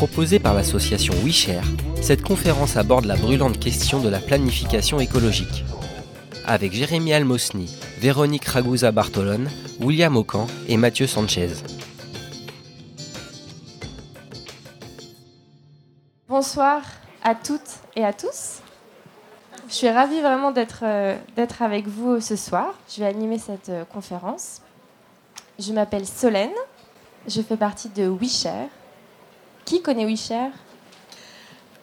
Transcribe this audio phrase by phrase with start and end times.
[0.00, 1.62] Proposée par l'association WeShare,
[2.00, 5.62] cette conférence aborde la brûlante question de la planification écologique.
[6.46, 11.50] Avec Jérémy Almosny, Véronique Ragusa Bartolone, William Ocan et Mathieu Sanchez.
[16.30, 16.80] Bonsoir
[17.22, 17.60] à toutes
[17.94, 18.60] et à tous.
[19.68, 21.18] Je suis ravie vraiment d'être euh,
[21.60, 22.72] avec vous ce soir.
[22.88, 24.62] Je vais animer cette euh, conférence.
[25.58, 26.48] Je m'appelle Solène.
[27.28, 28.68] Je fais partie de WeShare.
[29.70, 30.50] Qui connaît WeShare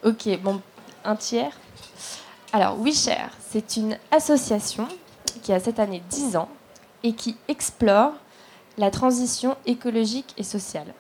[0.04, 0.62] Ok, bon,
[1.05, 1.58] un tiers.
[2.52, 4.90] Alors, WeShare, c'est une association
[5.41, 6.50] qui a cette année 10 ans
[7.03, 8.12] et qui explore
[8.78, 10.94] la transition écologique et sociale.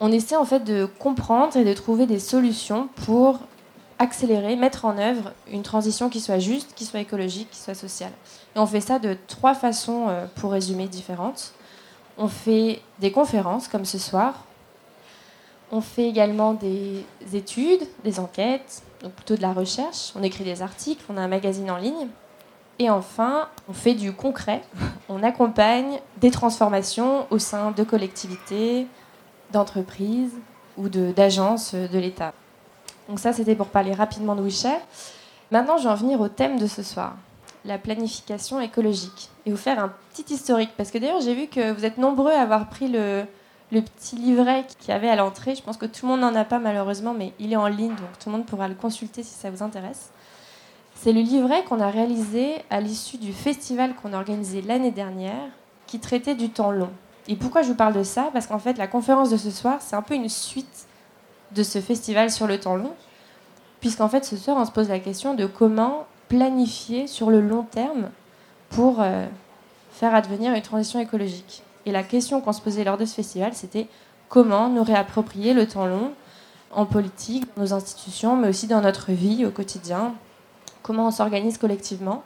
[0.00, 3.40] On essaie en fait de comprendre et de trouver des solutions pour
[3.98, 8.12] accélérer, mettre en œuvre une transition qui soit juste, qui soit écologique, qui soit sociale.
[8.54, 11.52] Et on fait ça de trois façons, euh, pour résumer, différentes.
[12.16, 14.46] On fait des conférences comme ce soir,
[15.72, 20.12] on fait également des études, des enquêtes, donc plutôt de la recherche.
[20.14, 22.08] On écrit des articles, on a un magazine en ligne.
[22.78, 24.62] Et enfin, on fait du concret.
[25.08, 28.86] On accompagne des transformations au sein de collectivités,
[29.50, 30.34] d'entreprises
[30.76, 32.34] ou d'agences de, l'État.
[33.08, 34.80] Donc ça, c'était pour parler rapidement de WeShare.
[35.50, 37.16] Maintenant, je vais en venir au thème de ce soir,
[37.64, 39.30] la planification écologique.
[39.46, 42.32] Et vous faire un petit historique, parce que d'ailleurs, j'ai vu que vous êtes nombreux
[42.32, 43.24] à avoir pris le,
[43.72, 45.54] le petit livret qu'il y avait à l'entrée.
[45.54, 47.90] Je pense que tout le monde n'en a pas malheureusement, mais il est en ligne,
[47.90, 50.10] donc tout le monde pourra le consulter si ça vous intéresse.
[50.94, 55.48] C'est le livret qu'on a réalisé à l'issue du festival qu'on a organisé l'année dernière,
[55.86, 56.90] qui traitait du temps long.
[57.28, 58.30] Et pourquoi je vous parle de ça?
[58.32, 60.86] Parce qu'en fait, la conférence de ce soir, c'est un peu une suite
[61.52, 62.92] de ce festival sur le temps long,
[63.80, 67.62] puisqu'en fait, ce soir, on se pose la question de comment planifier sur le long
[67.62, 68.10] terme
[68.70, 69.26] pour euh,
[69.92, 71.62] faire advenir une transition écologique.
[71.86, 73.86] Et la question qu'on se posait lors de ce festival, c'était
[74.28, 76.12] comment nous réapproprier le temps long
[76.72, 80.12] en politique, dans nos institutions, mais aussi dans notre vie au quotidien,
[80.82, 82.22] comment on s'organise collectivement.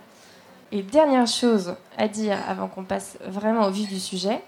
[0.73, 4.43] Et dernière chose à dire avant qu'on passe vraiment au vif du sujet,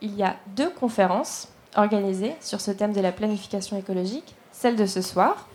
[0.00, 4.86] il y a deux conférences organisées sur ce thème de la planification écologique, celle de
[4.86, 5.48] ce soir,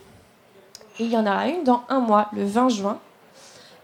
[1.00, 3.00] et il y en aura une dans un mois, le 20 juin.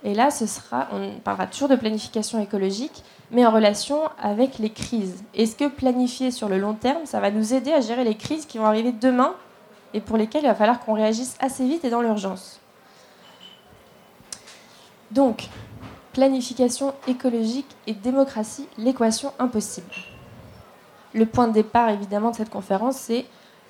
[0.03, 4.69] Et là, ce sera, on parlera toujours de planification écologique, mais en relation avec les
[4.69, 5.23] crises.
[5.33, 8.45] Est-ce que planifier sur le long terme, ça va nous aider à gérer les crises
[8.45, 9.33] qui vont arriver demain
[9.93, 12.59] et pour lesquelles il va falloir qu'on réagisse assez vite et dans l'urgence?
[15.11, 15.47] Donc,
[16.11, 19.93] planification écologique et démocratie, l'équation impossible.
[21.13, 23.25] Le point de départ, évidemment, de cette conférence, c'est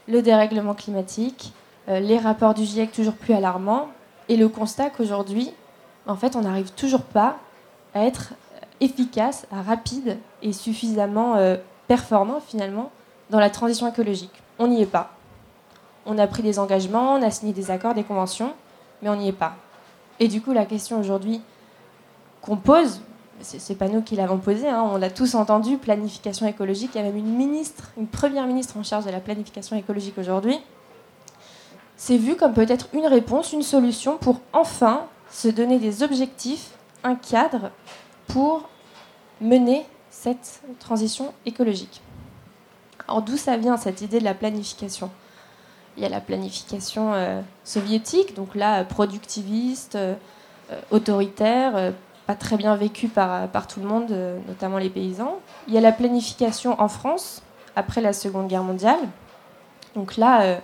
[0.08, 1.54] le dérèglement climatique,
[1.90, 3.90] euh, les rapports du GIEC toujours plus alarmants,
[4.30, 5.52] et le constat qu'aujourd'hui,
[6.08, 7.38] en fait, on n'arrive toujours pas
[7.94, 8.34] à être
[8.82, 12.92] efficace, rapide et suffisamment euh, performant finalement
[13.30, 14.44] dans la transition écologique.
[14.60, 15.12] On n'y est pas.
[16.06, 18.54] On a pris des engagements, on a signé des accords, des conventions,
[19.02, 19.56] mais on n'y est pas.
[20.20, 21.42] Et du coup, la question aujourd'hui
[22.42, 23.00] qu'on pose,
[23.40, 26.92] c'est pas nous qui l'avons posée, hein, on l'a tous entendu, planification écologique.
[26.94, 30.18] Il y a même une ministre, une première ministre en charge de la planification écologique
[30.18, 30.60] aujourd'hui.
[31.96, 36.70] C'est vu comme peut-être une réponse, une solution pour enfin se donner des objectifs,
[37.04, 37.72] un cadre
[38.28, 38.70] pour
[39.42, 42.02] mener cette transition écologique.
[43.08, 45.10] Alors d'où ça vient cette idée de la planification?
[45.98, 50.16] Il y a la planification euh, soviétique, donc là productiviste, euh,
[50.92, 51.92] autoritaire, euh,
[52.26, 54.16] pas très bien vécue par, par tout le monde,
[54.48, 55.40] notamment les paysans.
[55.68, 57.42] Il y a la planification en France,
[57.76, 59.00] après la Seconde Guerre mondiale.
[59.94, 60.60] Donc là,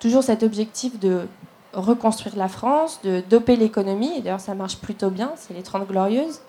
[0.00, 1.28] toujours cet objectif de
[1.76, 5.86] reconstruire la France, de doper l'économie, et d'ailleurs ça marche plutôt bien, c'est les 30
[5.86, 6.40] glorieuses.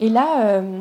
[0.00, 0.80] Et là, euh,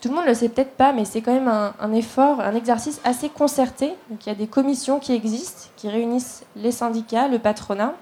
[0.00, 2.54] tout le monde ne le sait peut-être pas, mais c'est quand même un, effort, un
[2.54, 3.94] exercice assez concerté.
[4.10, 7.94] Donc il y a des commissions qui existent, qui réunissent les syndicats, le patronat,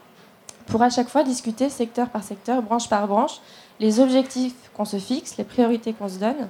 [0.66, 3.40] pour à chaque fois discuter secteur par secteur, branche par branche,
[3.78, 6.48] les objectifs qu'on se fixe, les priorités qu'on se donne,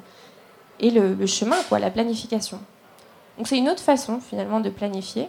[0.78, 2.60] et le, chemin, quoi, la planification.
[3.38, 5.28] Donc c'est une autre façon finalement de planifier.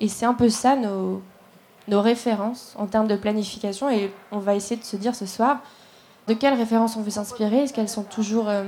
[0.00, 1.22] Et c'est un peu ça nos,
[1.88, 3.90] nos références en termes de planification.
[3.90, 5.58] Et on va essayer de se dire ce soir,
[6.28, 7.64] de quelles références on veut s'inspirer?
[7.64, 8.64] Est-ce qu'elles sont toujours euh,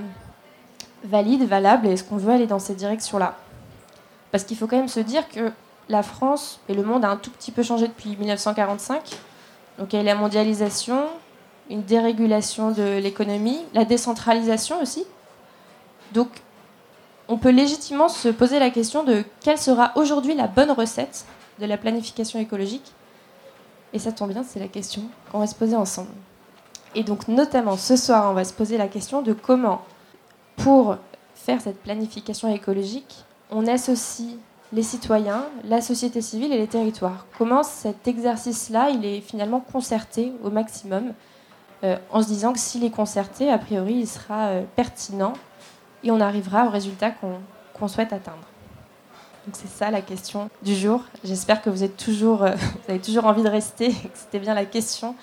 [1.05, 1.87] valides, valables?
[1.87, 3.37] Et est-ce qu'on veut aller dans cette direction-là?
[4.32, 5.52] Parce qu'il faut quand même se dire que
[5.88, 9.11] la France et le monde a un tout petit peu changé depuis 1945.
[9.78, 11.05] Donc il y a la mondialisation,
[11.70, 15.05] une dérégulation de l'économie, la décentralisation aussi.
[16.12, 16.28] Donc
[17.28, 21.25] on peut légitimement se poser la question de quelle sera aujourd'hui la bonne recette
[21.60, 22.93] de la planification écologique.
[23.94, 26.11] Et ça tombe bien, c'est la question qu'on va se poser ensemble.
[26.96, 29.82] Et donc notamment ce soir, on va se poser la question de comment,
[30.56, 30.96] pour
[31.35, 34.37] faire cette planification écologique, on associe
[34.73, 37.26] les citoyens, la société civile et les territoires.
[37.38, 41.12] Comment cet exercice-là, il est finalement concerté au maximum,
[41.85, 45.35] euh, en se disant que s'il est concerté, a priori, il sera euh, pertinent
[46.02, 48.46] et on arrivera au résultat qu'on souhaite atteindre.
[49.46, 51.02] Donc c'est ça la question du jour.
[51.23, 52.56] J'espère que vous, euh,
[52.88, 55.14] avez toujours envie de rester, c'était bien la question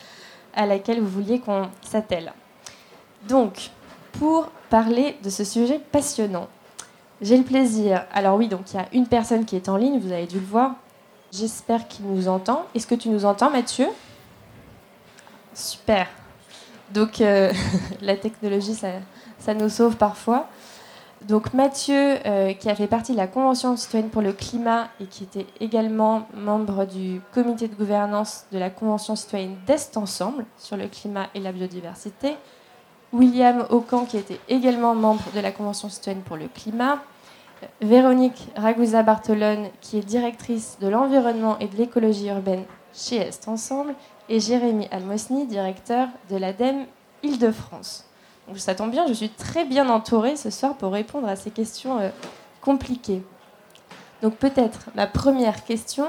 [0.53, 2.33] à laquelle vous vouliez qu'on s'attelle.
[3.27, 3.71] Donc,
[4.13, 6.47] pour parler de ce sujet passionnant,
[7.21, 8.05] j'ai le plaisir.
[8.11, 10.39] Alors oui, donc il y a une personne qui est en ligne, vous avez dû
[10.39, 10.71] le voir.
[11.31, 12.65] J'espère qu'il nous entend.
[12.75, 13.87] Est-ce que tu nous entends, Mathieu?
[15.53, 16.07] Super.
[16.93, 17.53] Donc euh,
[18.01, 20.47] la technologie, ça, nous sauve parfois.
[21.27, 25.05] Donc Mathieu, euh, qui a fait partie de la Convention citoyenne pour le climat et
[25.05, 30.77] qui était également membre du comité de gouvernance de la Convention citoyenne d'Est Ensemble sur
[30.77, 32.37] le climat et la biodiversité.
[33.13, 36.99] William Aucan, qui était également membre de la Convention citoyenne pour le climat.
[37.81, 42.63] Véronique Ragusa-Bartolone, qui est directrice de l'environnement et de l'écologie urbaine
[42.93, 43.93] chez Est Ensemble.
[44.27, 46.85] Et Jérémy Almosny, directeur de l'ADEME
[47.21, 48.10] Île-de-France
[48.59, 51.99] ça tombe bien, je suis très bien entourée ce soir pour répondre à ces questions
[51.99, 52.09] euh,
[52.61, 53.21] compliquées.
[54.21, 56.05] Donc peut-être ma première question,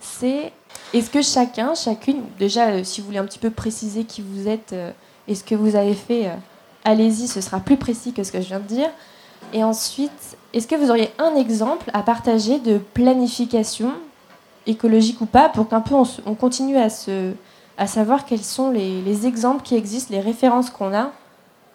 [0.00, 0.52] c'est
[0.92, 4.48] est-ce que chacun, chacune, déjà euh, si vous voulez un petit peu préciser qui vous
[4.48, 4.90] êtes euh,
[5.28, 6.30] et ce que vous avez fait,
[6.84, 8.90] allez-y, ce sera plus précis que ce que je viens de dire.
[9.52, 13.92] Et ensuite, est-ce que vous auriez un exemple à partager de planification,
[14.66, 17.34] écologique ou pas, pour qu'un peu on, continue à, se,
[17.78, 21.12] à savoir quels sont les exemples qui existent, les références qu'on a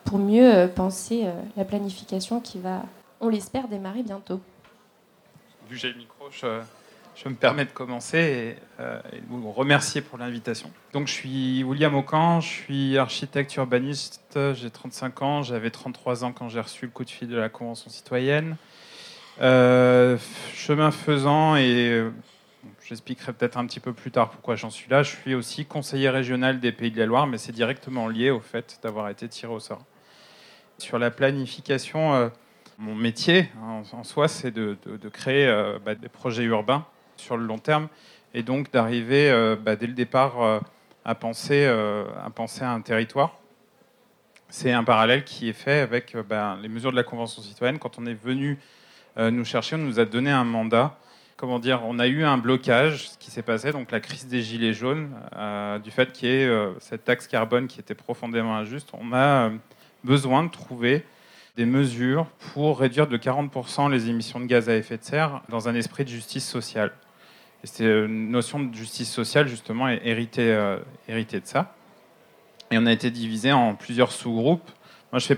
[0.08, 2.84] pour mieux euh, penser euh, la planification qui va,
[3.20, 4.40] on l'espère, démarrer bientôt.
[5.70, 10.18] Vu que j'ai le micro, je, me permets de commencer et, euh, vous remercier pour
[10.18, 10.72] l'invitation.
[10.94, 16.32] Donc, je suis William Aucan, je suis architecte urbaniste, j'ai 35 ans, j'avais 33 ans
[16.32, 18.56] quand j'ai reçu le coup de fil de la Convention citoyenne.
[19.42, 22.02] chemin faisant, et
[22.86, 26.10] j'expliquerai peut-être un petit peu plus tard pourquoi j'en suis là, je suis aussi conseiller
[26.10, 29.52] régional des Pays de la Loire, mais c'est directement lié au fait d'avoir été tiré
[29.52, 29.84] au sort.
[30.78, 32.30] Sur la planification, euh,
[32.78, 34.78] mon métier hein, en, soi, c'est de,
[35.12, 36.86] créer euh, bah, des projets urbains
[37.16, 37.88] sur le long terme
[38.36, 40.62] et donc d'arriver euh, bah, dès le départ
[41.04, 43.40] à, penser, à penser un territoire.
[44.50, 47.80] C'est un parallèle qui est fait avec bah, les mesures de la Convention citoyenne.
[47.80, 48.60] Quand on est venu
[49.18, 50.98] nous chercher, on nous a donné un mandat
[51.38, 54.42] comment dire, on a eu un blocage, ce qui s'est passé, donc la crise des
[54.42, 55.12] gilets jaunes,
[55.84, 58.90] du fait qu'il y ait cette taxe carbone qui était profondément injuste.
[58.94, 59.52] On a
[60.08, 61.04] besoin de trouver
[61.58, 65.68] des mesures pour réduire de 40% les émissions de gaz à effet de serre dans
[65.68, 66.94] un esprit de justice sociale.
[67.64, 70.78] Et c'est une notion de justice sociale, justement, héritée, euh,
[71.08, 71.76] héritée de ça.
[72.72, 74.70] Et on a été divisé en plusieurs sous-groupes.
[75.12, 75.34] Moi, je,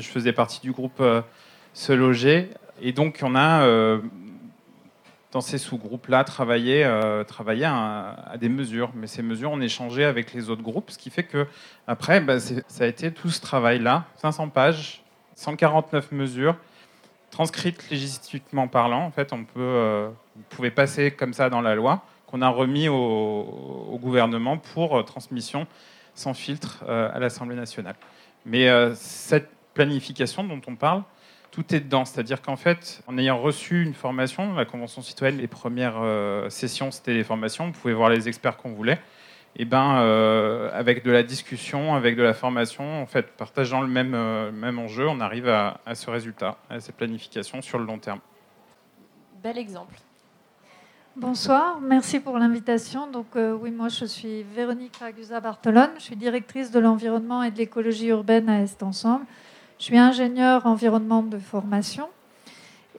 [0.00, 1.22] faisais partie du groupe euh,
[1.72, 2.50] Se Loger.
[2.82, 4.00] Et donc, on a euh,
[5.32, 8.90] dans ces sous-groupes-là, travailler, euh, à, des mesures.
[8.94, 11.46] Mais ces mesures, on échangeait avec les autres groupes, ce qui fait que
[11.86, 15.02] après, bah, ça a été tout ce travail-là, 500 pages,
[15.36, 16.56] 149 mesures,
[17.30, 19.04] transcrites législatiquement parlant.
[19.04, 22.48] En fait, on peut, euh, vous pouvez passer comme ça dans la loi, qu'on a
[22.48, 25.66] remis au, gouvernement pour euh, transmission
[26.14, 27.94] sans filtre à l'Assemblée nationale.
[28.44, 31.02] Mais cette planification dont on parle,
[31.50, 32.04] tout est dedans.
[32.04, 36.90] C'est-à-dire qu'en fait, en ayant reçu une formation, la Convention citoyenne, les premières euh, sessions,
[36.90, 39.00] c'était les formations, on pouvait voir les experts qu'on voulait.
[39.56, 43.88] Et ben, euh, avec de la discussion, avec de la formation, en fait, partageant le
[43.88, 47.98] même, euh, même enjeu, on arrive à, ce résultat, à cette planification sur le long
[47.98, 48.20] terme.
[49.42, 49.96] Bel exemple.
[51.16, 53.10] Bonsoir, merci pour l'invitation.
[53.10, 58.06] Donc oui, moi je suis Véronique Ragusa-Bartolone, je suis directrice de l'environnement et de l'écologie
[58.06, 59.26] urbaine à Est Ensemble.
[59.80, 62.10] Je suis ingénieur environnement de formation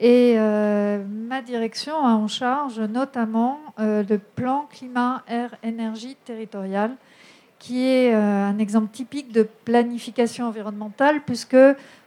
[0.00, 6.96] et euh, ma direction a en charge notamment euh, le plan climat, air, énergie territorial,
[7.60, 11.56] qui est euh, un exemple typique de planification environnementale, puisque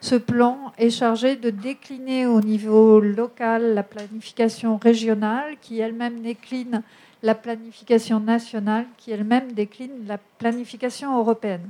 [0.01, 6.83] ce plan est chargé de décliner au niveau local la planification régionale, qui elle-même décline
[7.23, 11.69] la planification nationale, qui elle-même décline la planification européenne.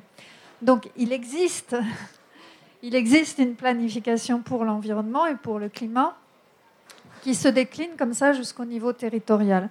[0.64, 1.76] Donc il existe
[2.86, 6.16] il existe une planification pour l'environnement et pour le climat
[7.24, 9.70] qui se décline comme ça jusqu'au niveau territorial.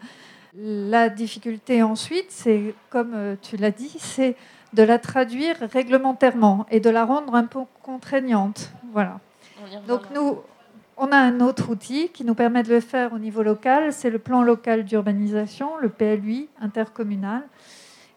[0.56, 4.35] La difficulté ensuite, c'est, comme tu l'as dit, c'est
[4.73, 8.73] de la traduire réglementairement et de la rendre un peu contraignante.
[8.92, 9.21] Voilà.
[9.87, 10.38] Donc nous,
[10.97, 14.11] on a un autre outil qui nous permet de le faire au niveau local, c'est
[14.11, 17.42] le plan local d'urbanisation, le PLUI intercommunal.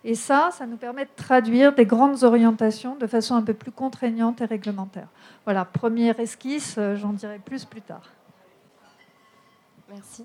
[0.10, 3.74] Et ça, ça nous permet de traduire des grandes orientations de façon un peu plus
[3.74, 5.10] contraignante et réglementaire.
[5.44, 8.14] Voilà, première esquisse, euh, j'en dirai plus plus tard.
[9.90, 10.24] Merci.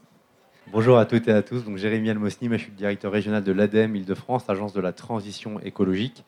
[0.71, 1.65] Bonjour à toutes et à tous.
[1.65, 5.59] Donc, Jérémy Almosny, je suis le directeur régional de l'ADEME Île-de-France, agence de la transition
[5.59, 6.25] écologique.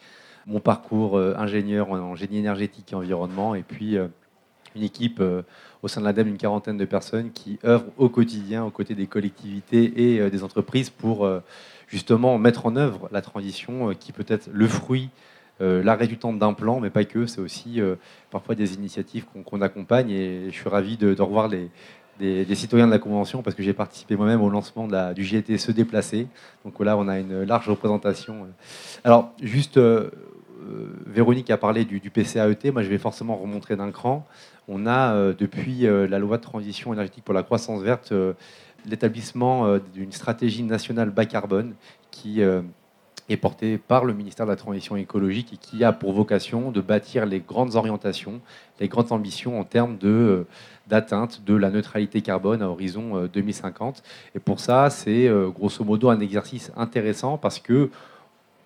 [0.46, 4.08] Mon parcours euh, ingénieur en génie énergétique et environnement, et puis euh,
[4.74, 5.22] une équipe
[5.82, 9.06] au sein de l'ADEME, une quarantaine de personnes qui œuvrent au quotidien aux côtés des
[9.06, 11.24] collectivités et des entreprises pour
[11.88, 15.10] justement mettre en œuvre la transition euh, qui peut être le fruit
[15.60, 17.94] euh, la résultante d'un plan, mais pas que, c'est aussi euh,
[18.32, 21.70] parfois des initiatives qu'on accompagne et je suis ravi de, revoir les,
[22.18, 25.22] des, citoyens de la Convention parce que j'ai participé moi-même au lancement de la, du
[25.22, 26.26] GT Se Déplacer.
[26.64, 28.48] Donc là, on a une large représentation.
[29.04, 29.78] Alors, juste,
[31.06, 34.26] Véronique a parlé du, du, PCAET, moi je vais forcément remontrer d'un cran.
[34.66, 38.12] On a, depuis la loi de transition énergétique pour la croissance verte,
[38.86, 41.74] l'établissement euh, d'une stratégie nationale bas carbone
[42.10, 42.62] qui euh,
[43.28, 46.80] est portée par le ministère de la Transition écologique et qui a pour vocation de
[46.80, 48.40] bâtir les grandes orientations,
[48.80, 50.44] les grandes ambitions en termes euh,
[50.86, 54.02] d'atteinte de la neutralité carbone à horizon 2050.
[54.34, 57.90] Et pour ça, c'est grosso modo un exercice intéressant parce que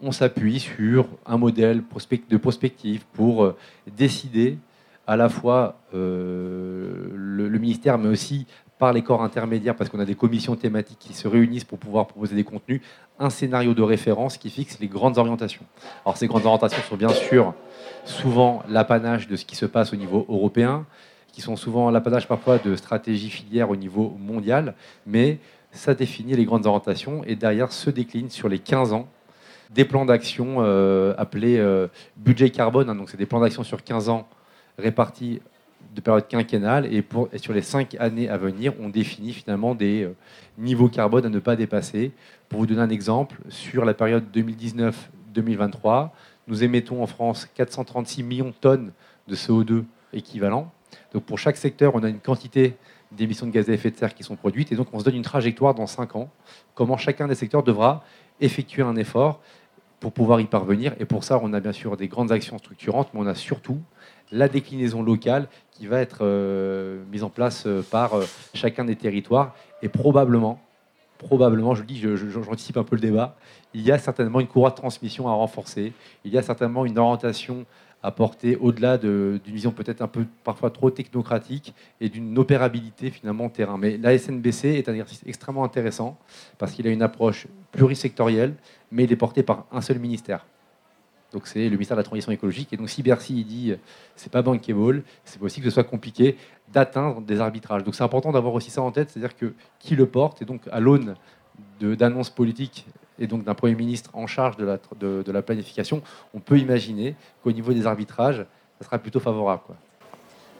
[0.01, 1.83] on s'appuie sur un modèle
[2.29, 3.55] de prospective pour
[3.97, 4.59] décider
[5.07, 8.47] à la fois le, ministère, mais aussi
[8.79, 12.07] par les corps intermédiaires, parce qu'on a des commissions thématiques qui se réunissent pour pouvoir
[12.07, 12.81] proposer des contenus,
[13.19, 15.65] un scénario de référence qui fixe les grandes orientations.
[16.05, 17.55] Alors ces grandes orientations sont bien sûr
[18.05, 20.87] souvent l'apanage de ce qui se passe au niveau européen,
[21.33, 24.75] qui sont souvent l'apanage parfois de stratégies filières au niveau mondial,
[25.07, 25.39] mais
[25.73, 29.09] ça définit les grandes orientations et derrière se décline sur les 15 ans
[29.71, 32.89] des plans d'action euh, appelés euh, budget carbone.
[32.89, 32.95] Hein.
[32.95, 34.27] donc c'est des plans d'action sur 15 ans
[34.79, 35.41] répartis
[35.99, 40.05] de période quinquennale et, pour, sur les cinq années à venir, on définit finalement des
[40.05, 40.15] euh,
[40.57, 42.13] niveaux carbone à ne pas dépasser.
[42.49, 46.11] Pour vous donner un exemple, sur la période 2019-2023,
[46.47, 48.93] nous émettons en France 436 millions de tonnes
[49.27, 50.71] de CO2 équivalent.
[51.13, 52.77] Donc pour chaque secteur, on a une quantité
[53.11, 55.17] d'émissions de gaz à effet de serre qui sont produites et donc on se donne
[55.17, 56.29] une trajectoire dans cinq ans,
[56.75, 58.05] comment chacun des secteurs devra
[58.41, 59.41] effectuer un effort
[59.99, 60.95] pour pouvoir y parvenir.
[61.01, 63.81] Et pour ça, on a bien sûr des grandes actions structurantes, mais on a surtout
[64.31, 65.49] la déclinaison locale
[65.79, 69.55] qui va être euh, mise en place euh, par euh, chacun des territoires.
[69.83, 70.61] Et probablement,
[71.19, 73.37] probablement, je dis, j'anticipe un peu le débat,
[73.75, 75.93] il y a certainement une courroie de transmission à renforcer,
[76.25, 77.65] il y a certainement une orientation
[78.03, 83.49] à porter au-delà d'une vision peut-être un peu parfois trop technocratique et d'une opérabilité finalement
[83.49, 83.77] terrain.
[83.77, 86.17] Mais la SNBC est un exercice extrêmement intéressant
[86.59, 88.55] parce qu'il a une approche plurisectorielle,
[88.93, 90.47] mais il est porté par un seul ministère.
[91.33, 92.73] Donc c'est le ministère de la Transition écologique.
[92.73, 93.75] Et donc si Bercy dit
[94.17, 96.37] c'est pas bankable, c'est possible que ce soit compliqué
[96.73, 97.85] d'atteindre des arbitrages.
[97.85, 100.63] Donc c'est important d'avoir aussi ça en tête, c'est-à-dire que qui le porte, et donc
[100.71, 101.15] à l'aune
[101.81, 102.87] d'annonces politiques
[103.19, 106.03] et donc d'un Premier ministre en charge de la, de, la planification,
[106.35, 108.47] on peut imaginer qu'au niveau des arbitrages,
[108.79, 109.63] ça sera plutôt favorable.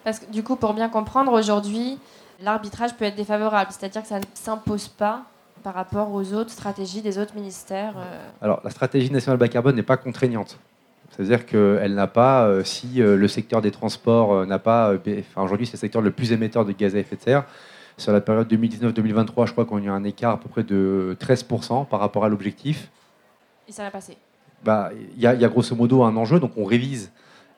[0.03, 1.99] Parce que du coup, pour bien comprendre, aujourd'hui,
[2.41, 5.25] l'arbitrage peut être défavorable, c'est-à-dire que ça ne s'impose pas
[5.63, 8.29] par rapport aux autres stratégies des autres ministères euh.
[8.41, 10.59] Alors, la stratégie nationale bas carbone n'est pas contraignante.
[11.11, 15.67] C'est-à-dire qu'elle n'a pas, euh, si euh, le secteur des transports n'a pas, enfin aujourd'hui
[15.67, 17.45] c'est le secteur le plus émetteur de gaz à effet de serre,
[17.97, 21.17] sur la période 2019-2023, je crois qu'on a eu un écart à peu près de
[21.21, 22.91] 13% par rapport à l'objectif.
[23.67, 24.17] Et ça va passer
[24.65, 27.11] bah, Il y, a grosso modo un enjeu, donc on révise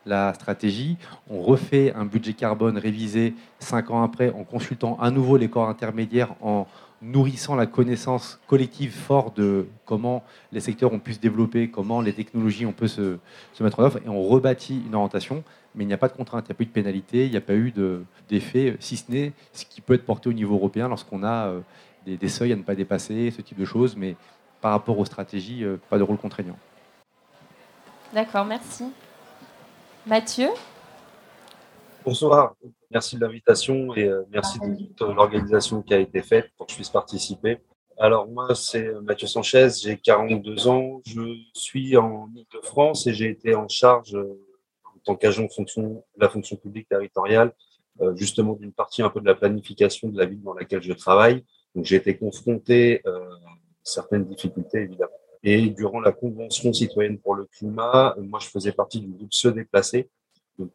[0.07, 0.97] la stratégie,
[1.29, 5.69] on refait un budget carbone révisé cinq ans après en consultant à nouveau les corps
[5.69, 6.67] intermédiaires, en
[7.03, 12.13] nourrissant la connaissance collective forte de comment les secteurs ont pu se développer, comment les
[12.13, 13.19] technologies ont pu se,
[13.61, 15.43] mettre en œuvre, et on rebâtit une orientation,
[15.75, 17.31] mais il n'y a pas de contrainte, il n'y a pas eu de pénalité, il
[17.31, 17.73] n'y a pas eu
[18.29, 21.61] d'effet, si ce n'est ce qui peut être porté au niveau européen lorsqu'on a euh,
[22.07, 24.17] des, seuils à ne pas dépasser, ce type de choses, mais
[24.61, 26.59] par rapport aux stratégies, euh, pas de rôle contraignant.
[28.13, 28.85] D'accord, merci.
[30.07, 30.49] Mathieu?
[32.05, 32.55] Bonsoir,
[32.91, 36.73] merci de l'invitation et euh, merci de toute l'organisation qui a été faite pour que
[36.73, 37.59] je puisse participer.
[37.99, 43.55] Alors moi, c'est Mathieu Sanchez, j'ai 42 ans, je suis en Ile-de-France et j'ai été
[43.55, 44.41] en charge euh,
[44.85, 47.53] en tant qu'agent de fonction, la fonction publique territoriale,
[48.01, 50.93] euh, justement d'une partie un peu de la planification de la ville dans laquelle je
[50.93, 51.45] travaille.
[51.75, 53.11] Donc j'ai été confronté à
[53.85, 55.13] certaines difficultés évidemment.
[55.43, 59.49] Et durant la Convention citoyenne pour le climat, moi je faisais partie du groupe Se
[59.49, 60.11] déplacer,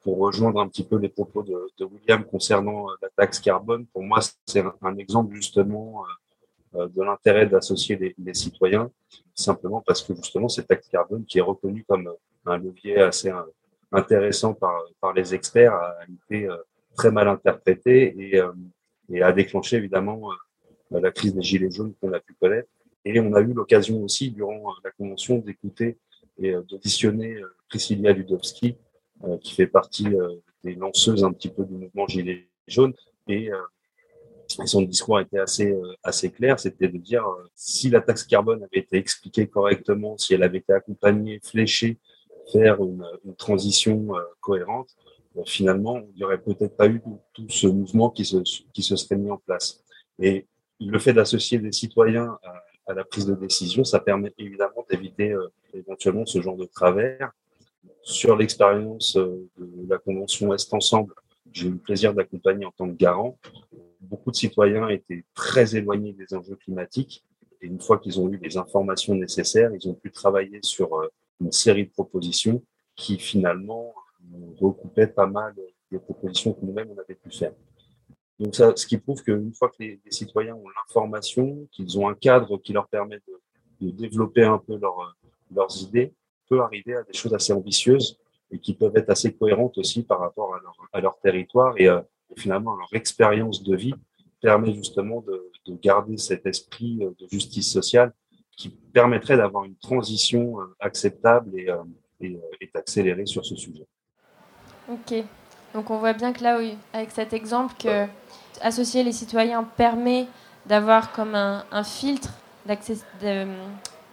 [0.01, 4.03] pour rejoindre un petit peu les propos de, William concernant euh, la taxe carbone, pour
[4.03, 6.03] moi, c'est un, exemple justement
[6.73, 8.91] de l'intérêt d'associer les, citoyens,
[9.33, 12.11] simplement parce que justement cet taxe carbone qui est reconnu comme
[12.45, 13.31] un levier assez
[13.93, 16.49] intéressant par, les experts a été
[16.97, 18.41] très mal interprété et,
[19.09, 20.31] et a déclenché évidemment
[20.91, 22.67] la crise des gilets jaunes qu'on a pu connaître.
[23.05, 25.97] Et on a eu l'occasion aussi, durant la convention, d'écouter
[26.39, 27.37] et d'auditionner
[27.69, 28.75] Priscilla Ludowski,
[29.41, 30.07] qui fait partie
[30.63, 32.93] des lanceuses un petit peu du mouvement Gilets jaunes.
[33.27, 33.49] Et,
[34.47, 38.97] son discours était assez, assez clair, c'était de dire si la taxe carbone avait été
[38.97, 41.97] expliquée correctement, si elle avait été accompagnée, fléchée
[42.51, 43.03] faire une,
[43.37, 44.95] transition cohérente,
[45.45, 47.01] finalement, il n'y aurait peut-être pas eu
[47.33, 48.37] tout ce mouvement qui se,
[48.71, 49.83] qui se serait mis en place.
[50.19, 50.47] Et
[50.79, 52.37] le fait d'associer des citoyens
[52.87, 57.31] à, la prise de décision, ça permet évidemment d'éviter euh, éventuellement ce genre de travers.
[58.05, 61.15] Sur l'expérience euh, de la Convention Est Ensemble,
[61.51, 63.39] j'ai eu le plaisir d'accompagner en tant que garant.
[63.99, 67.25] Beaucoup de citoyens étaient très éloignés des enjeux climatiques.
[67.61, 71.07] Et une fois qu'ils ont eu les informations nécessaires, ils ont pu travailler sur euh,
[71.41, 72.61] une série de propositions
[72.95, 73.95] qui finalement
[74.61, 75.55] recoupaient pas mal
[75.91, 77.53] des propositions que nous-mêmes on avait pu faire.
[78.39, 82.13] Donc ça, ce qui prouve qu'une fois que les, citoyens ont l'information, qu'ils ont un
[82.13, 83.19] cadre qui leur permet
[83.81, 85.15] de, développer un peu leur,
[85.53, 86.13] leurs idées,
[86.49, 88.17] peut arriver à des choses assez ambitieuses
[88.51, 91.87] et qui peuvent être assez cohérentes aussi par rapport à leur, à leur territoire et,
[91.87, 92.01] euh,
[92.37, 93.93] finalement leur expérience de vie
[94.41, 98.13] permet justement de, de, garder cet esprit euh, de justice sociale
[98.57, 101.67] qui permettrait d'avoir une transition euh, acceptable et,
[102.21, 103.85] et, et accélérée sur ce sujet.
[104.89, 105.13] Ok.
[105.73, 108.07] Donc on voit bien que là, oui, avec cet exemple, que
[108.61, 110.27] associer les citoyens permet
[110.65, 112.29] d'avoir comme un, filtre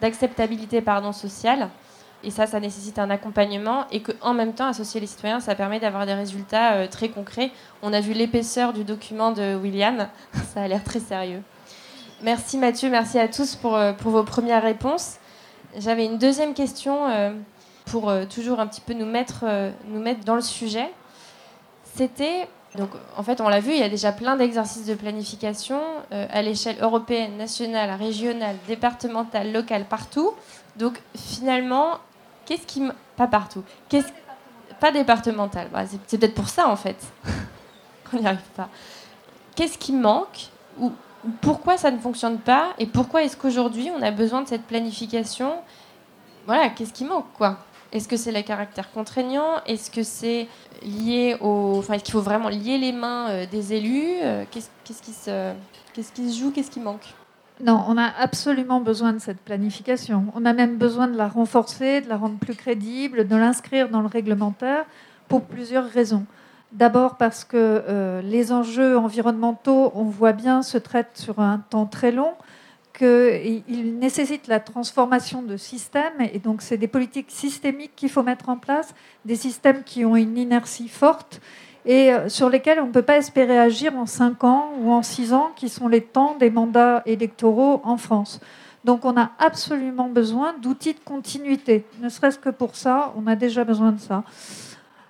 [0.00, 1.68] d'acceptabilité pardon, sociale.
[2.24, 3.86] Et ça, ça nécessite un accompagnement.
[3.90, 7.50] Et qu'en même temps, associer les citoyens, ça permet d'avoir des résultats euh, très concrets.
[7.82, 10.08] On a vu l'épaisseur du document de William.
[10.54, 11.42] ça a l'air très sérieux.
[12.22, 15.16] Merci Mathieu, merci à tous pour, euh, pour vos premières réponses.
[15.76, 17.32] J'avais une deuxième question euh,
[17.86, 19.44] pour toujours un petit peu nous mettre,
[19.88, 20.88] nous mettre dans le sujet.
[21.94, 22.46] C'était
[22.76, 26.42] donc, en fait, on l'a vu, il y a déjà plein d'exercices de planification à
[26.42, 30.32] l'échelle européenne, nationale, régionale, départementale, locale, partout.
[30.76, 31.98] Donc, finalement,
[32.46, 32.82] qu'est-ce qui.
[33.16, 33.62] Pas partout.
[33.88, 34.08] Qu'est-ce...
[34.80, 35.68] Pas départemental.
[35.72, 36.96] Bah, c'est, peut-être pour ça, en fait,
[38.10, 38.68] qu'on n'y arrive pas.
[39.54, 40.92] Qu'est-ce qui manque ou,
[41.40, 45.54] pourquoi ça ne fonctionne pas Et pourquoi est-ce qu'aujourd'hui, on a besoin de cette planification?
[46.46, 47.58] Voilà, qu'est-ce qui manque, quoi?
[47.92, 50.48] Est-ce que c'est le caractère contraignant Est-ce que c'est
[50.82, 51.76] lié au.
[51.78, 54.16] Enfin, est-ce qu'il faut vraiment lier les mains euh, des élus?
[54.22, 55.52] Euh, qu'est-ce, qui se...
[55.92, 56.50] qu'est-ce qui se joue?
[56.50, 57.04] Qu'est-ce qui manque?
[57.62, 60.26] Non, on a absolument besoin de cette planification.
[60.34, 64.00] On a même besoin de la renforcer, de la rendre plus crédible, de l'inscrire dans
[64.00, 64.84] le réglementaire
[65.28, 66.26] pour plusieurs raisons.
[66.72, 71.86] D'abord parce que euh, les enjeux environnementaux, on voit bien, se traitent sur un temps
[71.86, 72.32] très long
[72.92, 78.48] qu'il nécessite la transformation de systèmes, et donc c'est des politiques systémiques qu'il faut mettre
[78.48, 78.94] en place,
[79.24, 81.40] des systèmes qui ont une inertie forte
[81.84, 85.02] et euh, sur lesquels on ne peut pas espérer agir en 5 ans ou en
[85.02, 88.40] 6 ans, qui sont les temps des mandats électoraux en France.
[88.84, 91.84] Donc on a absolument besoin d'outils de continuité.
[92.00, 94.24] Ne serait-ce que pour ça, on a déjà besoin de ça.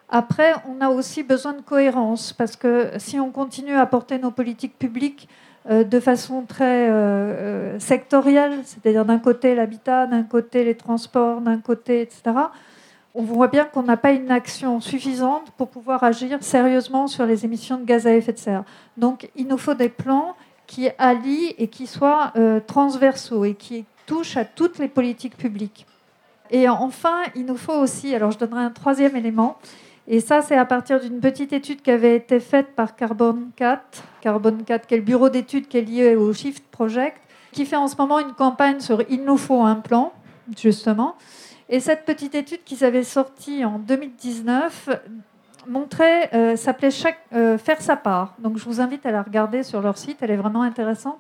[0.09, 4.31] Après, on a aussi besoin de cohérence, parce que si on continue à porter nos
[4.31, 5.27] politiques publiques
[5.71, 11.59] euh, de façon très euh, sectorielle, c'est-à-dire d'un côté l'habitat, d'un côté les transports, d'un
[11.59, 12.23] côté, etc.,
[13.15, 17.45] on voit bien qu'on n'a pas une action suffisante pour pouvoir agir sérieusement sur les
[17.45, 18.65] émissions de gaz à effet de serre.
[18.97, 20.35] Donc il nous faut des plans
[20.67, 22.33] qui allient et qui soient
[22.67, 25.87] transversaux et qui touchent à toutes les politiques publiques.
[26.51, 29.59] Et enfin, il nous faut aussi, alors je donnerai un troisième élément,
[30.09, 34.03] et ça, c'est à partir d'une petite étude qui avait été faite par Carbon 4,
[34.21, 37.19] Carbon 4, qui est le bureau d'études qui est lié au Shift Project,
[37.53, 40.13] qui fait en ce moment une campagne sur Il nous faut un plan,
[40.59, 41.15] justement.
[41.73, 44.91] Et cette petite étude qui s'avait sortie en 2019
[45.67, 46.91] montrait, euh, s'appelait
[47.33, 48.35] euh, Faire sa part.
[48.41, 51.19] Donc je vous invite à la regarder sur leur site, elle est vraiment intéressante.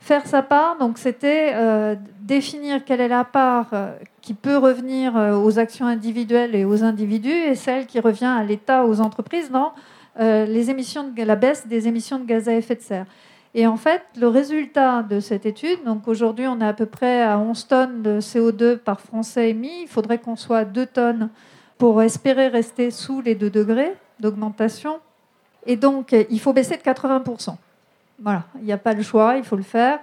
[0.00, 3.70] Faire sa part, donc c'était euh, définir quelle est la part
[4.20, 8.84] qui peut revenir aux actions individuelles et aux individus et celle qui revient à l'État,
[8.84, 9.74] aux entreprises dans
[10.18, 13.06] les émissions de, la baisse des émissions de gaz à effet de serre.
[13.58, 17.24] Et en fait, le résultat de cette étude, donc aujourd'hui on est à peu près
[17.24, 21.28] à 11 tonnes de CO2 par Français émis, il faudrait qu'on soit à 2 tonnes
[21.76, 25.00] pour espérer rester sous les 2 degrés d'augmentation.
[25.66, 27.56] Et donc il faut baisser de 80%.
[28.20, 29.98] Voilà, il n'y a pas le choix, il faut le faire.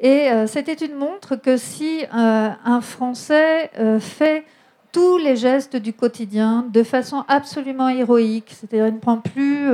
[0.00, 4.44] Et euh, cette étude montre que si euh, un Français euh, fait
[4.92, 9.68] tous les gestes du quotidien de façon absolument héroïque, c'est-à-dire il ne prend plus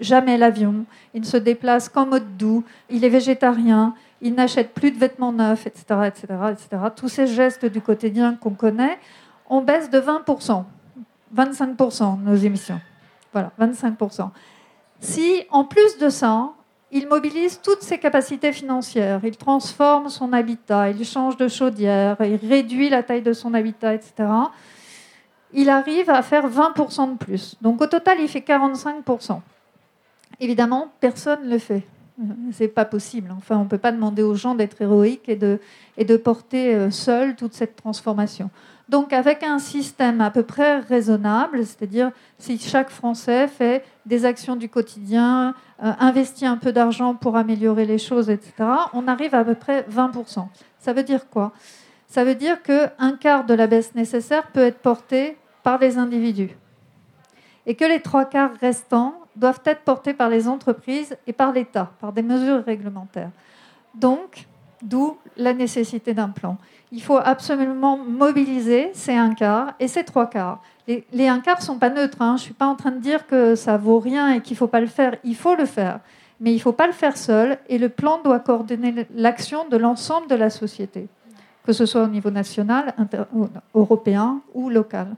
[0.00, 4.92] jamais l'avion, il ne se déplace qu'en mode doux, il est végétarien, ils n'achètent plus
[4.92, 6.82] de vêtements neufs, etc., etc., etc.
[6.94, 8.98] Tous ces gestes du quotidien qu'on connaît,
[9.48, 10.64] on baisse de 20%,
[11.34, 12.80] 25% nos émissions.
[13.32, 14.30] Voilà, 25%.
[15.00, 16.52] Si, en plus de ça,
[16.92, 22.36] il mobilise toutes ses capacités financières, il transforme son habitat, il change de chaudière, il
[22.48, 24.28] réduit la taille de son habitat, etc.,
[25.52, 27.56] il arrive à faire 20% de plus.
[27.62, 29.40] Donc au total, il fait 45%.
[30.40, 31.86] Évidemment, personne ne le fait.
[32.52, 33.32] C'est pas possible.
[33.36, 35.60] Enfin, on ne peut pas demander aux gens d'être héroïques et de,
[35.96, 38.50] et de porter euh, seuls toute cette transformation.
[38.88, 44.54] Donc, avec un système à peu près raisonnable, c'est-à-dire si chaque Français fait des actions
[44.54, 48.52] du quotidien, euh, investit un peu d'argent pour améliorer les choses, etc.,
[48.92, 50.46] on arrive à, à peu près 20%.
[50.78, 51.52] Ça veut dire quoi?
[52.06, 56.56] Ça veut dire qu'un quart de la baisse nécessaire peut être porté par les individus
[57.66, 61.92] et que les trois quarts restants doivent être portés par les entreprises et par l'État,
[62.00, 63.32] par des mesures réglementaires.
[63.94, 64.46] Donc,
[64.82, 66.56] d'où la nécessité d'un plan.
[66.92, 70.60] Il faut absolument mobiliser ces un quart et ces trois quarts.
[70.86, 72.22] Les, les un quart ne sont pas neutres.
[72.22, 72.36] Hein.
[72.36, 74.58] Je ne suis pas en train de dire que ça vaut rien et qu'il ne
[74.58, 75.16] faut pas le faire.
[75.24, 76.00] Il faut le faire.
[76.40, 79.76] Mais il ne faut pas le faire seul et le plan doit coordonner l'action de
[79.76, 81.08] l'ensemble de la société,
[81.64, 82.94] que ce soit au niveau national,
[83.74, 85.08] européen ou local.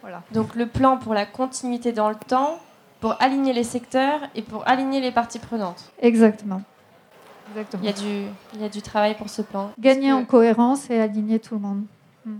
[0.00, 0.22] Voilà.
[0.32, 2.58] Donc le plan pour la continuité dans le temps,
[3.00, 5.92] pour aligner les secteurs et pour aligner les parties prenantes.
[6.00, 6.62] Exactement.
[7.74, 9.72] Il, y a du, il y a du travail pour ce plan.
[9.78, 11.84] Gagner en cohérence et aligner tout le monde.
[12.24, 12.38] Hmm.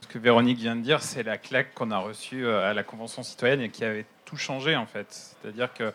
[0.00, 2.82] Ce que Véronique vient de dire, c'est la claque qu'on a reçue euh, à la
[2.82, 5.06] Convention citoyenne et qui avait tout changé en fait.
[5.10, 5.92] C'est-à-dire que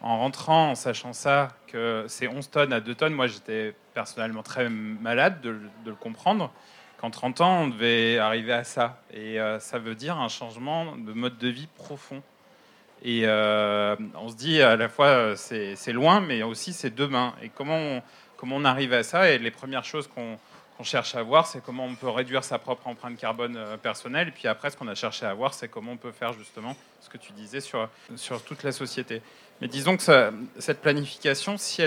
[0.00, 4.42] en rentrant, en sachant ça, que c'est 11 tonnes à 2 tonnes, moi j'étais personnellement
[4.42, 6.52] très malade de, de, le comprendre.
[6.98, 9.00] Qu'en 30 ans, on devait arriver à ça.
[9.10, 12.22] Et euh, ça veut dire un changement de mode de vie profond.
[13.04, 17.34] Et euh, on se dit à la fois c'est loin, mais aussi c'est demain.
[17.42, 18.00] Et comment
[18.42, 19.30] on, arrive à ça?
[19.30, 20.38] Et les premières choses qu'on
[20.84, 24.28] cherche à voir, c'est comment on peut réduire sa propre empreinte carbone euh, personnelle.
[24.28, 26.74] Et puis après, ce qu'on a cherché à voir, c'est comment on peut faire justement
[27.02, 29.20] ce que tu disais sur, sur toute la société.
[29.60, 31.82] Mais disons que cette planification, si,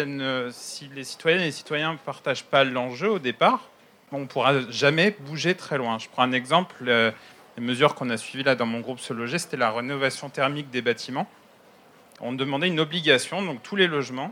[0.51, 3.69] si les citoyennes et les citoyens ne partagent pas l'enjeu au départ,
[4.11, 5.97] on ne pourra jamais bouger très loin.
[5.99, 7.13] Je prends un exemple.
[7.57, 10.69] Les mesures qu'on a suivies là dans mon groupe Se Loger, c'était la rénovation thermique
[10.69, 11.27] des bâtiments.
[12.19, 14.31] On demandait une obligation, donc tous les logements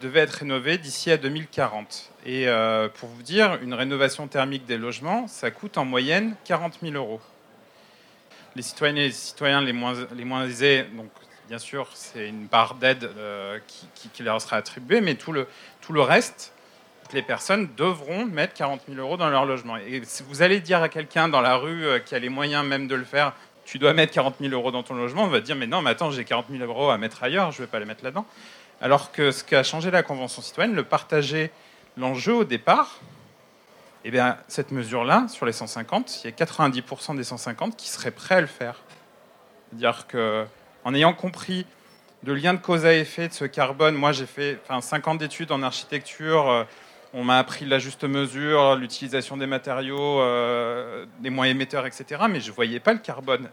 [0.00, 2.10] devaient être rénovés d'ici à 2040.
[2.24, 6.78] Et euh, pour vous dire, une rénovation thermique des logements, ça coûte en moyenne 40
[6.80, 7.20] 000 euros.
[8.56, 11.10] Les citoyennes et les citoyens les moins, aisés, donc
[11.48, 15.46] bien sûr, c'est une part d'aide euh, qui, qui, leur sera attribuée, mais tout le,
[15.82, 16.54] tout le reste,
[17.12, 19.76] les personnes devront mettre 40 000 euros dans leur logement.
[19.76, 22.64] Et si vous allez dire à quelqu'un dans la rue euh, qui a les moyens
[22.66, 23.32] même de le faire,
[23.64, 25.90] tu dois mettre 40 000 euros dans ton logement, on va dire, mais non, mais
[25.90, 28.26] attends, j'ai 40 000 euros à mettre ailleurs, je ne vais pas les mettre là-dedans.
[28.80, 31.50] Alors que ce qu'a changé la Convention citoyenne, le partager
[31.96, 33.00] l'enjeu au départ,
[34.04, 38.10] eh bien, cette mesure-là, sur les 150, il y a 90% des 150 qui seraient
[38.10, 38.76] prêts à le faire.
[39.70, 41.66] C'est-à-dire qu'en ayant compris
[42.24, 45.14] le lien de cause à effet de ce carbone, moi j'ai fait enfin, 5 ans
[45.14, 46.64] d'études en architecture, euh,
[47.14, 52.22] on m'a appris la juste mesure, l'utilisation des matériaux, euh, des moins émetteurs, etc.
[52.28, 53.48] Mais je ne voyais pas le carbone.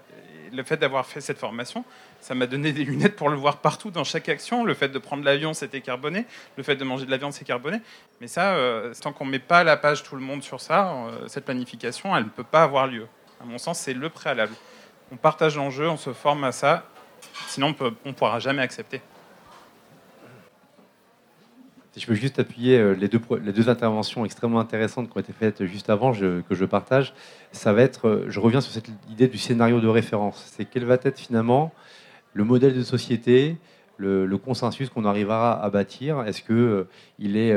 [0.52, 1.86] le fait d'avoir fait cette formation,
[2.22, 4.63] ça m'a donné des lunettes pour le voir partout dans chaque action.
[4.63, 6.26] Le fait de prendre l'avion, c'était carboné.
[6.58, 7.82] Le fait de manger de la viande, c'est carboné.
[8.22, 10.91] Mais ça, euh, tant qu'on ne met pas la page tout le monde sur ça,
[10.91, 13.08] euh, cette planification, elle ne peut pas avoir lieu.
[13.41, 14.54] À mon sens, c'est le préalable.
[15.12, 16.86] On partage l'enjeu, on se forme à ça.
[17.48, 19.02] Sinon, on ne pourra jamais accepter.
[22.00, 25.90] Je peux juste appuyer euh, les deux, interventions extrêmement intéressantes qui ont été faites juste
[25.90, 27.14] avant, que je partage,
[27.52, 30.50] ça va être, euh, je reviens sur cette idée du scénario de référence.
[30.56, 31.74] C'est quel va être finalement
[32.34, 33.58] le modèle de société,
[33.98, 36.22] le, consensus qu'on arrivera à bâtir?
[36.22, 36.88] Est-ce qu'il euh,
[37.20, 37.54] il est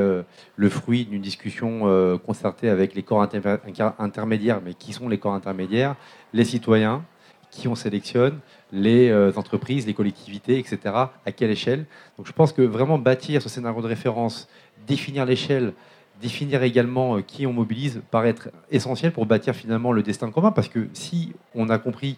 [0.57, 5.95] le fruit d'une discussion concertée avec les corps intermédiaires Mais qui sont les corps intermédiaires?
[6.33, 7.05] Les citoyens,
[7.53, 8.41] qui on sélectionne,
[8.73, 10.79] les euh, entreprises, les collectivités, etc.
[11.27, 11.85] À quelle échelle
[12.17, 14.49] Donc je pense que vraiment bâtir ce scénario de référence,
[14.87, 15.75] définir l'échelle,
[16.21, 20.53] définir également euh, qui on mobilise, paraît être essentiel pour bâtir finalement le destin commun.
[20.53, 22.17] Parce que si on a compris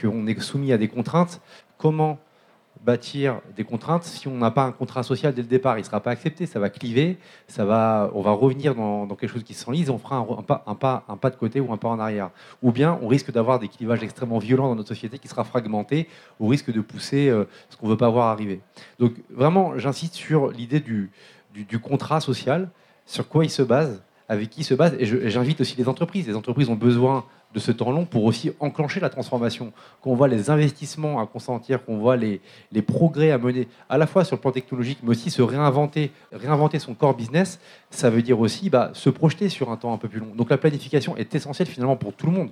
[0.00, 1.40] qu'on est soumis à des contraintes,
[1.76, 2.18] comment
[2.84, 5.78] bâtir des contraintes si on n'a pas un contrat social dès le départ.
[5.78, 9.30] Il ne sera pas accepté, ça va cliver, ça va, on va revenir dans, quelque
[9.30, 11.76] chose qui s'enlise, on fera un, pas, un, pas, un pas de côté ou un
[11.76, 12.30] pas en arrière.
[12.62, 16.08] Ou bien on risque d'avoir des clivages extrêmement violents dans notre société qui sera fragmenté,
[16.38, 18.60] au risque de pousser euh, ce qu'on ne veut pas voir arriver.
[18.98, 21.10] Donc vraiment, j'insiste sur l'idée du,
[21.54, 22.68] du, contrat social,
[23.06, 26.26] sur quoi il se base, avec qui il se base, et j'invite aussi les entreprises.
[26.26, 29.72] Les entreprises ont besoin de ce temps long pour aussi enclencher la transformation.
[30.00, 32.40] Qu'on voit les investissements à consentir, qu'on voit les,
[32.72, 36.10] les, progrès à mener, à la fois sur le plan technologique, mais aussi se réinventer,
[36.32, 37.58] réinventer son core business,
[37.90, 40.34] ça veut dire aussi bah, se projeter sur un temps un peu plus long.
[40.36, 42.50] Donc la planification est essentielle finalement pour tout le monde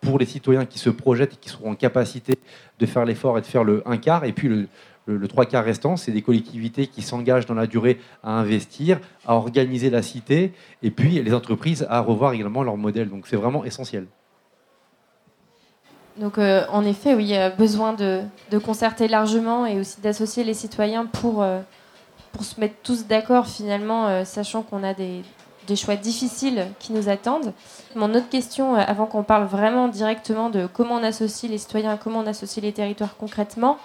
[0.00, 2.38] pour les citoyens qui se projettent et qui seront en capacité
[2.78, 4.68] de faire l'effort et de faire le un quart, et puis le,
[5.06, 9.34] le, trois quarts restant, c'est des collectivités qui s'engagent dans la durée à investir, à
[9.34, 13.08] organiser la cité, et puis les entreprises à revoir également leur modèle.
[13.08, 14.06] Donc c'est vraiment essentiel.
[16.16, 18.22] Donc euh, en effet, oui, il y a besoin de,
[18.64, 21.60] concerter largement et aussi d'associer les citoyens pour, euh,
[22.40, 25.22] se mettre tous d'accord finalement, euh, sachant qu'on a des,
[25.66, 27.52] des, choix difficiles qui nous attendent.
[27.94, 32.20] Mon autre question, avant qu'on parle vraiment directement de comment on associe les citoyens, comment
[32.20, 33.78] on associe les territoires concrètement,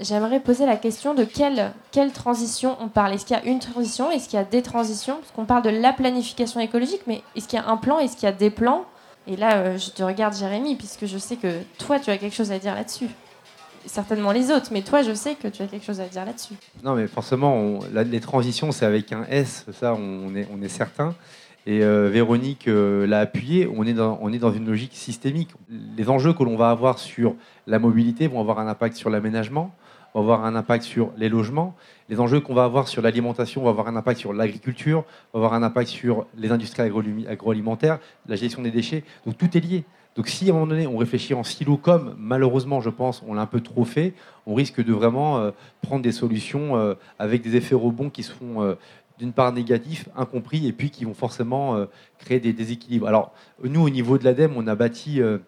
[0.00, 3.14] j'aimerais poser la question de quelle, quelle transition on parle.
[3.14, 4.10] Est-ce qu'il y a une transition?
[4.10, 5.16] Est-ce qu'il y a des transitions?
[5.16, 7.98] Parce qu'on parle de la planification écologique, mais est-ce qu'il y a un plan?
[7.98, 8.84] Est-ce qu'il y a des plans?
[9.30, 12.34] Et là, euh, je te regarde, Jérémy, puisque je sais que toi, tu as quelque
[12.34, 13.06] chose à dire là-dessus.
[13.86, 16.54] Certainement les autres, mais toi, je sais que tu as quelque chose à dire là-dessus.
[16.82, 21.14] Non, mais forcément, les transitions, c'est avec un S, ça, on est, certain.
[21.64, 23.92] Et euh, Véronique euh, l'a appuyé, on est
[24.38, 25.50] dans une logique systémique.
[25.96, 27.36] Les enjeux que l'on va avoir sur
[27.68, 29.72] la mobilité vont avoir un impact sur l'aménagement,
[30.14, 31.74] vont avoir un impact sur les logements.
[32.08, 35.54] Les enjeux qu'on va avoir sur l'alimentation vont avoir un impact sur l'agriculture, vont avoir
[35.54, 36.82] un impact sur les industries
[37.28, 39.04] agroalimentaires, la gestion des déchets.
[39.26, 39.84] Donc tout est lié.
[40.16, 43.34] Donc si à un moment donné on réfléchit en silo comme malheureusement je pense on
[43.34, 44.12] l'a un peu trop fait,
[44.44, 48.76] on risque de vraiment euh, prendre des solutions avec des effets rebonds qui seront
[49.20, 51.84] d'une part négatifs, incompris, et puis qui vont forcément euh,
[52.18, 53.06] créer des déséquilibres.
[53.06, 55.38] Alors, nous, au niveau de l'ADEME, on a bâti euh,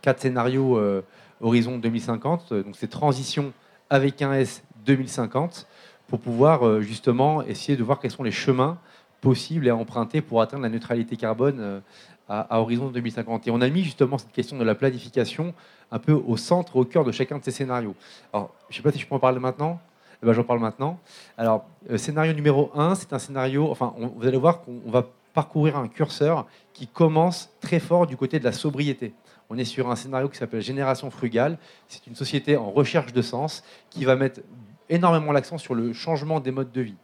[0.00, 1.02] quatre scénarios euh,
[1.40, 3.52] Horizon 2050, donc c'est transition
[3.90, 5.66] avec un S 2050,
[6.06, 8.78] pour pouvoir justement essayer de voir quels sont les chemins
[9.20, 11.82] possibles à emprunter pour atteindre la neutralité carbone
[12.30, 13.48] à, Horizon 2050.
[13.48, 15.52] Et on a mis justement cette question de la planification
[15.90, 17.94] un peu au centre, au cœur de chacun de ces scénarios.
[18.32, 19.80] Alors, je ne sais pas si je peux en parler maintenant.
[20.22, 21.00] Eh ben, j'en parle maintenant.
[21.36, 25.76] Alors, euh, scénario numéro 1, c'est un scénario, enfin, vous allez voir qu'on va parcourir
[25.76, 29.14] un curseur qui commence très fort du côté de la sobriété.
[29.52, 31.58] On est sur un scénario qui s'appelle Génération frugale.
[31.88, 34.42] C'est une société en recherche de sens qui va mettre
[34.88, 36.94] énormément l'accent sur le changement des modes de vie.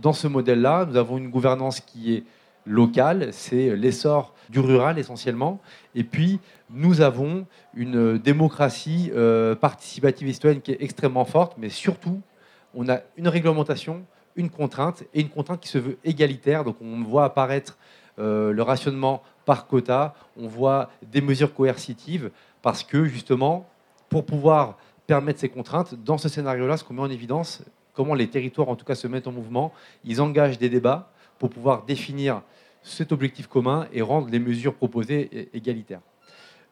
[0.00, 2.24] Dans ce modèle-là, nous avons une gouvernance qui est
[2.64, 5.60] locale, c'est l'essor du rural essentiellement.
[5.94, 11.68] Et puis, nous avons une démocratie euh, participative et citoyenne qui est extrêmement forte, mais
[11.68, 12.22] surtout
[12.74, 14.02] on a une réglementation,
[14.34, 16.64] une contrainte, et une contrainte qui se veut égalitaire.
[16.64, 17.76] Donc on voit apparaître
[18.18, 22.30] euh, le rationnement par quota, on voit des mesures coercitives,
[22.62, 23.68] parce que justement,
[24.08, 28.28] pour pouvoir permettre ces contraintes, dans ce scénario-là, ce qu'on met en évidence, comment les
[28.28, 29.72] territoires en tout cas se mettent en mouvement,
[30.04, 32.42] ils engagent des débats pour pouvoir définir
[32.82, 36.00] cet objectif commun et rendre les mesures proposées égalitaires.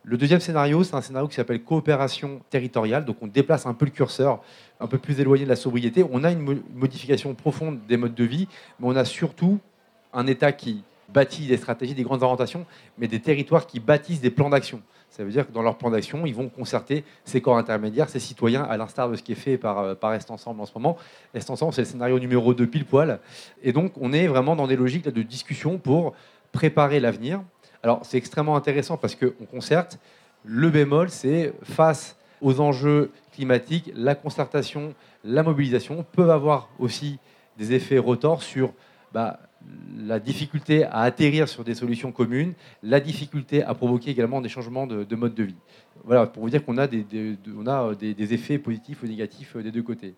[0.02, 3.04] Le deuxième scénario, c'est un scénario qui s'appelle coopération territoriale.
[3.04, 4.42] Donc on déplace un peu le curseur,
[4.80, 6.04] un peu plus éloigné de la sobriété.
[6.10, 9.58] On a une modification profonde des modes de vie, mais on a surtout
[10.14, 12.66] un État qui bâtit des stratégies, des grandes orientations,
[12.98, 14.80] mais des territoires qui bâtissent des plans d'action.
[15.10, 18.20] Ça veut dire que dans leur plan d'action, ils vont concerter ces corps intermédiaires, ces
[18.20, 20.72] citoyens, à l'instar de ce qui est fait par, euh, par Est Ensemble en ce
[20.74, 20.96] moment.
[21.34, 23.18] Est Ensemble, c'est le scénario numéro 2 pile poil.
[23.62, 26.14] Et donc, on est vraiment dans des logiques de discussion pour
[26.52, 27.42] préparer l'avenir.
[27.82, 29.98] Alors c'est extrêmement intéressant parce qu'on concerte.
[30.44, 34.94] Le bémol, c'est face aux enjeux climatiques, la concertation,
[35.24, 37.18] la mobilisation peuvent avoir aussi
[37.58, 38.72] des effets retors sur
[39.12, 39.38] bah,
[39.96, 44.86] la difficulté à atterrir sur des solutions communes, la difficulté à provoquer également des changements
[44.86, 45.56] de, mode de vie.
[46.04, 47.04] Voilà, pour vous dire qu'on a, des,
[47.56, 50.14] on a des, des, effets positifs ou négatifs des deux côtés.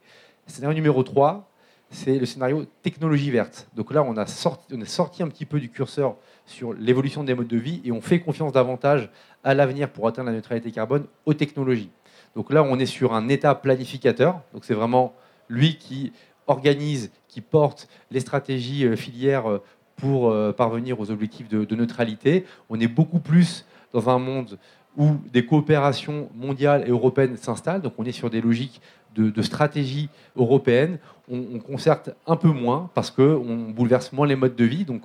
[0.46, 1.48] Scénario numéro 3,
[1.92, 3.68] c'est le scénario technologie verte.
[3.74, 7.22] Donc là, on a, sorti, on a sorti un petit peu du curseur sur l'évolution
[7.22, 9.10] des modes de vie et on fait confiance davantage
[9.44, 11.90] à l'avenir pour atteindre la neutralité carbone aux technologies.
[12.34, 14.40] Donc là, on est sur un État planificateur.
[14.52, 15.14] Donc c'est vraiment
[15.48, 16.12] lui qui
[16.46, 19.62] organise, qui porte les stratégies euh, filières euh,
[19.96, 22.44] pour euh, parvenir aux objectifs de, de neutralité.
[22.68, 23.64] On est beaucoup plus
[23.94, 24.58] dans un monde
[24.98, 27.80] où des coopérations mondiales et européennes s'installent.
[27.80, 28.82] Donc on est sur des logiques
[29.14, 30.98] de, stratégie européenne.
[31.30, 34.84] On, concerte un peu moins parce qu'on bouleverse moins les modes de vie.
[34.84, 35.04] Donc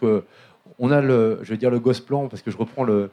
[0.80, 3.12] on a le, je vais dire le plan parce que je reprends le,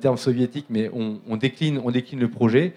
[0.00, 2.74] terme soviétique, mais on, décline, on décline le projet,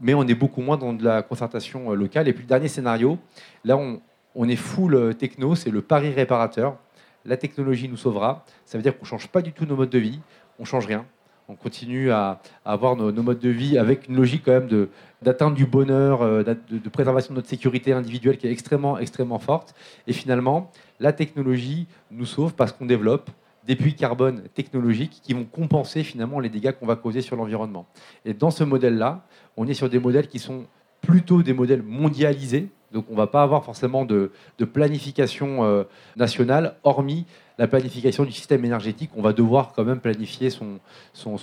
[0.00, 2.26] mais on est beaucoup moins dans de la concertation locale.
[2.26, 3.18] Et puis le dernier scénario,
[3.64, 4.00] là on,
[4.38, 6.78] on est full euh, techno, c'est le pari réparateur.
[7.26, 8.46] La technologie nous sauvera.
[8.64, 10.20] Ça veut dire qu'on ne change pas du tout nos modes de vie,
[10.58, 11.04] on ne change rien
[11.48, 14.88] on continue à, avoir nos, modes de vie avec une logique quand même
[15.22, 19.74] d'atteindre du bonheur, euh, de, préservation de notre sécurité individuelle qui est extrêmement, extrêmement forte.
[20.06, 20.70] Et finalement,
[21.00, 23.30] la technologie nous sauve parce qu'on développe
[23.66, 27.86] des puits carbone technologiques qui vont compenser finalement les dégâts qu'on va causer sur l'environnement.
[28.24, 29.24] Et dans ce modèle-là,
[29.56, 30.66] on est sur des modèles qui sont
[31.00, 32.68] plutôt des modèles mondialisés.
[32.92, 34.30] Donc on ne va pas avoir forcément de,
[34.72, 35.84] planification euh,
[36.16, 37.26] nationale, hormis
[37.58, 39.10] la planification du système énergétique.
[39.16, 40.78] On va devoir quand même planifier son,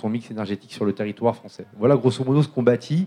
[0.08, 1.66] mix énergétique sur le territoire français.
[1.78, 3.06] Voilà grosso modo ce qu'on bâtit,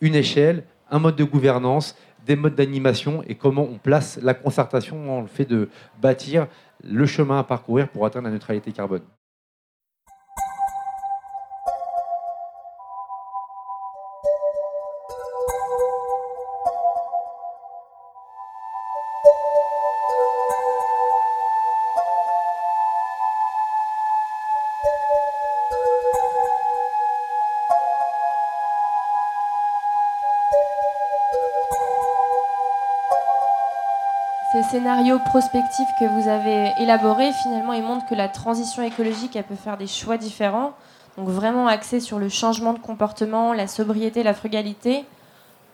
[0.00, 5.04] une échelle, un mode de gouvernance, des modes d'animation et comment on place la concertation
[5.04, 5.68] dans le fait de
[6.00, 6.48] bâtir
[6.82, 9.02] le chemin à parcourir pour atteindre la neutralité carbone.
[34.70, 39.54] Scénario prospectif que vous avez élaboré, finalement, il montre que la transition écologique, elle peut
[39.54, 40.72] faire des choix différents.
[41.16, 45.04] Donc vraiment axé sur le changement de comportement, la sobriété, la frugalité,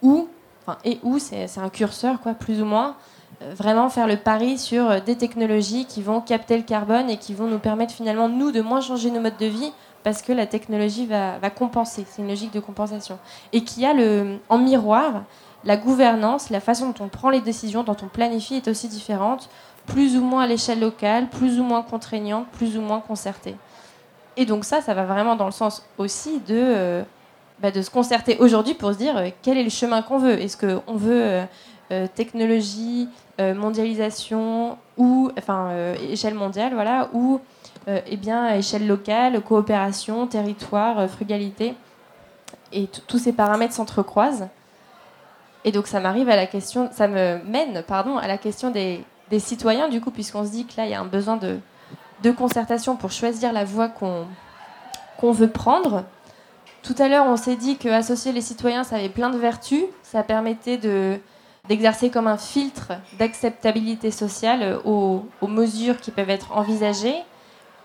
[0.01, 0.27] ou,
[0.61, 2.95] enfin, et où, c'est un curseur, quoi, plus ou moins,
[3.41, 7.17] euh, vraiment faire le pari sur euh, des technologies qui vont capter le carbone et
[7.17, 10.31] qui vont nous permettre finalement, nous, de moins changer nos modes de vie parce que
[10.31, 12.05] la technologie va, va compenser.
[12.09, 13.17] C'est une logique de compensation.
[13.53, 15.23] Et qui a le, en miroir
[15.65, 19.49] la gouvernance, la façon dont on prend les décisions, dont on planifie est aussi différente,
[19.85, 23.55] plus ou moins à l'échelle locale, plus ou moins contraignante, plus ou moins concertée.
[24.37, 27.03] Et donc ça, ça va vraiment dans le sens aussi de, euh,
[27.59, 30.41] bah, se concerter aujourd'hui pour se dire euh, quel est le chemin qu'on veut?
[30.41, 31.43] Est-ce qu'on veut
[31.91, 33.07] euh, technologie,
[33.39, 35.69] mondialisation ou enfin
[36.09, 37.39] échelle mondiale, voilà, ou
[37.87, 41.75] eh bien échelle locale, coopération, territoire, frugalité,
[42.71, 44.47] et tous ces paramètres s'entrecroisent.
[45.65, 49.03] Et donc ça m'arrive à la question, ça me mène, pardon, à la question des,
[49.39, 51.57] citoyens du coup, puisqu'on se dit que là il y a un besoin de,
[52.21, 56.03] de concertation pour choisir la voie qu'on veut prendre.
[56.83, 59.85] Tout à l'heure, on s'est dit qu'associer les citoyens, ça avait plein de vertus.
[60.03, 61.17] Ça permettait de,
[61.67, 67.15] d'exercer comme un filtre d'acceptabilité sociale aux, aux, mesures qui peuvent être envisagées.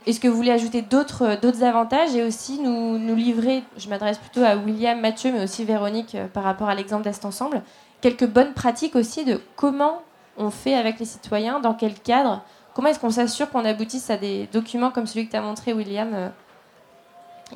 [0.09, 4.16] Est-ce que vous voulez ajouter d'autres, d'autres avantages et aussi nous, nous livrer, je m'adresse
[4.16, 7.61] plutôt à William, Mathieu, mais aussi Véronique euh, par rapport à l'exemple d'Est Ensemble,
[8.01, 10.03] quelques bonnes pratiques aussi de comment
[10.38, 12.42] on fait avec les citoyens, dans quel cadre,
[12.73, 15.75] comment est-ce qu'on s'assure qu'on aboutisse à des documents comme celui que tu as montré,
[15.75, 16.29] William euh,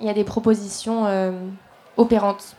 [0.03, 1.33] Il y a des propositions euh,
[1.97, 2.55] opérantes.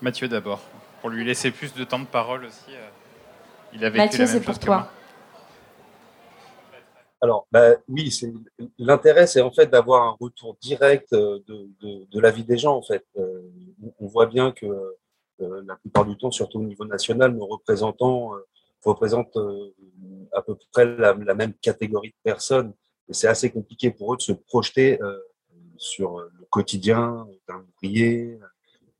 [0.00, 0.58] Mathieu d'abord,
[1.02, 2.74] pour lui laisser plus de temps de parole aussi.
[3.74, 4.90] il avait Mathieu, c'est pour toi.
[7.22, 8.32] Alors, bah, oui, c'est
[8.78, 12.58] l'intérêt, c'est en fait d'avoir un retour direct euh, de, de, de, la vie des
[12.58, 12.76] gens.
[12.76, 13.42] En fait, euh,
[14.00, 18.32] on voit bien que euh, la plupart du temps, surtout au niveau national, nos représentants
[18.84, 19.38] représentent
[20.32, 22.74] à peu près la, même catégorie de personnes.
[23.08, 24.98] Et c'est assez compliqué pour eux de se projeter
[25.76, 28.38] sur le quotidien d'un ouvrier.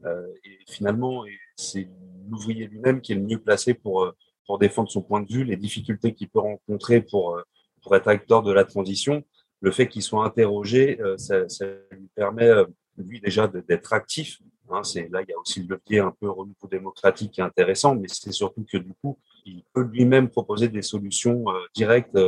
[0.04, 1.24] et finalement,
[1.56, 1.88] c'est
[2.28, 4.12] l'ouvrier lui-même qui est le mieux placé pour
[4.46, 7.40] pour défendre son point de vue, les difficultés qu'il peut rencontrer pour
[7.82, 9.22] pour être acteur de la transition,
[9.60, 12.64] le fait qu'il soit interrogé, euh, ça, ça, lui permet, euh,
[12.96, 14.40] lui, déjà d'être actif.
[14.70, 17.94] Hein, là, il y a aussi le levier un peu renouveau démocratique qui est intéressant,
[17.94, 22.18] mais c'est surtout que du coup, il peut lui-même proposer des solutions euh, directes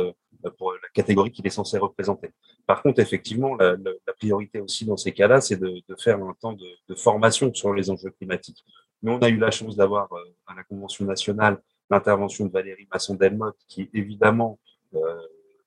[0.59, 2.29] pour la catégorie qu'il est censé représenter.
[2.67, 6.35] Par contre, effectivement, la, la, priorité aussi dans ces cas-là, c'est de, de, faire un
[6.39, 8.63] temps de, de, formation sur les enjeux climatiques.
[9.01, 10.07] Nous, on a eu la chance d'avoir
[10.45, 14.59] à la Convention nationale l'intervention de Valérie Masson-Delmotte, qui évidemment
[14.93, 15.21] euh,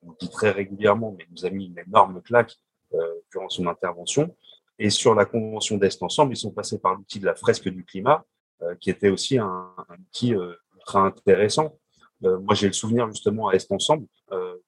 [0.09, 2.57] on dit très régulièrement, mais nous a mis une énorme claque
[2.95, 4.35] euh, durant son intervention.
[4.79, 7.85] Et sur la convention d'Est Ensemble, ils sont passés par l'outil de la fresque du
[7.85, 8.25] climat,
[8.63, 11.77] euh, qui était aussi un, un outil euh, ultra intéressant.
[12.23, 14.07] moi, j'ai le souvenir justement à Est Ensemble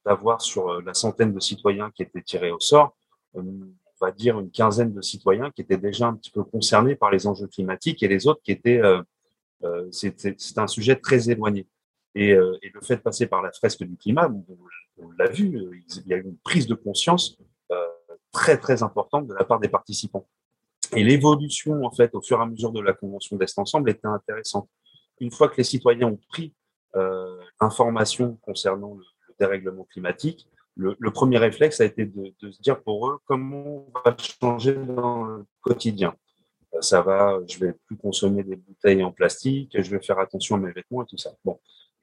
[0.07, 2.97] d'avoir sur la centaine de citoyens qui étaient tirés au sort,
[3.35, 3.43] on
[4.01, 7.27] va dire une quinzaine de citoyens qui étaient déjà un petit peu concernés par les
[7.27, 8.81] enjeux climatiques et les autres qui étaient,
[9.91, 11.67] c'est un sujet très éloigné.
[12.15, 14.29] Et, et, le fait de passer par la fresque du climat,
[15.03, 15.71] on l'a vu, euh,
[16.05, 17.37] il y a eu une prise de conscience
[17.71, 17.87] euh,
[18.33, 20.27] très très importante de la part des participants.
[20.97, 24.07] Et l'évolution, en fait, au fur et à mesure de la convention d'Est Ensemble était
[24.07, 24.69] intéressante.
[25.21, 26.55] Une fois que les citoyens ont pris
[26.97, 29.05] euh, l'information concernant le,
[29.39, 34.17] dérèglement climatique, le, premier réflexe a été de, se dire pour eux comment on va
[34.19, 36.15] changer dans le quotidien?
[36.81, 40.59] ça va, je vais plus consommer des bouteilles en plastique, je vais faire attention à
[40.59, 41.33] mes vêtements et tout ça.
[41.45, 41.59] Bon,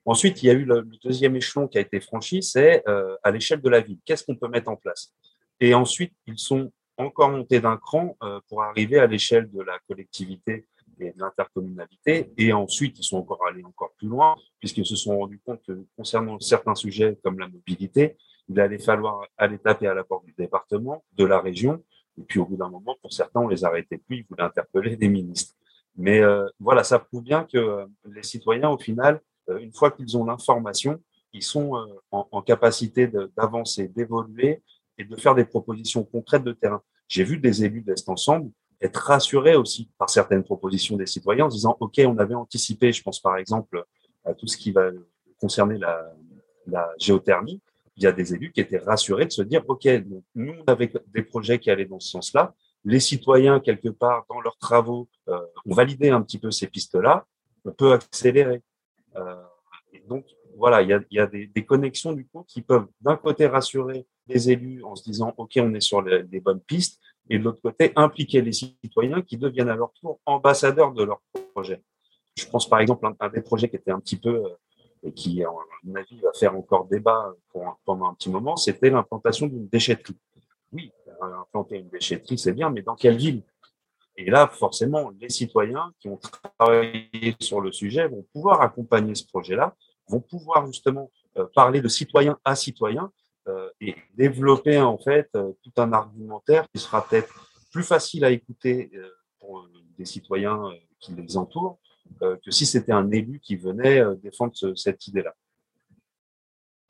[0.08, 3.30] Ensuite, il y a eu le, deuxième échelon qui a été franchi, c'est euh, à
[3.30, 4.00] l'échelle de la ville.
[4.06, 5.14] Qu'est-ce qu'on peut mettre en place?
[5.60, 9.78] Et ensuite, ils sont encore montés d'un cran euh, pour arriver à l'échelle de la
[9.86, 10.66] collectivité
[11.02, 12.32] et de l'intercommunalité.
[12.38, 15.86] Et ensuite, ils sont encore allés encore plus loin, puisqu'ils se sont rendus compte que
[15.98, 18.16] concernant certains sujets comme la mobilité,
[18.48, 21.84] Il allait falloir aller taper à la porte du département, de la région,
[22.18, 24.96] et puis au bout d'un moment, pour certains, on les arrêtait plus, ils voulaient interpeller
[24.96, 25.54] des ministres.
[25.98, 29.20] Mais euh, voilà, ça prouve bien que les citoyens, au final,
[29.60, 31.02] une fois qu'ils ont l'information,
[31.34, 31.74] ils sont
[32.12, 34.62] en, en, capacité d'avancer, d'évoluer
[34.98, 36.82] et de faire des propositions concrètes de terrain.
[37.08, 41.50] J'ai vu des élus d'Est Ensemble être rassurés aussi par certaines propositions des citoyens en
[41.50, 43.84] disant, OK, on avait anticipé, je pense par exemple
[44.24, 44.90] à tout ce qui va
[45.40, 46.14] concerner la,
[46.68, 47.62] la géothermie,
[47.96, 49.88] il y a des élus qui étaient rassurés de se dire, OK,
[50.36, 52.54] nous, on avait des projets qui allaient dans ce sens-là.
[52.86, 57.26] Les citoyens, quelque part, dans leurs travaux, euh, ont validé un petit peu ces pistes-là.
[57.66, 58.62] On peut accélérer.
[59.18, 59.36] Euh,
[59.94, 64.06] et donc, voilà, il y a, des, connexions, du coup, qui peuvent, d'un côté, rassurer
[64.28, 67.00] les élus en se disant, OK, on est sur les, bonnes pistes,
[67.30, 71.22] et de l'autre côté, impliquer les citoyens qui deviennent à leur tour ambassadeurs de leur
[71.54, 71.82] projet.
[72.36, 74.50] Je pense, par exemple, un, un des projets qui était un petit peu euh,
[75.04, 75.50] et qui, à
[75.84, 77.34] mon avis, va faire encore débat
[77.86, 80.18] pendant un petit moment, c'était l'implantation d'une déchetterie.
[80.74, 80.92] Oui,
[81.22, 83.44] implanter une déchetterie, c'est bien, mais dans quelle ville?
[84.18, 86.20] Et là, forcément, les citoyens qui ont
[86.58, 89.76] travaillé sur le sujet vont pouvoir accompagner ce projet-là,
[90.08, 93.12] vont pouvoir justement euh, parler de citoyen à citoyen
[93.48, 97.32] euh, et développer en fait euh, tout un argumentaire qui sera peut-être
[97.72, 98.90] plus facile à écouter
[99.40, 101.78] pour des citoyens qui les entourent
[102.22, 105.36] que si c'était un élu qui venait défendre ce, cette idée-là.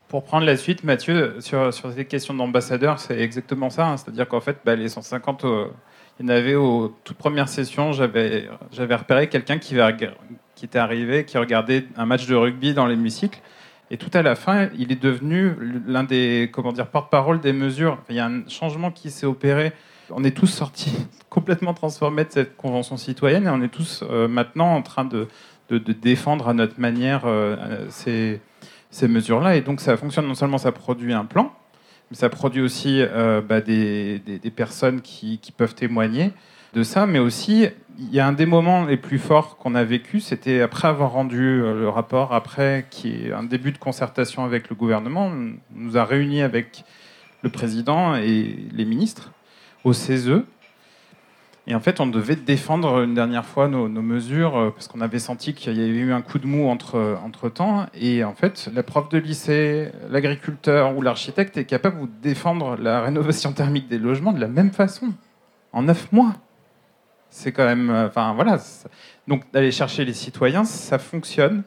[0.07, 3.89] Pour prendre la suite, Mathieu, sur, ces questions d'ambassadeurs, c'est exactement ça.
[3.89, 3.97] Hein.
[3.97, 5.67] C'est-à-dire qu'en fait, bah, les 150, euh,
[6.19, 8.49] il y en avait aux toutes premières sessions, j'avais
[8.95, 9.75] repéré quelqu'un qui,
[10.63, 13.39] était arrivé, qui regardait un match de rugby dans l'hémicycle.
[13.89, 15.53] Et tout à la fin, il est devenu
[15.85, 16.51] l'un des
[16.91, 17.99] porte-parole des mesures.
[18.09, 19.73] Il y a un changement qui s'est opéré
[20.11, 24.27] on est tous sortis complètement transformés de cette convention citoyenne et on est tous euh,
[24.27, 25.27] maintenant en train de,
[25.69, 28.39] défendre à notre manière euh, ces,
[29.01, 29.55] mesures-là.
[29.55, 31.51] Et donc ça fonctionne, non seulement ça produit un plan,
[32.11, 34.21] ça produit aussi euh, bah, des,
[34.55, 36.31] personnes qui, peuvent témoigner
[36.73, 37.67] de ça, mais aussi
[37.99, 41.11] il y a un des moments les plus forts qu'on a vécu, c'était après avoir
[41.11, 45.97] rendu le rapport, après qui est un début de concertation avec le gouvernement, on nous
[45.97, 46.83] a réunis avec
[47.41, 49.31] le président et les ministres
[49.83, 50.43] au CESE.
[51.69, 55.19] Et en fait, on devait défendre une dernière fois nos, mesures euh, parce qu'on avait
[55.19, 57.87] senti qu'il y avait eu un coup de mou entre, entre temps.
[57.93, 63.01] Et en fait, la prof de lycée, l'agriculteur ou l'architecte est capable de défendre la
[63.03, 65.13] rénovation thermique des logements de la même façon,
[65.73, 66.35] en neuf mois.
[67.29, 67.89] C'est quand même.
[67.89, 68.59] Euh, enfin, voilà.
[69.27, 71.63] Donc, d'aller chercher les citoyens, ça fonctionne.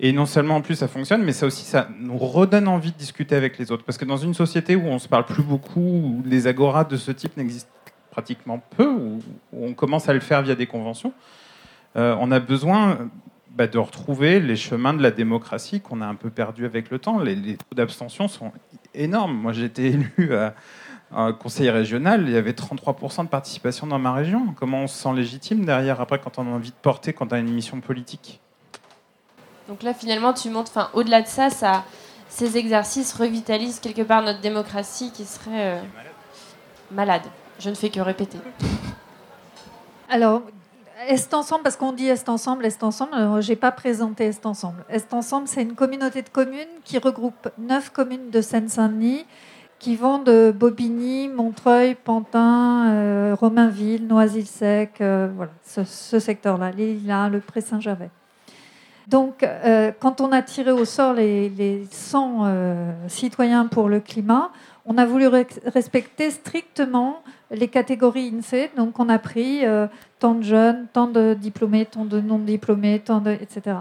[0.00, 2.98] Et non seulement en plus ça fonctionne, mais ça aussi ça nous redonne envie de
[2.98, 3.84] discuter avec les autres.
[3.84, 6.98] Parce que dans une société où on se parle plus beaucoup, où les agoras de
[6.98, 7.70] ce type n'existent
[8.16, 9.20] pratiquement peu, où
[9.52, 11.12] on commence à le faire via des conventions,
[11.96, 13.10] euh, on a besoin
[13.50, 16.98] bah, de retrouver les chemins de la démocratie qu'on a un peu perdu avec le
[16.98, 17.18] temps.
[17.18, 18.52] Les, les taux d'abstention sont
[18.94, 19.36] énormes.
[19.36, 20.54] Moi j'ai été élu à,
[21.14, 24.54] à conseiller régional, il y avait 33% de participation dans ma région.
[24.58, 27.36] Comment on se sent légitime derrière après quand on a envie de porter, quand on
[27.36, 28.40] a une mission politique?
[29.68, 31.84] Donc là, finalement, tu montres, enfin, au-delà de ça, ça,
[32.28, 35.82] ces exercices revitalisent quelque part notre démocratie qui serait euh,
[36.90, 37.22] malade.
[37.58, 38.38] Je ne fais que répéter.
[40.08, 40.42] Alors,
[41.08, 44.84] Est Ensemble, parce qu'on dit Est Ensemble, Est Ensemble, je n'ai pas présenté Est Ensemble.
[44.88, 49.26] Est Ensemble, c'est une communauté de communes qui regroupe neuf communes de Seine-Saint-Denis
[49.78, 57.40] qui vont de Bobigny, Montreuil, Pantin, euh, Romainville, Noisy-le-Sec, euh, voilà, ce, secteur-là, l'île le
[57.40, 58.10] Pré-Saint-Gervais.
[59.06, 64.50] Donc, euh, quand on a tiré au sort les, 100 euh, citoyens pour le climat,
[64.86, 68.70] on a voulu respecter strictement les catégories INSEE.
[68.76, 69.86] Donc, on a pris euh,
[70.18, 73.76] tant de jeunes, tant de diplômés, tant de non-diplômés, tant de, etc.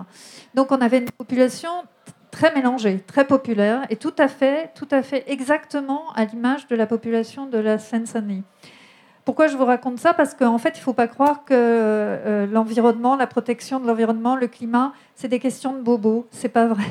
[0.55, 1.69] Donc, on avait une population
[2.31, 6.75] très mélangée, très populaire et tout à fait, tout à fait exactement à l'image de
[6.75, 8.43] la population de la Seine-Saint-Denis.
[9.23, 10.13] Pourquoi je vous raconte ça?
[10.13, 14.35] Parce qu'en fait, il ne faut pas croire que euh, l'environnement, la protection de l'environnement,
[14.35, 16.27] le climat, c'est des questions de bobo.
[16.29, 16.85] C'est pas vrai.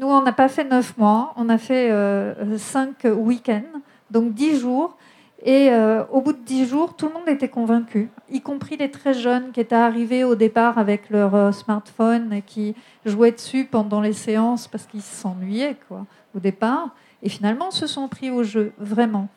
[0.00, 3.80] Nous, on n'a pas fait neuf mois, on a fait euh, cinq week-ends,
[4.10, 4.96] donc dix jours.
[5.42, 8.90] Et euh, au bout de dix jours, tout le monde était convaincu, y compris les
[8.90, 12.74] très jeunes qui étaient arrivés au départ avec leur smartphone et qui
[13.04, 16.94] jouaient dessus pendant les séances parce qu'ils s'ennuyaient quoi, au départ.
[17.22, 19.28] Et finalement, se sont pris au jeu, vraiment.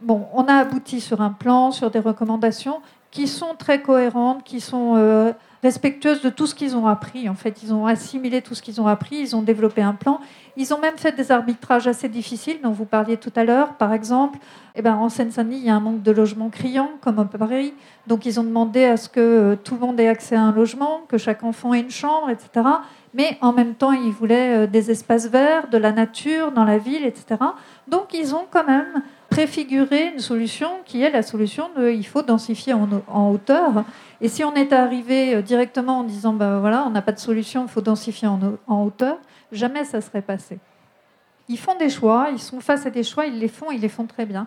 [0.00, 2.80] Bon, on a abouti sur un plan, sur des recommandations
[3.10, 5.32] qui sont très cohérentes, qui sont euh,
[5.62, 7.28] respectueuses de tout ce qu'ils ont appris.
[7.28, 10.20] En fait, ils ont assimilé tout ce qu'ils ont appris, ils ont développé un plan.
[10.56, 13.74] Ils ont même fait des arbitrages assez difficiles dont vous parliez tout à l'heure.
[13.74, 14.38] Par exemple,
[14.74, 17.74] eh ben, en Seine-Saint-Denis, il y a un manque de logements criant, comme à Paris.
[18.06, 20.52] Donc, ils ont demandé à ce que euh, tout le monde ait accès à un
[20.52, 22.66] logement, que chaque enfant ait une chambre, etc.
[23.12, 26.78] Mais en même temps, ils voulaient euh, des espaces verts, de la nature dans la
[26.78, 27.40] ville, etc.
[27.88, 32.22] Donc, ils ont quand même préfigurer une solution qui est la solution de il faut
[32.22, 33.84] densifier en, hauteur.
[34.20, 37.18] Et si on est arrivé euh, directement en disant ben voilà, on n'a pas de
[37.18, 39.18] solution, il faut densifier en, en, hauteur,
[39.52, 40.58] jamais ça serait passé.
[41.48, 43.88] Ils font des choix, ils sont face à des choix, ils les font, ils les
[43.88, 44.46] font très bien.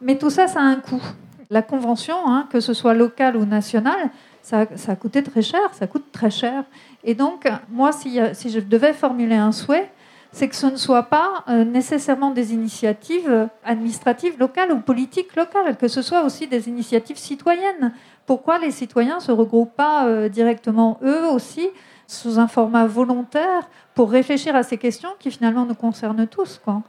[0.00, 1.02] Mais tout ça, ça a un coût.
[1.50, 4.10] La convention, hein, que ce soit locale ou nationale,
[4.40, 6.64] ça, ça, a coûté très cher, ça coûte très cher.
[7.04, 9.90] Et donc, moi, si, si je devais formuler un souhait,
[10.32, 15.76] c'est que ce ne soit pas euh, nécessairement des initiatives administratives locales ou politiques locales,
[15.76, 17.92] que ce soit aussi des initiatives citoyennes.
[18.26, 21.68] Pourquoi les citoyens ne se regroupent pas euh, directement eux aussi
[22.06, 26.82] sous un format volontaire pour réfléchir à ces questions qui finalement nous concernent tous quoi.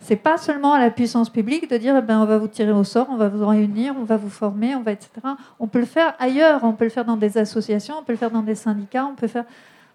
[0.00, 2.70] C'est pas seulement à la puissance publique de dire eh ben, on va vous tirer
[2.70, 5.10] au sort, on va vous réunir, on va vous former, on va etc.
[5.58, 8.18] On peut le faire ailleurs, on peut le faire dans des associations, on peut le
[8.18, 9.44] faire dans des syndicats, on peut faire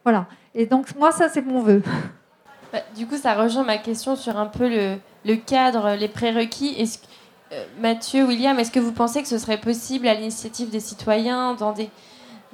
[0.03, 0.27] voilà.
[0.53, 1.81] Et donc moi ça c'est mon vœu.
[2.73, 6.75] Bah, du coup, ça rejoint ma question sur un peu le, cadre, les prérequis.
[7.51, 11.53] Euh, Mathieu, William, est-ce que vous pensez que ce serait possible à l'initiative des citoyens
[11.53, 11.91] dans des,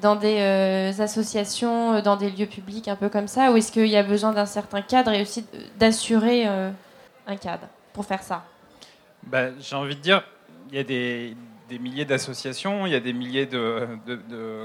[0.03, 3.95] euh, associations, euh, dans des lieux publics un peu comme ça Ou est-ce qu'il y
[3.95, 5.45] a besoin d'un certain cadre et aussi
[5.79, 8.43] d'assurer un cadre pour faire ça?
[9.23, 10.23] Bah, J'ai envie de dire,
[10.69, 11.33] il y a des,
[11.79, 13.87] milliers d'associations, il y a des milliers de,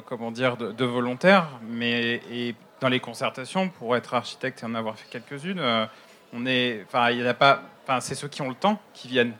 [0.06, 2.20] comment dire, de, volontaires, mais
[2.80, 5.86] dans les concertations, pour être architecte et en avoir fait quelques-unes, euh,
[6.32, 6.44] on
[8.00, 9.34] c'est ceux qui ont le temps qui viennent.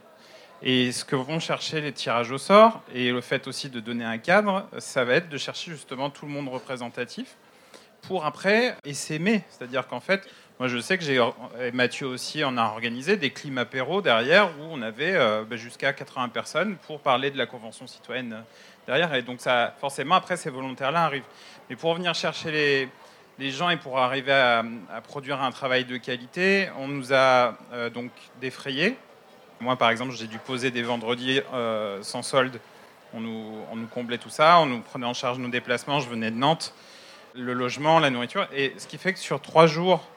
[0.62, 4.04] Et ce que vont chercher les tirages au sort et le fait aussi de donner
[4.04, 7.36] un cadre, ça va être de chercher justement tout le monde représentatif
[8.02, 9.42] pour après s'aimer.
[9.50, 10.26] C'est-à-dire qu'en fait,
[10.58, 11.22] moi je sais que j'ai,
[11.60, 15.56] et Mathieu aussi en a organisé des climats apéro derrière où on avait euh, bah,
[15.56, 18.42] jusqu'à 80 personnes pour parler de la convention citoyenne
[18.86, 19.12] derrière.
[19.14, 21.24] Et donc ça, forcément après ces volontaires-là arrivent.
[21.68, 22.88] Mais pour venir chercher les,
[23.38, 24.64] les gens et pour arriver à,
[25.02, 28.10] produire un travail de qualité, on nous a euh, donc
[28.40, 28.96] défrayé.
[29.60, 32.60] Moi, par exemple, j'ai dû poser des vendredis euh, sans solde.
[33.12, 36.00] On nous, on nous, comblait tout ça, on nous prenait en charge nos déplacements.
[36.00, 36.74] Je venais de Nantes,
[37.34, 38.48] le logement, la nourriture.
[38.52, 40.08] Et ce qui fait que sur trois jours,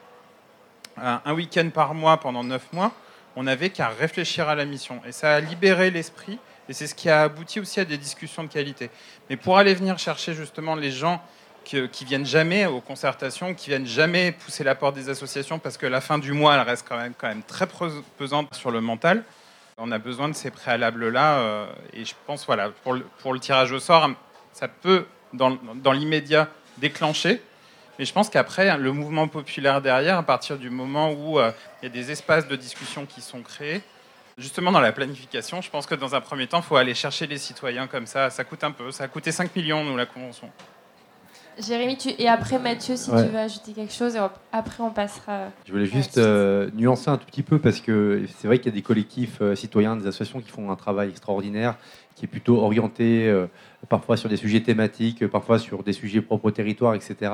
[0.96, 2.90] un week-end par mois pendant neuf mois,
[3.36, 5.00] on n'avait qu'à réfléchir à la mission.
[5.06, 6.40] Et ça a libéré l'esprit.
[6.68, 8.90] Et c'est ce qui a abouti aussi à des discussions de qualité.
[9.30, 11.22] Mais pour aller venir chercher justement les gens
[11.68, 15.86] qui, viennent jamais aux concertations, qui viennent jamais pousser la porte des associations parce que
[15.86, 17.66] la fin du mois, elle reste quand même, très
[18.16, 19.22] pesante sur le mental.
[19.76, 21.38] On a besoin de ces préalables-là.
[21.38, 24.10] Euh, et je pense, voilà, pour le, tirage au sort,
[24.52, 25.58] ça peut, dans,
[25.92, 26.48] l'immédiat,
[26.78, 27.42] déclencher.
[27.98, 31.52] Mais je pense qu'après, le mouvement populaire derrière, à partir du moment où euh,
[31.82, 33.82] il y a des espaces de discussion qui sont créés,
[34.38, 37.26] justement dans la planification, je pense que dans un premier temps, il faut aller chercher
[37.26, 38.30] les citoyens comme ça.
[38.30, 38.90] Ça coûte un peu.
[38.90, 40.50] Ça a coûté 5 millions, nous, la convention.
[41.66, 42.10] Jérémy, tu...
[42.18, 44.20] et après Mathieu, si tu veux ajouter quelque chose, et
[44.52, 45.48] après on passera.
[45.66, 48.74] Je voulais juste euh, nuancer un tout petit peu parce que c'est vrai qu'il y
[48.74, 51.76] a des collectifs euh, citoyens, des associations qui font un travail extraordinaire,
[52.14, 53.46] qui est plutôt orienté euh,
[53.88, 57.32] parfois sur des sujets thématiques, parfois sur des sujets propres au territoire, etc.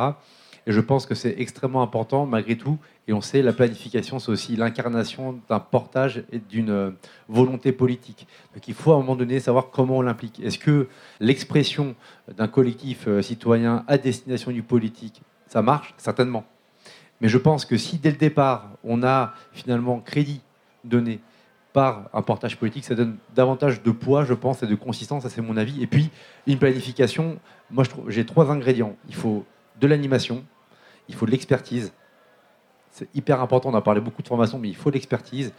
[0.67, 2.79] Et je pense que c'est extrêmement important malgré tout.
[3.07, 6.91] Et on sait, la planification, c'est aussi l'incarnation d'un portage et d'une euh,
[7.29, 8.27] volonté politique.
[8.55, 10.41] Donc il faut à un moment donné savoir comment on l'implique.
[10.41, 10.89] Est-ce que
[11.21, 11.95] l'expression
[12.35, 15.95] d'un collectif euh, citoyen à destination du politique, ça marche?
[15.99, 16.45] Certainement.
[17.21, 20.41] Mais je pense que si dès le départ, on a finalement crédit
[20.83, 21.21] donné
[21.75, 25.29] par un portage politique, ça donne davantage de poids, je pense, et de consistance, ça
[25.29, 25.83] c'est mon avis.
[25.83, 26.11] Et puis,
[26.47, 27.39] une planification,
[27.71, 28.97] moi j'ai trois ingrédients.
[29.09, 29.45] Il faut
[29.81, 30.45] de l'animation,
[31.09, 31.93] il faut de l'expertise.
[32.91, 35.53] C'est hyper important, on a parlé beaucoup de formation, mais il faut de l'expertise.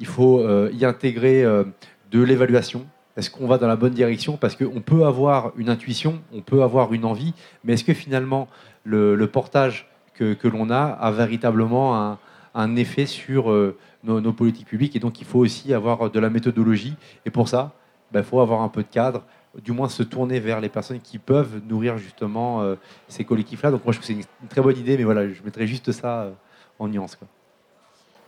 [0.00, 1.64] Il faut euh, y intégrer euh,
[2.10, 2.86] de l'évaluation.
[3.16, 4.36] Est-ce qu'on va dans la bonne direction?
[4.36, 8.48] Parce qu'on peut avoir une intuition, on peut avoir une envie, mais est-ce que finalement
[8.84, 12.18] le, portage que, l'on a a véritablement
[12.54, 14.96] un, effet sur euh, nos, politiques publiques?
[14.96, 16.94] Et donc il faut aussi avoir de la méthodologie.
[17.26, 17.72] Et pour ça,
[18.10, 19.24] il ben, faut avoir un peu de cadre,
[19.60, 22.76] du moins se tourner vers les personnes qui peuvent nourrir justement euh,
[23.08, 23.70] ces collectifs-là.
[23.70, 25.92] Donc moi je trouve que c'est une, très bonne idée, mais voilà, je mettrais juste
[25.92, 26.32] ça euh,
[26.78, 27.18] en nuance.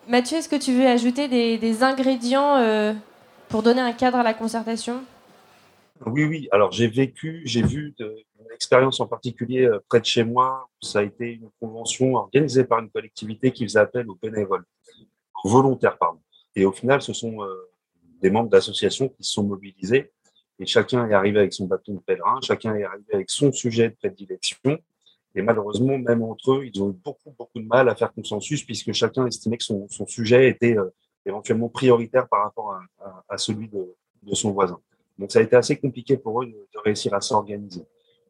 [0.09, 2.93] Mathieu, est-ce que tu veux ajouter des, ingrédients euh,
[3.49, 5.03] pour donner un cadre à la concertation?
[6.05, 6.49] Oui, oui.
[6.53, 10.68] Alors j'ai vécu, j'ai vu une expérience en particulier près de chez moi.
[10.83, 14.64] Ça a été une convention organisée par une collectivité qui faisait appel aux bénévoles,
[15.43, 16.20] aux volontaires, pardon.
[16.55, 17.39] Et au final, ce sont
[18.20, 20.12] des membres d'associations qui se sont mobilisés
[20.59, 23.90] et chacun est arrivé avec son bâton de pèlerin, chacun est arrivé avec son sujet
[23.90, 24.78] de prédilection.
[25.34, 28.62] Et malheureusement, même entre eux, ils ont eu beaucoup, beaucoup de mal à faire consensus
[28.62, 30.94] puisque chacun estimait que son, sujet était euh,
[31.26, 32.78] éventuellement prioritaire par rapport
[33.28, 33.96] à, celui de,
[34.32, 34.78] son voisin.
[35.18, 37.84] Donc ça a été assez compliqué pour eux de, de réussir à s'organiser.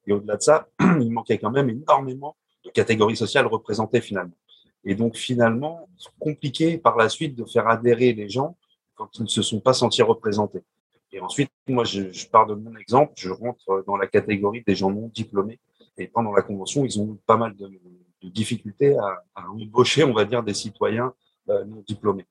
[0.07, 4.37] Et au-delà de ça, il manquait quand même énormément de catégories sociales représentées finalement.
[4.85, 8.57] Et donc finalement, compliqué par la suite de faire adhérer les gens
[8.95, 10.63] quand ils ne se sont pas sentis représentés.
[11.15, 14.75] Et ensuite, moi, je, je pars de mon exemple, je rentre dans la catégorie des
[14.75, 15.61] gens non diplômés.
[15.97, 17.69] Et pendant la convention, ils ont eu pas mal de,
[18.23, 21.15] de difficultés à, à, embaucher, on va dire, des citoyens
[21.49, 22.27] euh, non diplômés.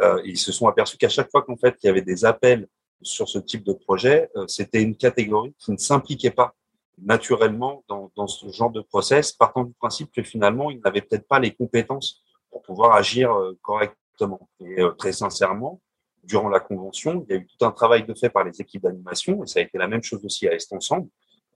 [0.00, 2.66] Euh, ils se sont aperçus qu'à chaque fois qu'en fait, il y avait des appels
[3.02, 6.54] sur ce type de projet, euh, c'était une catégorie qui ne s'impliquait pas
[6.98, 11.28] naturellement dans, dans, ce genre de process, partant du principe que finalement, ils n'avaient peut-être
[11.28, 14.48] pas les compétences pour pouvoir agir euh, correctement.
[14.60, 15.80] Et euh, très sincèrement,
[16.26, 18.82] durant la convention, il y a eu tout un travail de fait par les équipes
[18.82, 21.08] d'animation, et ça a été la même chose aussi à Est Ensemble,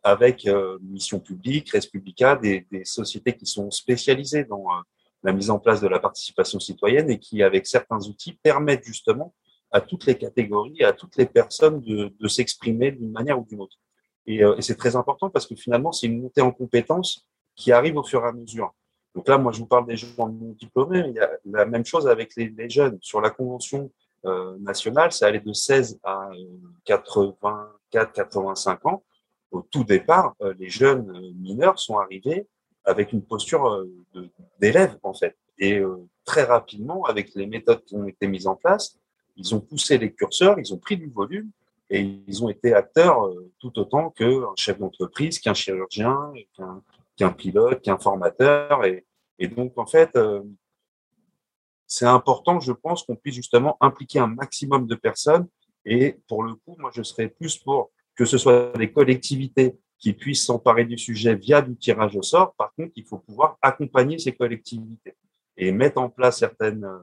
[0.02, 4.80] avec euh, Mission Publique, Respublica, des, des, sociétés qui sont spécialisées dans euh,
[5.22, 9.34] la mise en place de la participation citoyenne et qui, avec certains outils, permettent justement
[9.72, 13.76] à toutes les catégories, à toutes les personnes de, s'exprimer d'une manière ou d'une autre.
[14.26, 17.72] Et, euh, et c'est très important parce que finalement, c'est une montée en compétences qui
[17.72, 18.72] arrive au fur et à mesure.
[19.14, 21.04] Donc là, moi, je vous parle des gens diplômés.
[21.08, 22.98] Il y a la même chose avec les, jeunes.
[23.00, 23.90] Sur la convention
[24.60, 26.30] nationale, ça allait de 16 à
[26.84, 29.02] 84, 85 ans.
[29.50, 32.46] Au tout départ, euh, les jeunes mineurs sont arrivés
[32.84, 33.86] avec une posture
[34.58, 35.36] d'élève, en fait.
[35.58, 35.82] Et
[36.24, 38.96] très rapidement, avec les méthodes qui ont été mises en place,
[39.36, 41.50] ils ont poussé les curseurs, ils ont pris du volume
[41.88, 46.32] et ils ont été acteurs euh, tout autant qu'un chef d'entreprise, qu'un chirurgien,
[47.16, 48.84] qu'un pilote, qu'un formateur.
[48.84, 49.04] Et,
[49.48, 50.42] donc, en fait, euh,
[51.90, 55.48] c'est important, je pense, qu'on puisse justement impliquer un maximum de personnes.
[55.84, 60.12] Et pour le coup, moi, je serais plus pour que ce soit des collectivités qui
[60.12, 62.54] puissent s'emparer du sujet via du tirage au sort.
[62.54, 65.16] Par contre, il faut pouvoir accompagner ces collectivités
[65.56, 66.98] et mettre en place certaines euh,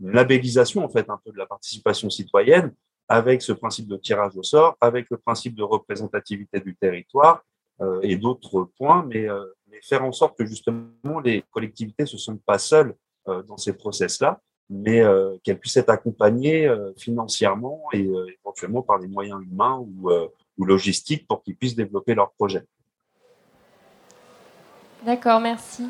[0.00, 2.74] labellisations, en fait, un peu de la participation citoyenne
[3.08, 7.42] avec ce principe de tirage au sort, avec le principe de représentativité du territoire
[7.80, 12.08] euh, et d'autres points, mais, euh, mais, faire en sorte que justement les collectivités ne
[12.08, 12.94] se sentent pas seules
[13.46, 18.98] dans ces process-là, mais euh, qu'elles puissent être accompagnées euh, financièrement et euh, éventuellement par
[18.98, 20.10] des moyens humains ou,
[20.58, 22.64] ou logistiques pour qu'ils puissent développer leurs projets.
[25.04, 25.88] D'accord, merci.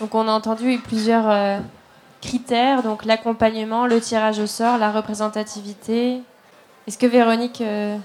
[0.00, 1.62] Donc on a entendu plusieurs
[2.20, 6.22] critères, donc l'accompagnement, le tirage au sort, la représentativité,
[6.86, 7.96] est-ce que Véronique, euh,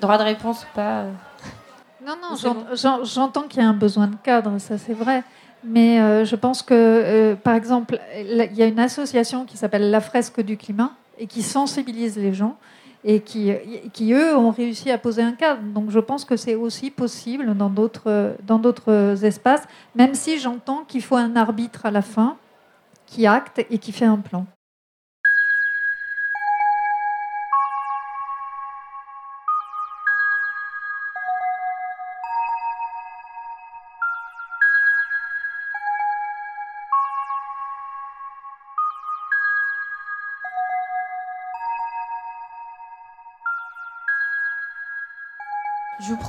[0.00, 1.12] droit de réponse ou pas euh?
[2.06, 5.22] Non, non, j'entends qu'il y a un besoin de cadre, ça c'est vrai.
[5.64, 9.90] Mais euh, je pense que, euh, par exemple, il y a une association qui s'appelle
[9.90, 12.56] La Fresque du Climat et qui sensibilise les gens
[13.04, 13.52] et qui,
[13.92, 15.62] qui, eux, ont réussi à poser un cadre.
[15.62, 19.62] Donc je pense que c'est aussi possible dans d'autres espaces,
[19.94, 22.36] même si j'entends qu'il faut un arbitre à la fin
[23.06, 24.46] qui acte et qui fait un plan.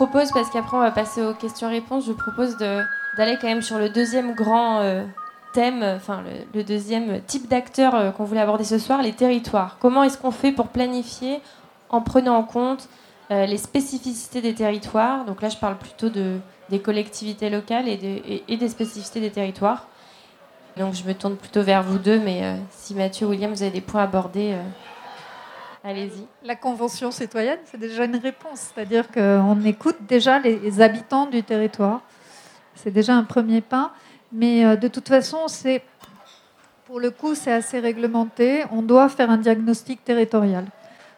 [0.05, 3.89] Propose, parce qu'après on va passer aux questions-réponses, je propose d'aller quand même sur le
[3.89, 5.03] deuxième grand euh,
[5.51, 6.23] thème, enfin
[6.53, 9.75] le, deuxième type d'acteur euh, qu'on voulait aborder ce soir, les territoires.
[9.81, 11.41] Comment est-ce qu'on fait pour planifier
[11.89, 12.87] en prenant en compte
[13.29, 15.25] euh, les spécificités des territoires?
[15.25, 16.37] Donc là je parle plutôt de,
[16.69, 19.87] des collectivités locales et, de, et, des spécificités des territoires.
[20.77, 23.81] Donc je me tourne plutôt vers vous deux, mais si Mathieu William, vous avez des
[23.81, 24.55] points à aborder.
[25.83, 26.27] Allez-y.
[26.43, 32.01] La convention citoyenne, c'est déjà une réponse, c'est-à-dire qu'on écoute déjà les habitants du territoire.
[32.75, 33.93] C'est déjà un premier pas,
[34.31, 35.81] mais euh, de toute façon, c'est
[36.85, 38.63] pour le coup, c'est assez réglementé.
[38.71, 40.65] On doit faire un diagnostic territorial.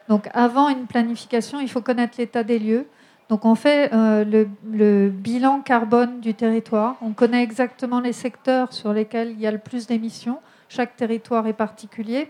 [0.09, 2.88] Donc, avant une planification, il faut connaître l'état des lieux.
[3.30, 6.97] Donc, on fait euh, le, le, bilan carbone du territoire.
[7.01, 10.39] On connaît exactement les secteurs sur lesquels il y a le plus d'émissions.
[10.68, 12.30] Chaque territoire est particulier.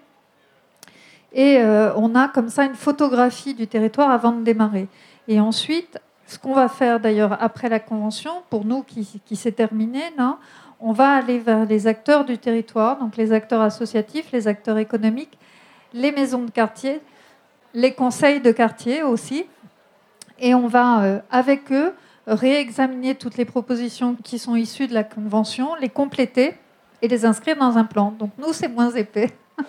[1.34, 4.88] Et euh, on a comme ça une photographie du territoire avant de démarrer.
[5.28, 9.52] Et ensuite, ce qu'on va faire d'ailleurs après la convention, pour nous qui, qui s'est
[9.52, 10.14] terminée,
[10.80, 15.38] on va aller vers les acteurs du territoire, donc les acteurs associatifs, les acteurs économiques,
[15.94, 17.00] les maisons de quartier,
[17.74, 19.46] les conseils de quartier aussi.
[20.40, 21.94] Et on va, euh, avec eux,
[22.28, 26.56] réexaminer toutes les propositions qui sont issues de la convention, les compléter
[27.02, 28.12] et les inscrire dans un plan.
[28.12, 29.32] Donc nous, c'est moins épais.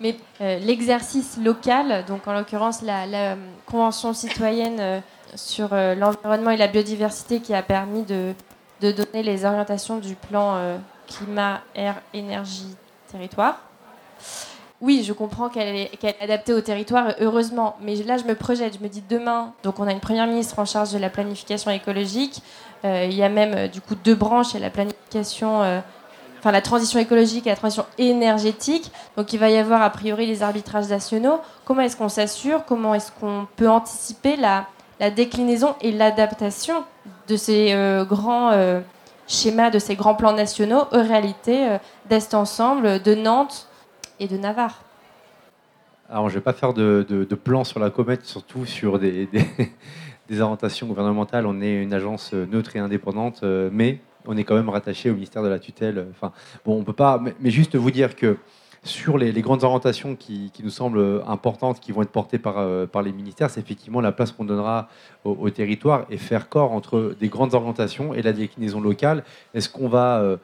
[0.00, 3.36] Mais euh, l'exercice local, donc en l'occurrence la, la,
[3.66, 5.02] Convention citoyenne
[5.34, 8.34] sur l'environnement et la biodiversité qui a permis de,
[8.80, 12.74] donner les orientations du plan climat, air, énergie,
[13.10, 13.60] territoire.
[14.80, 15.90] Oui, je comprends qu'elle est,
[16.20, 17.76] adaptée au territoire, heureusement.
[17.80, 20.60] Mais là, je me projette, je me dis demain, donc on a une première ministre
[20.60, 22.42] en charge de la planification écologique.
[22.84, 24.52] Euh, il y a même, euh, du coup, deux branches.
[24.52, 25.80] Il y a la planification, euh,
[26.38, 28.90] enfin la transition écologique et la transition énergétique.
[29.16, 31.40] Donc il va y avoir, a priori, les arbitrages nationaux.
[31.64, 32.64] Comment est-ce qu'on s'assure?
[32.64, 34.66] Comment est-ce qu'on peut anticiper la,
[35.10, 36.84] déclinaison et l'adaptation
[37.28, 37.72] de ces
[38.08, 38.50] grands
[39.28, 41.78] schémas, de ces grands plans nationaux aux réalités
[42.08, 43.68] d'Est Ensemble, de Nantes
[44.18, 44.82] et de Navarre?
[46.10, 49.28] Alors, je ne vais pas faire de, de, plan sur la comète, surtout sur des,
[50.40, 51.46] orientations gouvernementales.
[51.46, 55.14] On est une agence neutre et indépendante, euh, mais on est quand même rattaché au
[55.14, 56.06] ministère de la tutelle.
[56.10, 56.32] Enfin,
[56.64, 58.36] bon, on peut pas, mais, juste vous dire que
[58.84, 63.12] sur les, grandes orientations qui, nous semblent importantes, qui vont être portées par, euh, les
[63.12, 64.88] ministères, c'est effectivement la place qu'on donnera
[65.24, 69.24] au, territoire et faire corps entre des grandes orientations et la déclinaison locale.
[69.54, 70.36] Est-ce qu'on va euh,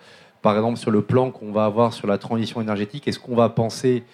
[0.43, 3.49] par exemple, sur le plan qu'on va avoir sur la transition énergétique, est-ce qu'on va
[3.49, 4.05] penser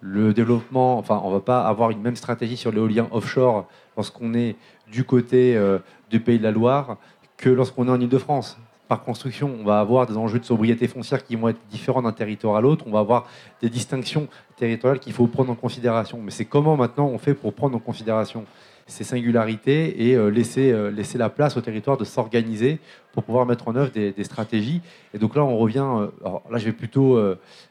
[0.00, 3.66] le développement, enfin, on ne va pas avoir une même stratégie sur l'éolien offshore
[3.96, 4.54] lorsqu'on est
[4.86, 6.96] du côté euh, du Pays de la Loire
[7.36, 8.56] que lorsqu'on est en Ile-de-France
[8.90, 12.10] par construction, on va avoir des enjeux de sobriété foncière qui vont être différents d'un
[12.10, 12.84] territoire à l'autre.
[12.88, 13.28] On va avoir
[13.62, 14.26] des distinctions
[14.56, 16.18] territoriales qu'il faut prendre en considération.
[16.20, 18.46] Mais c'est comment maintenant on fait pour prendre en considération
[18.88, 22.80] ces singularités et euh, laisser, euh, laisser la place au territoire de s'organiser
[23.12, 24.80] pour pouvoir mettre en œuvre des, stratégies.
[25.14, 25.86] Et donc là, on revient.
[25.86, 27.16] Euh, alors là, je vais plutôt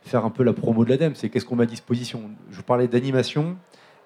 [0.04, 1.16] faire un peu la promo de l'ADEME.
[1.16, 2.32] C'est qu'est-ce qu'on met à disposition?
[2.50, 3.58] Je vous parlais d'animation,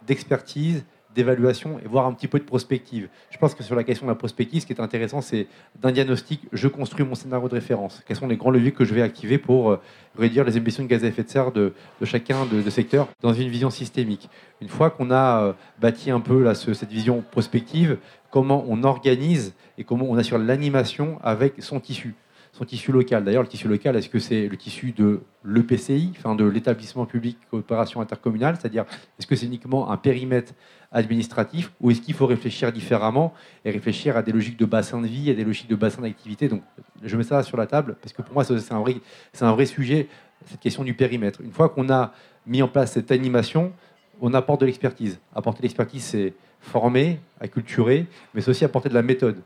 [0.07, 0.83] d'expertise
[1.15, 3.07] d'évaluation et voir un petit peu de prospective.
[3.29, 5.47] Je pense que sur la question de la prospective, ce qui est intéressant, c'est
[5.81, 8.01] d'un diagnostic, je construis mon scénario de référence.
[8.05, 9.81] Quels sont les grands leviers que je vais activer pour euh,
[10.17, 13.49] réduire les émissions de gaz à effet de serre de, chacun de, secteurs dans une
[13.49, 14.29] vision systémique?
[14.61, 17.97] Une fois qu'on a euh, bâti un peu cette vision prospective,
[18.29, 22.15] comment on organise et comment on assure l'animation avec son tissu?
[22.53, 23.23] Son tissu local.
[23.25, 27.37] D'ailleurs, le tissu local, est-ce que c'est le tissu de l'EPCI, enfin de l'établissement public
[27.49, 28.85] coopération intercommunale, c'est-à-dire
[29.17, 30.53] est-ce que c'est uniquement un périmètre
[30.91, 33.33] administratif ou est-ce qu'il faut réfléchir différemment
[33.65, 36.47] et réfléchir à des logiques de bassin de vie, à des logiques de bassin d'activité?
[36.47, 36.61] Donc,
[37.03, 38.97] je mets ça sur la table parce que pour moi, c'est un vrai,
[39.33, 40.07] c'est un sujet,
[40.45, 41.41] cette question du périmètre.
[41.41, 42.13] Une fois qu'on a
[42.45, 43.73] mis en place cette animation,
[44.21, 45.19] on apporte de l'expertise.
[45.33, 49.41] Apporter l'expertise, c'est former, acculturer, mais c'est aussi apporter de la méthode.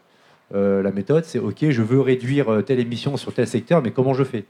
[0.54, 3.92] Euh, la méthode, c'est OK, je veux réduire euh, telle émission sur tel secteur, mais
[3.92, 4.46] comment je fais?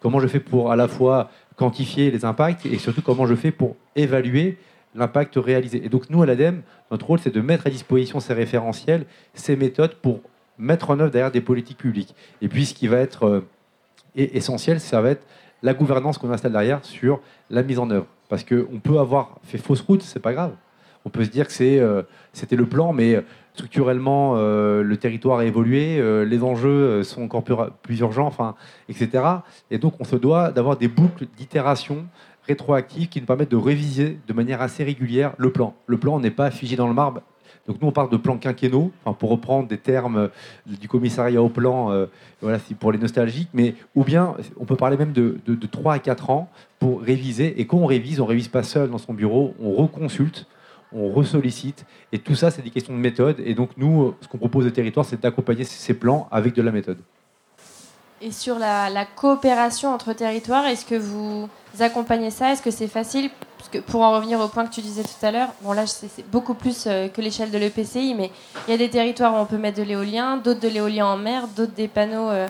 [0.00, 3.50] Comment je fais pour à la fois quantifier les impacts et surtout comment je fais
[3.50, 4.56] pour évaluer
[4.94, 5.84] l'impact réalisé?
[5.84, 9.56] Et donc nous, à l'ADEME, notre rôle, c'est de mettre à disposition ces référentiels, ces
[9.56, 10.20] méthodes pour
[10.58, 12.14] mettre en œuvre derrière des politiques publiques.
[12.40, 13.40] Et puis ce qui va être euh,
[14.16, 15.26] essentiel, ça va être
[15.62, 17.20] la gouvernance qu'on installe derrière sur
[17.50, 18.06] la mise en œuvre.
[18.28, 20.54] Parce qu'on peut avoir fait fausse route, c'est pas grave.
[21.04, 21.52] On peut se dire que
[22.32, 23.22] c'était le plan, mais
[23.54, 28.32] structurellement, euh, le territoire a évolué, euh, les enjeux euh, sont encore plus, urgents,
[28.88, 29.24] etc.
[29.70, 32.04] Et donc, on se doit d'avoir des boucles d'itération
[32.46, 35.74] rétroactives qui nous permettent de réviser de manière assez régulière le plan.
[35.86, 37.22] Le plan n'est pas figé dans le marbre.
[37.66, 40.28] Donc nous, on parle de plans quinquennaux, pour reprendre des termes
[40.66, 42.06] du commissariat au plan,
[42.42, 45.94] voilà, pour les nostalgiques, mais ou bien on peut parler même de, de, de 3
[45.94, 47.58] à 4 ans pour réviser.
[47.58, 50.46] Et quand on révise, on révise pas seul dans son bureau, on reconsulte
[50.94, 51.84] on ressollicite.
[52.12, 53.40] Et tout ça, c'est des questions de méthode.
[53.44, 56.72] Et donc, nous, ce qu'on propose au territoire, c'est d'accompagner ces plans avec de la
[56.72, 56.98] méthode.
[58.20, 62.52] Et sur la, coopération entre territoires, est-ce que vous accompagnez ça?
[62.52, 63.30] Est-ce que c'est facile?
[63.86, 66.54] Pour en revenir au point que tu disais tout à l'heure, bon là c'est beaucoup
[66.54, 68.30] plus euh, que l'échelle de l'EPCI, mais
[68.68, 71.16] il y a des territoires où on peut mettre de l'éolien, d'autres de l'éolien en
[71.16, 72.46] mer, d'autres des panneaux euh,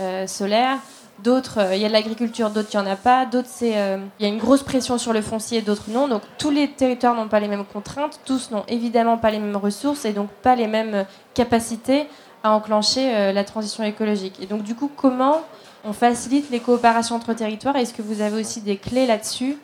[0.00, 0.78] euh, solaires.
[1.22, 3.24] D'autres, euh, il y a de l'agriculture, d'autres, il n'y en a pas.
[3.24, 6.08] D'autres, c'est, euh, il y a une grosse pression sur le foncier, d'autres non.
[6.08, 9.56] Donc tous les territoires n'ont pas les mêmes contraintes, tous n'ont évidemment pas les mêmes
[9.56, 11.04] ressources et donc pas les mêmes euh,
[11.34, 12.06] capacités
[12.42, 14.34] à enclencher la transition écologique.
[14.42, 15.40] Et donc du coup, comment
[15.82, 17.74] on facilite les coopérations entre territoires?
[17.76, 19.56] Est-ce que vous avez aussi des clés là-dessus?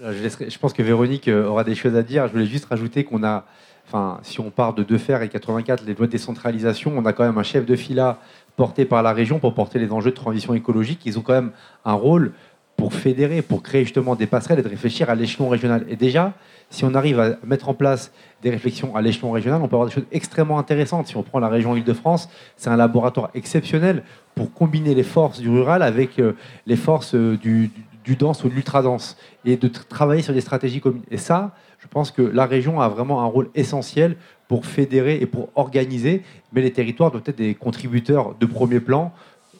[0.00, 2.26] Je, pense que Véronique aura des choses à dire.
[2.26, 3.44] Je voulais juste rajouter qu'on a,
[3.86, 7.24] enfin, si on part de Defer et 84, les lois de décentralisation, on a quand
[7.24, 8.18] même un chef de fila
[8.58, 11.00] portés par la région pour porter les enjeux de transition écologique.
[11.06, 11.52] Ils ont quand même
[11.84, 12.32] un rôle
[12.76, 15.86] pour fédérer, pour créer justement des passerelles et de réfléchir à l'échelon régional.
[15.88, 16.34] Et déjà,
[16.68, 19.88] si on arrive à mettre en place des réflexions à l'échelon régional, on peut avoir
[19.88, 21.06] des choses extrêmement intéressantes.
[21.06, 24.02] Si on prend la région Île-de-France, c'est un laboratoire exceptionnel
[24.34, 26.32] pour combiner les forces du rural avec euh,
[26.66, 27.70] les forces euh, du,
[28.04, 31.02] du dense ou de l'ultra-dense et de travailler sur des stratégies communes.
[31.12, 34.16] Et ça, je pense que la région a vraiment un rôle essentiel
[34.48, 36.22] pour fédérer et pour organiser,
[36.52, 39.12] mais les territoires doivent être des contributeurs de premier plan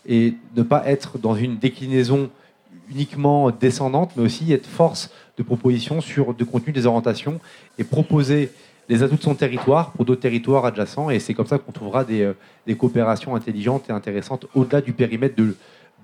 [0.07, 2.31] et ne pas être dans une déclinaison
[2.91, 7.39] uniquement descendante, mais aussi être force de proposition sur de contenu, des orientations
[7.79, 8.51] et proposer
[8.89, 11.11] les atouts de son territoire pour d'autres territoires adjacents.
[11.11, 12.33] Et c'est comme ça qu'on trouvera des,
[12.67, 15.55] des, coopérations intelligentes et intéressantes au-delà du périmètre de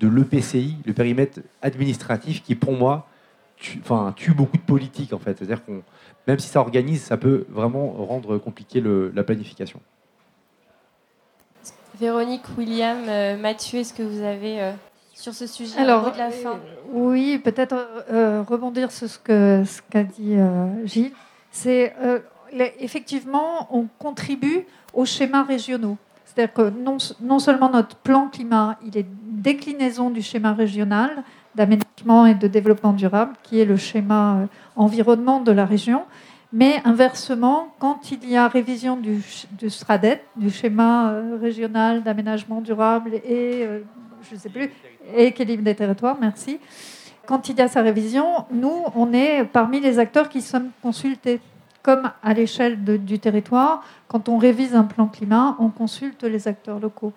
[0.06, 3.08] l'EPCI, le périmètre administratif qui, pour moi,
[3.56, 5.36] tue, enfin, tue beaucoup de politique en fait.
[5.38, 5.82] C'est-à-dire qu'on,
[6.26, 9.80] même si ça organise, ça peut vraiment rendre compliqué le, la planification.
[12.00, 14.72] Véronique, William, euh, Mathieu, est-ce que vous avez euh,
[15.14, 16.58] sur ce sujet Alors, de la fin
[16.92, 17.76] Oui, peut-être
[18.10, 21.12] euh, rebondir sur ce qu'a ce qu'a dit euh, Gilles.
[21.50, 22.18] C'est euh,
[22.80, 25.96] effectivement, on contribue aux schémas régionaux.
[26.24, 31.22] C'est-à-dire que non, non, seulement notre plan climat, il est une déclinaison du schéma régional
[31.54, 34.46] d'aménagement et de développement durable, qui est le schéma euh,
[34.76, 36.02] environnement de la région,
[36.52, 39.20] mais inversement, quand il y a révision du,
[39.58, 43.80] du SRADET, du schéma euh, régional d'aménagement durable et, euh,
[44.30, 44.70] je sais plus,
[45.16, 46.58] et équilibre des territoires, merci,
[47.26, 51.40] quand il y a sa révision, nous, on est parmi les acteurs qui sommes consultés
[51.82, 56.80] comme à l'échelle du territoire, quand on révise un plan climat, on consulte les acteurs
[56.80, 57.12] locaux.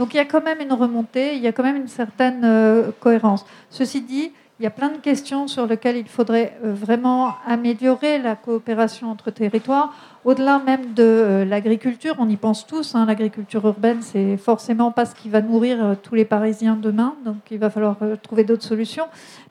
[0.00, 2.40] Donc il y a quand même une remontée, il y a quand même une certaine
[2.42, 3.44] euh, cohérence.
[3.68, 8.18] Ceci dit, il y a plein de questions sur lesquelles il faudrait euh, vraiment améliorer
[8.18, 9.92] la coopération entre territoires,
[10.24, 12.16] au-delà même de euh, l'agriculture.
[12.18, 12.94] On y pense tous.
[12.94, 17.14] Hein, l'agriculture urbaine, c'est forcément pas ce qui va nourrir tous les Parisiens demain.
[17.26, 19.04] Donc il va falloir trouver d'autres solutions.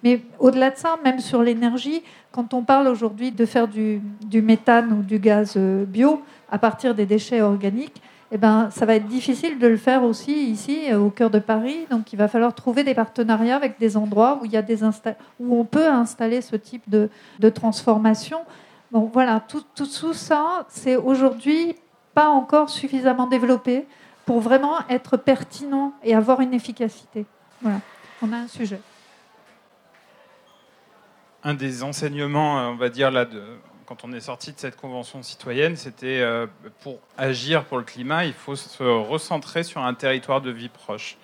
[0.03, 4.01] Mais au-delà de ça, même sur l'énergie, quand on parle aujourd'hui de faire du,
[4.33, 9.07] méthane ou du gaz bio à partir des déchets organiques, eh ben, ça va être
[9.07, 11.87] difficile de le faire aussi ici, euh, au cœur de Paris.
[11.89, 14.83] Donc, il va falloir trouver des partenariats avec des endroits où, il y a des
[14.83, 17.09] où on peut installer ce type de,
[17.39, 18.41] de transformation.
[18.91, 21.75] Bon, voilà, tout, tout, tout ça, c'est aujourd'hui
[22.13, 23.87] pas encore suffisamment développé
[24.25, 27.25] pour vraiment être pertinent et avoir une efficacité.
[27.61, 27.79] Voilà,
[28.21, 28.79] on a un sujet.
[31.43, 33.41] Un des enseignements, on va dire, là, de,
[33.89, 36.45] quand on est sorti de cette convention citoyenne, c'était euh,
[36.81, 41.17] pour agir pour le climat, il faut se recentrer sur un territoire de vie proche.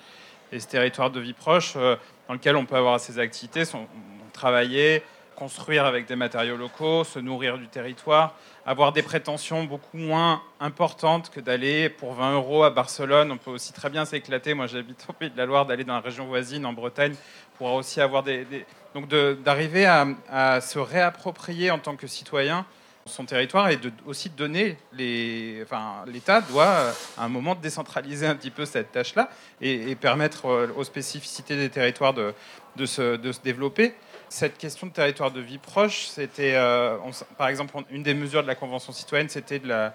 [0.51, 1.95] Et ce territoire de vie proche, euh,
[2.27, 3.85] dans lequel on peut avoir ces activités, sont,
[4.33, 5.03] travailler,
[5.35, 8.33] construire avec des matériaux locaux, se nourrir du territoire,
[8.65, 13.31] avoir des prétentions beaucoup moins importantes que d'aller pour 20 euros à Barcelone.
[13.31, 14.55] On peut aussi très bien s'éclater.
[14.55, 17.13] Moi, j'habite au Pays de la Loire, d'aller dans la région voisine, en Bretagne,
[17.57, 18.45] pour aussi avoir des,
[18.93, 22.65] donc d'arriver à, se réapproprier en tant que citoyen
[23.07, 28.25] son territoire et de, aussi de donner les, enfin, l'État doit à un moment décentraliser
[28.25, 29.29] un petit peu cette tâche-là
[29.61, 32.33] et, et, permettre aux spécificités des territoires de,
[32.77, 33.93] de, se, de se développer
[34.29, 36.97] cette question de territoire de vie proche, c'était, euh,
[37.37, 39.89] par exemple, une des mesures de la Convention citoyenne, c'était de,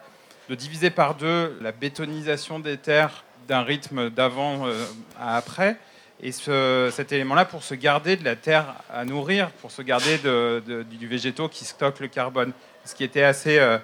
[0.49, 4.85] de diviser par deux la bétonisation des terres d'un rythme d'avant euh,
[5.19, 5.77] à après.
[6.23, 10.19] Et ce, cet élément-là, pour se garder de la terre à nourrir, pour se garder
[10.19, 12.53] de, de, du végétaux qui stocke le carbone.
[12.85, 13.79] Ce qui était assez, euh,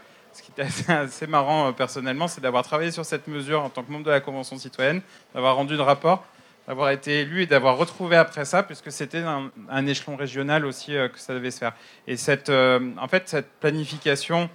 [1.29, 4.59] marrant personnellement, c'est d'avoir travaillé sur cette mesure en tant que membre de la Convention
[4.59, 5.01] citoyenne,
[5.35, 6.25] d'avoir rendu le rapport
[6.67, 9.23] d'avoir été élu et d'avoir retrouvé après ça, puisque c'était
[9.69, 11.75] un, échelon régional aussi euh, que ça devait se faire.
[12.09, 12.17] Et
[12.49, 14.51] euh, en fait, cette planification,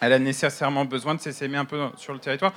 [0.00, 2.52] elle a nécessairement besoin de s'essaimer un peu sur le territoire.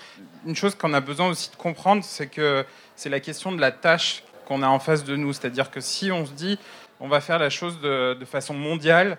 [0.46, 2.66] Une chose qu'on a besoin aussi de comprendre, c'est que
[2.96, 5.32] c'est la question de la tâche qu'on a en face de nous.
[5.32, 6.60] C'est-à-dire que si on se dit,
[7.00, 9.18] on va faire la chose de, de façon mondiale,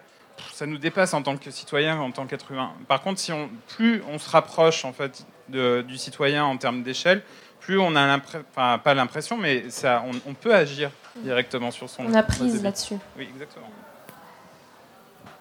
[0.53, 2.73] ça nous dépasse en tant que citoyen, en tant qu'être humain.
[2.89, 6.83] Par contre, si on, plus on se rapproche en fait de, du citoyen en termes
[6.83, 7.23] d'échelle,
[7.61, 11.89] plus on a l'impression, enfin pas l'impression, mais ça, on, on, peut agir directement sur
[11.89, 12.05] son.
[12.05, 12.97] On a prise là-dessus.
[13.17, 13.71] Oui, exactement.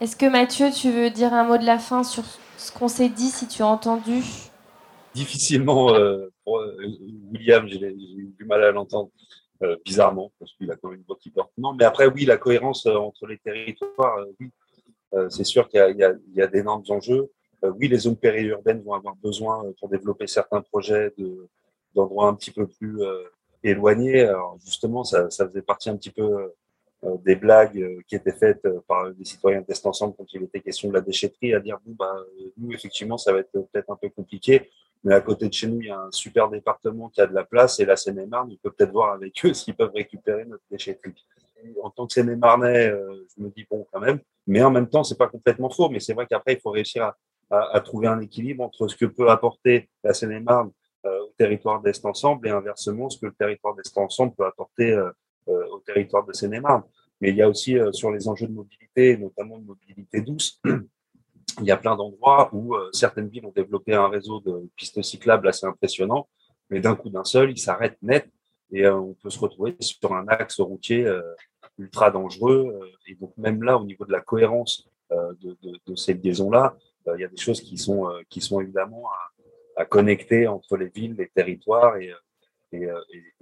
[0.02, 2.24] Est-ce que Mathieu, tu veux dire un mot de la fin sur
[2.58, 4.22] ce qu'on s'est dit, si tu as entendu?
[5.14, 6.78] Difficilement, euh, pour euh,
[7.34, 9.10] William, j'ai eu du mal à l'entendre.
[9.62, 11.51] Euh, bizarrement, parce qu'il a quand même une voix qui porte.
[11.57, 14.51] Non, mais après, oui, la cohérence euh, entre les territoires, euh, oui,
[15.30, 17.30] c'est sûr qu'il y, y, a d'énormes enjeux.
[17.64, 21.47] oui, les zones périurbaines vont avoir besoin, pour développer certains projets, de,
[21.95, 23.01] d'endroits un petit peu plus
[23.64, 24.22] éloignés.
[24.22, 26.53] Alors justement, ça, faisait partie un petit peu
[27.26, 30.93] des blagues qui étaient faites par des citoyens d'Est Ensemble quand il était question de
[30.93, 32.16] la déchetterie, à dire bon, bah,
[32.57, 34.70] nous, effectivement, ça va être peut-être un peu compliqué,
[35.04, 37.34] mais à côté de chez nous, il y a un super département qui a de
[37.34, 40.64] la place et la Seine-et-Marne, on peut peut-être voir avec eux s'ils peuvent récupérer notre
[40.70, 41.26] déchetterie.
[41.84, 45.18] En tant que Seine-et-Marnais, je me dis bon, quand même, mais en même temps, c'est
[45.18, 47.14] pas complètement faux, mais c'est vrai qu'après, il faut réussir
[47.52, 50.72] à, trouver un équilibre entre ce que peut apporter la Seine-et-Marne
[51.06, 54.91] euh, au territoire d'Est Ensemble et inversement ce que le territoire d'Est Ensemble peut apporter
[54.91, 55.10] euh,
[55.47, 56.84] euh, au territoire de Seine-et-Marne.
[57.22, 60.62] Mais il y a aussi sur les enjeux de mobilité, notamment de mobilité douce,
[61.60, 65.47] il y a plein d'endroits où certaines villes ont développé un réseau de pistes cyclables
[65.47, 66.28] assez impressionnant,
[66.70, 68.30] mais d'un coup d'un seul, il s'arrête net
[68.72, 71.12] et on peut se retrouver sur un axe routier
[71.78, 72.80] ultra dangereux.
[73.08, 76.76] et donc même là, au niveau de la cohérence de, de, de, ces liaisons-là,
[77.16, 80.89] il y a des choses qui sont, qui sont évidemment à, à, connecter entre les
[80.89, 81.97] villes, les territoires.
[81.97, 82.14] Et,
[82.72, 82.84] et,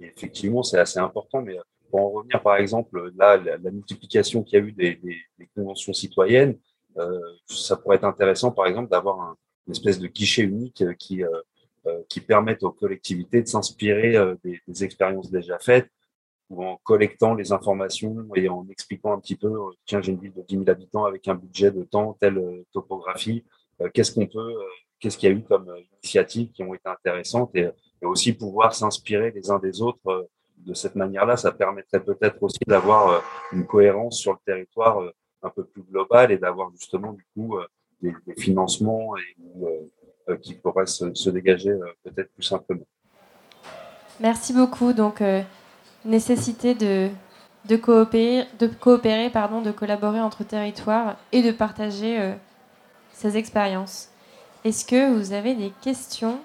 [0.00, 1.42] et effectivement, c'est assez important.
[1.42, 1.58] Mais
[1.90, 5.48] pour en revenir, par exemple, là, la, multiplication qu'il y a eu des, des, des
[5.54, 6.67] conventions citoyennes, euh,
[7.46, 9.36] ça pourrait être intéressant, par exemple, d'avoir un,
[9.68, 11.28] une espèce de guichet unique qui, euh,
[11.86, 15.88] euh, qui permette aux collectivités de s'inspirer des, expériences déjà faites
[16.50, 20.32] ou en collectant les informations et en expliquant un petit peu, tiens, j'ai une ville
[20.32, 23.44] de 10 000 habitants avec un budget de temps, telle topographie,
[23.92, 24.54] qu'est-ce qu'on peut,
[24.98, 25.70] qu'est-ce qu'il y a eu comme
[26.02, 27.54] initiatives qui ont été intéressantes?
[27.54, 27.66] Et
[28.00, 33.22] aussi pouvoir s'inspirer les uns des autres de cette manière-là, ça permettrait peut-être aussi d'avoir
[33.52, 35.02] une cohérence sur le territoire
[35.42, 37.66] un peu plus global et d'avoir justement du coup euh,
[38.02, 39.66] des, financements euh,
[40.28, 41.74] euh, qui pourraient se, dégager
[42.04, 42.86] peut-être plus simplement.
[44.20, 44.92] Merci beaucoup.
[44.92, 45.22] Donc,
[46.04, 47.10] nécessité de,
[47.76, 52.34] coopérer, de, coopérer pardon, de collaborer entre territoires et de partager euh,
[53.12, 54.08] ces expériences.
[54.64, 56.40] Est-ce que vous avez des questions?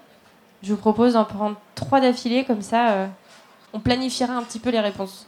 [0.62, 3.08] Je vous propose d'en prendre trois d'affilée, comme ça
[3.74, 5.26] on planifiera un petit peu les réponses.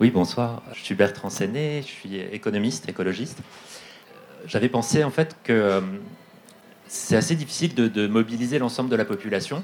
[0.00, 0.62] Oui, bonsoir.
[0.74, 3.38] Je suis Bertrand Séné, je suis économiste, écologiste.
[4.46, 5.80] J'avais pensé en fait que euh,
[6.88, 9.62] c'est assez difficile de, mobiliser l'ensemble de la population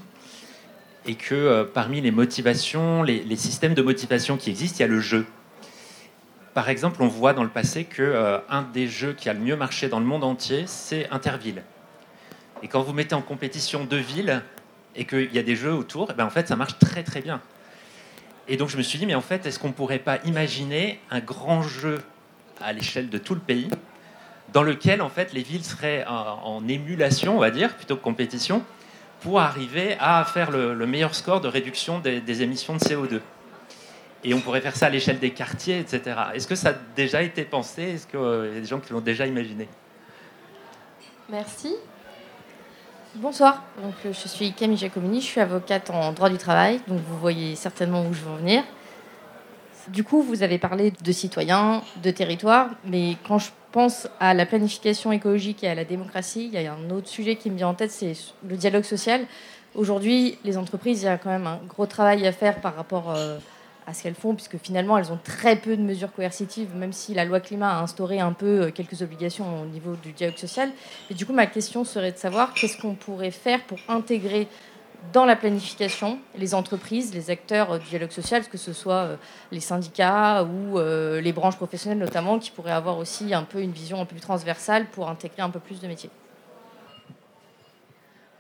[1.07, 4.85] et que euh, parmi les motivations, les, les, systèmes de motivation qui existent, il y
[4.85, 5.27] a le jeu.
[6.53, 9.41] Par exemple, on voit dans le passé que euh, un des jeux qui a le
[9.41, 11.63] mieux marché dans le monde entier, c'est Interville.
[12.63, 14.43] Et quand vous mettez en compétition deux villes
[14.95, 17.23] et qu'il y a des jeux autour, eh ben en fait, ça marche très très
[17.23, 17.41] bien.
[18.49, 21.01] Et donc je me suis dit, mais en fait, est-ce qu'on ne pourrait pas imaginer
[21.11, 22.01] un grand jeu
[22.61, 23.69] à l'échelle de tout le pays,
[24.53, 28.63] dans lequel en fait les villes seraient en, émulation, on va dire, plutôt que compétition,
[29.21, 33.21] pour arriver à faire le, le meilleur score de réduction des, des, émissions de CO2.
[34.25, 36.17] Et on pourrait faire ça à l'échelle des quartiers, etc.
[36.35, 37.83] Est-ce que ça a déjà été pensé?
[37.83, 39.69] Est-ce qu'il euh, y a des gens qui l'ont déjà imaginé?
[41.29, 41.77] Merci.
[43.21, 47.01] Bonsoir, donc, euh, je suis Camille Giacomini, je suis avocate en droit du travail, donc
[47.01, 48.63] vous voyez certainement où je veux en venir.
[49.89, 54.47] Du coup, vous avez parlé de citoyens, de territoires, mais quand je pense à la
[54.47, 57.67] planification écologique et à la démocratie, il y a un autre sujet qui me vient
[57.67, 58.13] en tête, c'est
[58.49, 59.23] le dialogue social.
[59.75, 63.11] Aujourd'hui, les entreprises, il y a quand même un gros travail à faire par rapport
[63.11, 63.39] euh,
[63.89, 67.15] à ce qu'elles font, puisque finalement, elles ont très peu de mesures coercitives, même si
[67.15, 70.71] la loi climat a instauré un peu euh, quelques obligations au niveau du dialogue social.
[71.11, 74.47] Et du coup, ma question serait de savoir qu'est-ce qu'on pourrait faire pour intégrer
[75.15, 79.17] dans la planification les entreprises, les acteurs euh, du dialogue social, que ce soit euh,
[79.53, 84.03] les syndicats ou les branches professionnelles notamment, qui pourraient avoir aussi un peu une vision
[84.03, 86.11] un peu plus transversale pour intégrer un peu plus de métiers?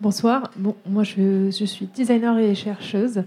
[0.01, 3.25] Bonsoir, bon, moi je, je suis designer et chercheuse.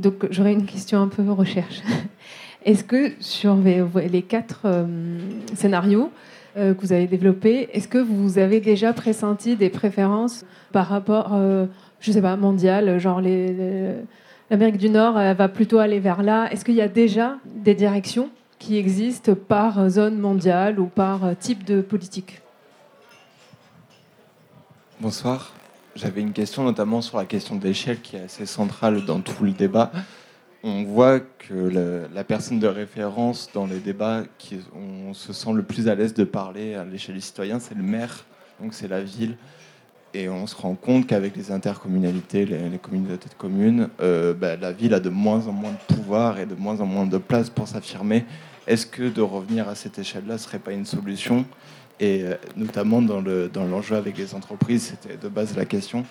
[0.00, 1.82] Donc j'aurais une question un peu recherche.
[2.64, 5.18] Est-ce que sur les quatre euh,
[5.54, 6.10] scénarios
[6.56, 11.30] euh, que vous avez développés, est-ce que vous avez déjà pressenti des préférences par rapport,
[11.32, 11.66] euh,
[12.00, 16.52] je sais pas, mondial, genre l'Amérique du Nord va plutôt aller vers là.
[16.52, 18.28] Est-ce qu'il y a déjà des directions
[18.58, 22.42] qui existent par zone mondiale ou par type de politique?
[25.00, 25.54] Bonsoir.
[26.00, 29.50] J'avais une question notamment sur la question d'échelle qui est assez centrale dans tout le
[29.50, 29.92] débat.
[30.62, 35.62] On voit que la personne de référence dans les débats qui on se sent le
[35.62, 38.24] plus à l'aise de parler à l'échelle des citoyens, c'est le maire,
[38.62, 39.36] donc c'est la ville.
[40.14, 44.56] Et on se rend compte qu'avec les intercommunalités, les, les, communautés de communes, euh, bah,
[44.56, 47.18] la ville a de moins en moins de pouvoir et de moins en moins de
[47.18, 48.24] place pour s'affirmer.
[48.66, 51.44] Est-ce que de revenir à cette échelle-là ne serait pas une solution?
[52.00, 56.04] Et euh, notamment dans l'enjeu le, avec les entreprises, c'était de base la question.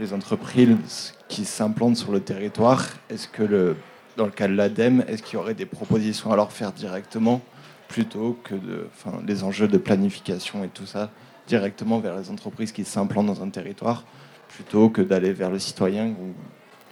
[0.00, 3.76] Les entreprises qui s'implantent sur le territoire, est-ce que le,
[4.16, 7.42] dans le cas de l'ADEME, est-ce qu'il y aurait des propositions à leur faire directement
[7.88, 11.10] plutôt que de, enfin, les enjeux de planification et tout ça
[11.46, 14.04] directement vers les entreprises qui s'implantent dans un territoire
[14.48, 16.32] plutôt que d'aller vers le citoyen où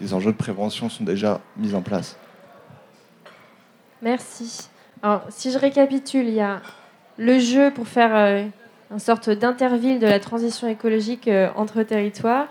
[0.00, 2.16] les enjeux de prévention sont déjà mis en place?
[4.02, 4.68] Merci.
[5.02, 6.60] Alors, si je récapitule, il y a
[7.18, 8.44] le jeu pour faire euh,
[8.90, 12.48] une sorte d'interville de la transition écologique euh, entre territoires.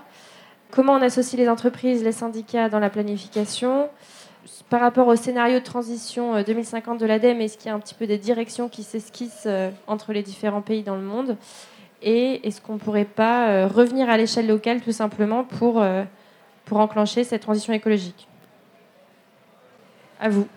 [0.70, 3.90] Comment on associe les entreprises, les syndicats dans la planification?
[4.70, 7.80] Par rapport au scénario de transition 2050 euh, de l'ADEME, est-ce qu'il y a un
[7.80, 9.48] petit peu des directions qui s'esquissent
[9.88, 11.38] entre les différents pays dans le monde?
[12.02, 15.86] Et est-ce qu'on ne pourrait pas revenir à l'échelle locale tout simplement pour,
[16.66, 18.28] pour enclencher cette transition écologique?
[20.20, 20.48] À vous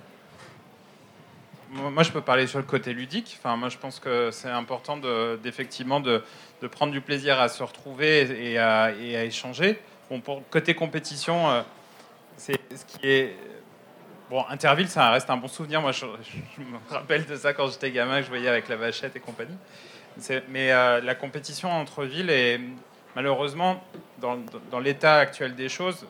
[1.74, 3.36] moi, je peux parler sur le côté ludique.
[3.38, 4.96] Enfin, moi, je pense que c'est important
[5.42, 6.22] d'effectivement de,
[6.70, 8.92] prendre du plaisir à se retrouver et à,
[9.24, 9.78] échanger.
[10.08, 11.62] Bon, pour côté compétition, euh,
[12.36, 13.36] c'est ce qui est
[14.30, 15.82] Bon, Interville, ça reste un bon souvenir.
[15.82, 19.14] Moi, je, me rappelle de ça quand j'étais gamin, que je voyais avec la vachette
[19.16, 19.56] et compagnie.
[20.48, 22.58] Mais la compétition entre villes est
[23.14, 23.84] malheureusement,
[24.18, 24.38] dans,
[24.70, 26.06] dans l'état actuel des choses,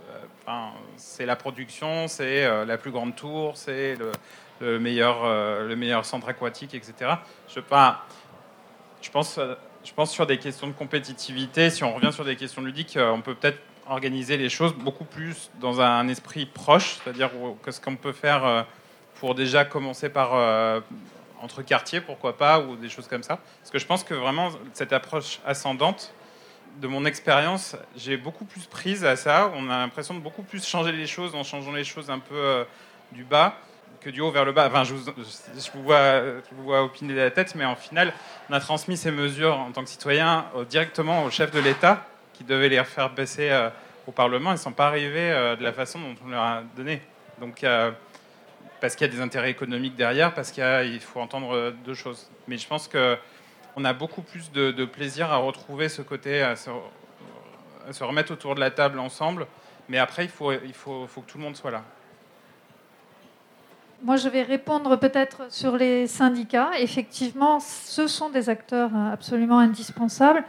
[0.96, 4.12] c'est la production, c'est la plus grande tour, c'est le,
[4.60, 7.12] le meilleur, euh, le meilleur centre aquatique, etc.
[7.48, 8.06] Je, pas,
[9.02, 12.36] je, pense, euh, je pense sur des questions de compétitivité, si on revient sur des
[12.36, 16.96] questions ludiques, euh, on peut peut-être organiser les choses beaucoup plus dans un esprit proche,
[17.02, 17.30] c'est-à-dire
[17.68, 18.64] ce qu'on peut faire
[19.16, 20.32] pour déjà commencer par
[21.42, 23.40] entre quartiers, pourquoi pas, ou des choses comme ça.
[23.58, 26.14] Parce que je pense que vraiment cette approche ascendante,
[26.80, 29.52] de mon expérience, j'ai beaucoup plus prise à ça.
[29.54, 32.64] On a l'impression de beaucoup plus changer les choses en changeant les choses un peu
[33.12, 33.58] du bas
[34.10, 34.66] du haut vers le bas.
[34.68, 35.82] Enfin, je vous,
[36.62, 38.12] vois, opiner de la tête, mais en final,
[38.50, 42.44] on a transmis ces mesures en tant que citoyen directement au chef de l'État, qui
[42.44, 43.70] devait les faire baisser euh,
[44.06, 44.50] au Parlement.
[44.50, 47.00] Ils ne sont pas arrivés euh, de la façon dont on leur a donné.
[47.40, 47.90] Donc, euh,
[48.80, 52.30] parce qu'il y a des intérêts économiques derrière, parce qu'il faut entendre deux choses.
[52.48, 56.70] Mais je pense qu'on a beaucoup plus de, plaisir à retrouver ce côté, à se,
[58.02, 59.46] remettre autour de la table ensemble.
[59.88, 61.82] Mais après, il faut que tout le monde soit là.
[64.04, 66.72] Moi, je vais répondre peut-être sur les syndicats.
[66.78, 70.44] Effectivement, ce sont des acteurs absolument indispensables.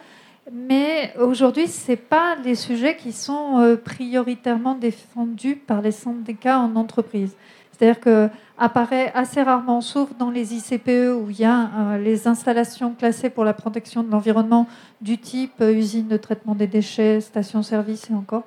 [0.52, 6.60] Mais aujourd'hui, ce n'est pas les sujets qui sont euh, prioritairement défendus par les syndicats
[6.60, 7.34] en entreprise.
[7.72, 12.28] C'est-à-dire que apparaît assez rarement, sauf dans les ICPE où il y a euh, les
[12.28, 14.68] installations classées pour la protection de l'environnement
[15.00, 18.44] du type euh, usine de traitement des déchets, station-service et encore,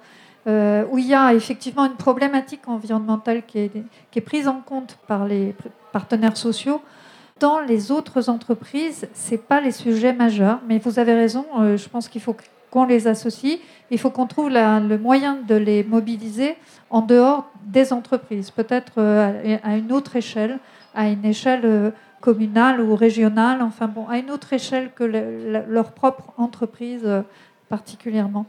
[0.47, 5.27] euh, où il y a effectivement une problématique environnementale qui est, prise en compte par
[5.27, 5.55] les
[5.93, 6.81] partenaires sociaux.
[7.41, 11.77] Dans les autres entreprises, ce n'est pas les sujets majeurs, mais vous avez raison, euh,
[11.77, 12.37] je pense qu'il faut
[12.71, 13.59] qu'on les associe,
[13.91, 16.57] il faut qu'on trouve le moyen de les mobiliser
[16.91, 20.59] en dehors des entreprises, peut-être euh, à une autre échelle,
[20.95, 26.33] à une échelle communale ou régionale, enfin bon, à une autre échelle que leur propre
[26.37, 27.07] entreprise
[27.69, 28.47] particulièrement.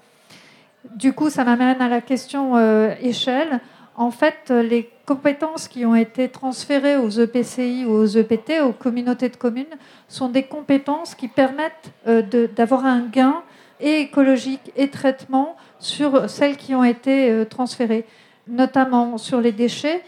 [0.95, 3.59] Du coup, ça m'amène à la question euh, échelle.
[3.95, 9.27] En fait, les compétences qui ont été transférées aux EPCI ou aux EPT, aux communautés
[9.27, 9.65] de communes,
[10.07, 13.43] sont des compétences qui permettent euh, d'avoir un gain
[13.81, 18.05] et écologique et traitement sur celles qui ont été euh, transférées,
[18.47, 20.01] notamment sur les déchets.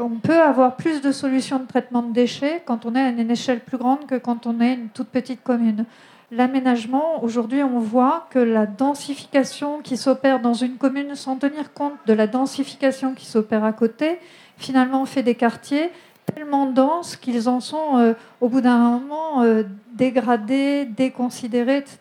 [0.00, 3.30] on peut avoir plus de solutions de traitement de déchets quand on est à une
[3.30, 5.84] échelle plus grande que quand on est une toute petite commune
[6.30, 11.94] l'aménagement, aujourd'hui, on voit que la densification qui s'opère dans une commune sans tenir compte
[12.06, 14.18] de la densification qui s'opère à côté,
[14.56, 15.90] finalement, fait des quartiers
[16.34, 19.64] tellement denses qu'ils en sont, euh, au bout d'un moment, euh,
[19.94, 21.98] dégradés, déconsidérés, etc.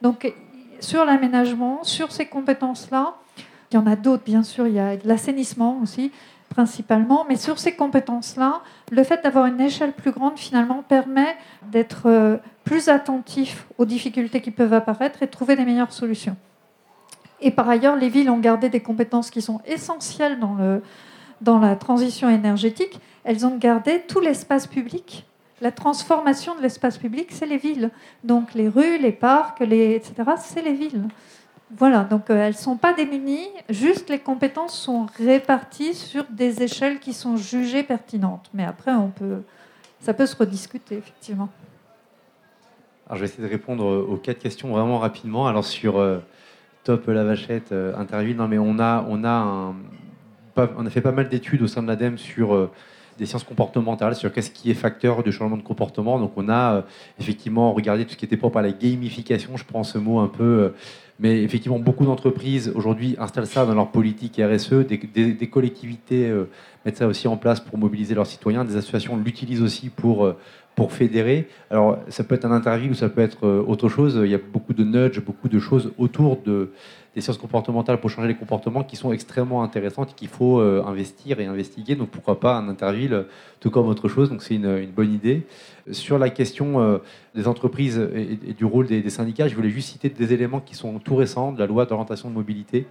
[0.00, 0.32] Donc,
[0.80, 3.14] sur l'aménagement, sur ces compétences-là,
[3.70, 6.10] il y en a d'autres, bien sûr, il y a l'assainissement aussi,
[6.48, 11.36] principalement, mais sur ces compétences-là, le fait d'avoir une échelle plus grande, finalement, permet
[11.70, 12.38] d'être euh,
[12.68, 16.36] plus attentif aux difficultés qui peuvent apparaître et trouver des meilleures solutions.
[17.40, 20.58] Et par ailleurs, les villes ont gardé des compétences qui sont essentielles dans,
[21.40, 23.00] dans la transition énergétique.
[23.24, 25.24] Elles ont gardé tout l'espace public.
[25.62, 27.90] La transformation de l'espace public, c'est les villes.
[28.22, 31.08] Donc les rues, les parcs, les, etc., c'est les villes.
[31.74, 36.62] Voilà, donc euh, elles ne sont pas démunies, juste les compétences sont réparties sur des
[36.62, 38.50] échelles qui sont jugées pertinentes.
[38.52, 39.42] Mais après, on peut,
[40.00, 41.48] ça peut se rediscuter, effectivement.
[43.08, 45.46] Alors, je vais essayer de répondre aux quatre questions vraiment rapidement.
[45.46, 46.18] Alors, sur euh,
[46.84, 47.94] Top la vachette, euh,
[48.36, 49.74] non, mais on a, on, a
[50.56, 52.70] on a fait pas mal d'études au sein de l'ADEME sur euh,
[53.16, 56.18] des sciences comportementales, sur qu'est-ce qui est facteur de changement de comportement.
[56.18, 56.84] Donc, on a
[57.18, 60.28] effectivement regardé tout ce qui était propre à la gamification, je prends ce mot un
[60.28, 60.74] peu.
[61.18, 64.86] mais effectivement, beaucoup d'entreprises aujourd'hui installent ça dans leur politique RSE.
[64.86, 66.30] Des collectivités
[66.84, 68.66] mettent ça aussi en place pour mobiliser leurs citoyens.
[68.66, 70.34] Des associations l'utilisent aussi pour
[70.78, 71.48] pour fédérer.
[71.70, 74.20] Alors, ça peut être un interview ou ça peut être euh, autre chose.
[74.22, 76.70] Il y a beaucoup de nudge, beaucoup de choses autour de,
[77.16, 81.40] des sciences comportementales pour changer les comportements qui sont extrêmement intéressantes qu'il faut euh, investir
[81.40, 81.96] et investiguer.
[81.96, 83.24] Donc, pourquoi pas un interview euh,
[83.58, 84.30] tout comme autre chose.
[84.30, 85.48] Donc, c'est une, bonne idée.
[85.90, 87.00] Sur la question
[87.34, 91.00] des entreprises et, du rôle des, syndicats, je voulais juste citer des éléments qui sont
[91.00, 92.86] tout récents de la loi d'orientation de mobilité.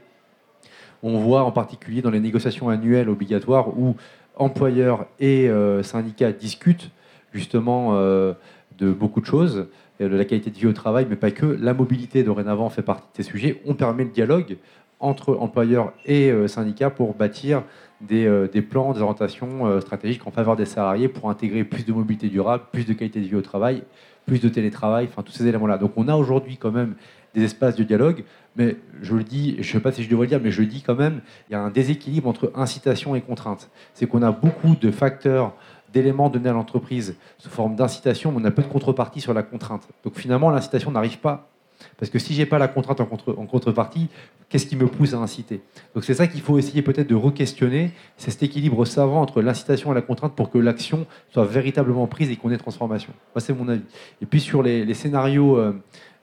[1.03, 3.95] On voit en particulier dans les négociations annuelles obligatoires où
[4.36, 5.49] employeurs et
[5.84, 6.91] syndicats discutent
[7.38, 8.34] justement euh,
[8.78, 9.68] de beaucoup de choses,
[10.00, 11.46] de la qualité de vie au travail, mais pas que.
[11.46, 13.62] La mobilité, dorénavant, fait partie de ces sujets.
[13.66, 14.58] On permet le dialogue
[15.00, 17.64] entre employeurs et euh, syndicats pour bâtir
[18.02, 21.94] des, euh, des, plans, des orientations stratégiques en faveur des salariés pour intégrer plus de
[21.94, 23.84] mobilité durable, plus de qualité de vie au travail,
[24.26, 25.78] plus de télétravail, enfin tous ces éléments-là.
[25.78, 26.96] Donc on a aujourd'hui quand même
[27.34, 28.24] des espaces de dialogue.
[28.56, 30.62] Mais je le dis, je ne sais pas si je devrais le dire, mais je
[30.62, 33.70] le dis quand même, il y a un déséquilibre entre incitation et contrainte.
[33.94, 35.54] C'est qu'on a beaucoup de facteurs,
[35.94, 39.44] d'éléments donnés à l'entreprise sous forme d'incitation, mais on a peu de contrepartie sur la
[39.44, 39.88] contrainte.
[40.04, 41.50] Donc finalement, l'incitation n'arrive pas
[41.98, 43.06] parce que si j'ai pas la contrainte en,
[43.46, 44.08] contrepartie,
[44.50, 45.62] qu'est-ce qui me pousse à inciter?
[45.94, 49.92] Donc c'est ça qu'il faut essayer peut-être de re-questionner, c'est cet équilibre savant entre l'incitation
[49.92, 53.14] et la contrainte pour que l'action soit véritablement prise et qu'on ait transformation.
[53.36, 53.84] Moi, c'est mon avis.
[54.22, 55.74] Et puis sur les, scénarios, euh,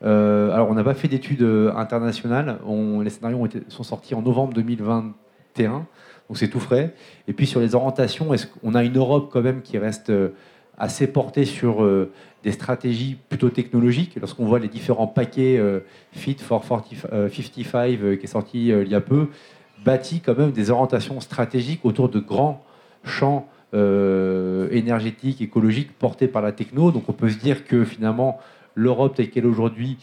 [0.04, 2.58] euh, alors on n'a pas fait d'études euh, internationales,
[3.02, 5.86] les scénarios ont été, sont sortis en novembre 2021,
[6.28, 6.94] donc c'est tout frais.
[7.28, 10.12] Et puis sur les orientations, est-ce qu'on a une Europe quand même qui reste
[10.78, 11.86] assez portée sur
[12.44, 14.16] des stratégies plutôt technologiques?
[14.20, 15.80] Lorsqu'on voit les différents paquets euh,
[16.12, 19.28] Fit for 55 euh, euh, qui est sorti il y a peu,
[19.84, 22.64] bâtit quand même des orientations stratégiques autour de grands
[23.02, 26.92] champs énergétiques, écologiques portés par la techno.
[26.92, 28.38] Donc on peut se dire que finalement
[28.76, 29.98] l'Europe telle qu'elle est aujourd'hui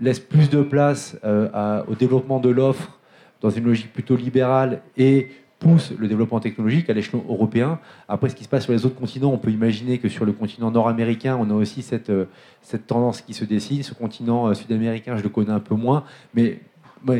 [0.00, 2.98] laisse plus de place au développement de l'offre
[3.44, 7.78] dans une logique plutôt libérale et pousse le développement technologique à l'échelon européen.
[8.08, 10.32] Après, ce qui se passe sur les autres continents, on peut imaginer que sur le
[10.32, 12.24] continent nord-américain, on a aussi cette, euh,
[12.62, 13.82] cette tendance qui se dessine.
[13.82, 16.58] Ce continent euh, sud-américain, je le connais un peu moins, mais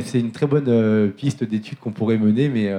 [0.01, 2.72] c'est une très bonne euh, piste d'étude qu'on pourrait mener, mais,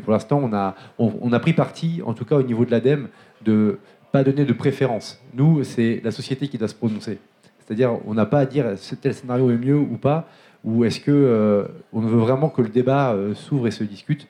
[0.00, 3.08] pour l'instant, on a, on, a pris parti, en tout cas au niveau de l'ADEME,
[3.44, 3.78] de
[4.10, 5.20] pas donner de préférence.
[5.34, 7.18] Nous, c'est la société qui doit se prononcer.
[7.58, 8.64] C'est-à-dire, on n'a pas à dire
[9.02, 10.28] tel scénario est mieux ou pas,
[10.66, 14.28] ou est-ce que on veut vraiment que le débat s'ouvre et se discute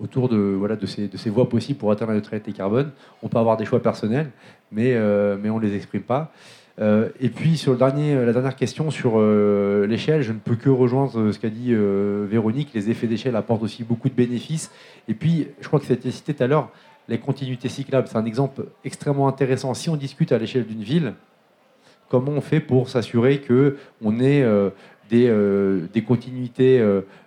[0.00, 2.90] autour de, ces, voies possibles pour atteindre la neutralité carbone?
[3.22, 4.30] On peut avoir des choix personnels,
[4.72, 6.32] mais, euh, on ne les exprime pas.
[6.80, 11.30] Euh, et puis sur la dernière question sur euh, l'échelle, je ne peux que rejoindre
[11.30, 12.70] ce qu'a dit Véronique.
[12.74, 14.70] Les effets d'échelle apportent aussi beaucoup de bénéfices.
[15.08, 16.70] Et puis, je crois que ça a été cité tout à l'heure,
[17.08, 19.74] les continuités cyclables, c'est un exemple extrêmement intéressant.
[19.74, 21.14] Si on discute à l'échelle d'une ville,
[22.08, 24.44] comment on fait pour s'assurer qu'on ait
[25.10, 25.32] des,
[25.92, 26.82] des, continuités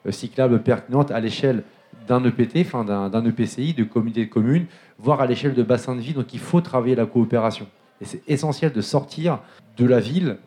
[0.10, 1.64] cyclables pertinentes à l'échelle
[2.08, 4.66] d'un EPT, enfin d'un EPCI, de communauté de communes,
[5.00, 6.14] voire à l'échelle de bassin de vie.
[6.14, 7.68] Donc il faut travailler la coopération.
[8.02, 9.40] Et c'est essentiel de sortir
[9.78, 10.38] de la ville.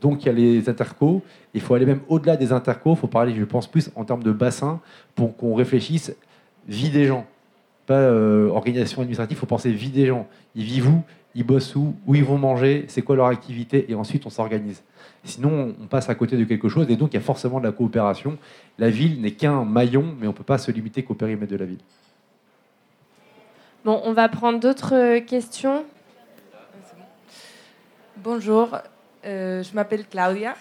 [0.00, 1.22] Donc il y a les intercos.
[1.54, 2.94] Il faut aller même au-delà des intercos.
[2.96, 4.80] Il faut parler, je pense, plus en termes de bassin
[5.14, 6.14] pour qu'on réfléchisse
[6.68, 7.26] vie des gens.
[7.86, 10.26] Pas euh, organisation administrative, il faut penser vie des gens.
[10.54, 11.02] Ils vivent où?
[11.36, 14.82] Ils bossent où Où ils vont manger C'est quoi leur activité Et ensuite, on s'organise.
[15.22, 17.66] Sinon, on passe à côté de quelque chose et donc il y a forcément de
[17.66, 18.38] la coopération.
[18.78, 21.58] La ville n'est qu'un maillon, mais on ne peut pas se limiter qu'au périmètre de
[21.58, 21.80] la ville.
[23.84, 25.84] Bon, on va prendre d'autres questions.
[28.16, 28.78] Bonjour,
[29.26, 30.54] euh, je m'appelle Claudia.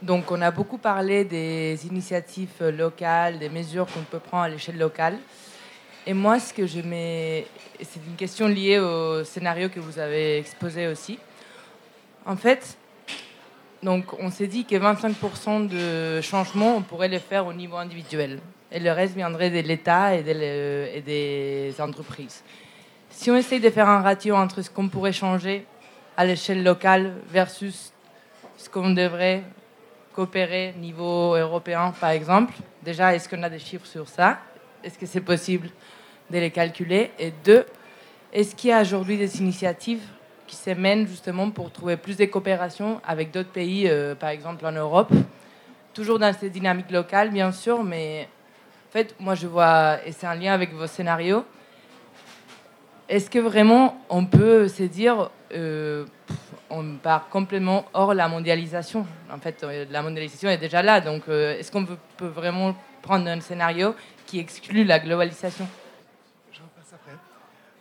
[0.00, 4.78] Donc, on a beaucoup parlé des initiatives locales, des mesures qu'on peut prendre à l'échelle
[4.78, 5.18] locale.
[6.08, 7.46] Et moi, ce que je mets,
[7.82, 11.18] c'est une question liée au scénario que vous avez exposé aussi.
[12.24, 12.78] En fait,
[13.82, 18.40] donc, on s'est dit que 25% de changements, on pourrait les faire au niveau individuel.
[18.72, 20.20] Et le reste viendrait de l'État et,
[20.96, 22.42] et, des entreprises.
[23.10, 25.66] Si on essaye de faire un ratio entre ce qu'on pourrait changer
[26.16, 27.92] à l'échelle locale versus
[28.56, 29.42] ce qu'on devrait
[30.14, 34.38] coopérer au niveau européen, par exemple, déjà, est-ce qu'on a des chiffres sur ça?
[34.82, 35.68] Est-ce que c'est possible?
[36.30, 37.64] De les calculer Et deux,
[38.32, 40.02] est-ce qu'il y a aujourd'hui des initiatives
[40.48, 44.72] qui s'émènent justement pour trouver plus de coopération avec d'autres pays, euh, par exemple en
[44.72, 45.12] Europe.
[45.94, 48.28] Toujours dans cette dynamique locale, bien sûr, mais
[48.88, 51.44] en fait, moi je vois, et c'est un lien avec vos scénarios,
[53.08, 56.04] est-ce que vraiment on peut se dire, euh,
[56.70, 59.06] on part complètement hors la mondialisation?
[59.30, 63.40] En fait, euh, la mondialisation est déjà là, donc est-ce qu'on peut vraiment prendre un
[63.40, 63.94] scénario
[64.26, 65.66] qui exclut la globalisation?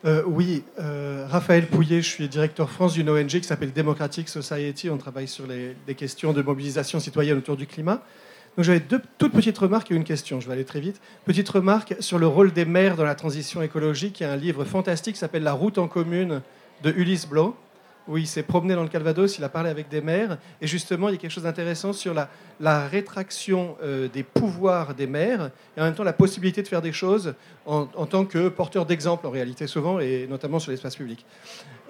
[0.05, 4.89] Euh, oui, euh, Raphaël Pouillet, je suis directeur France d'une ONG qui s'appelle Democratic Society.
[4.89, 8.03] On travaille sur les, questions de mobilisation citoyenne autour du climat.
[8.55, 10.39] Donc j'avais deux toutes petites remarques et une question.
[10.39, 11.01] Je vais aller très vite.
[11.25, 14.19] Petite remarque sur le rôle des maires dans la transition écologique.
[14.19, 16.41] Il y a un livre fantastique qui s'appelle La route en commune
[16.83, 17.55] de Ulysse Blau
[18.07, 21.09] où il s'est promené dans le Calvados, il a parlé avec des maires, et justement,
[21.09, 25.81] il y a quelque chose d'intéressant sur la, rétraction euh, des pouvoirs des maires, et
[25.81, 27.33] en même temps la possibilité de faire des choses
[27.65, 31.25] en, tant que porteur d'exemple, en réalité, souvent, et notamment sur l'espace public.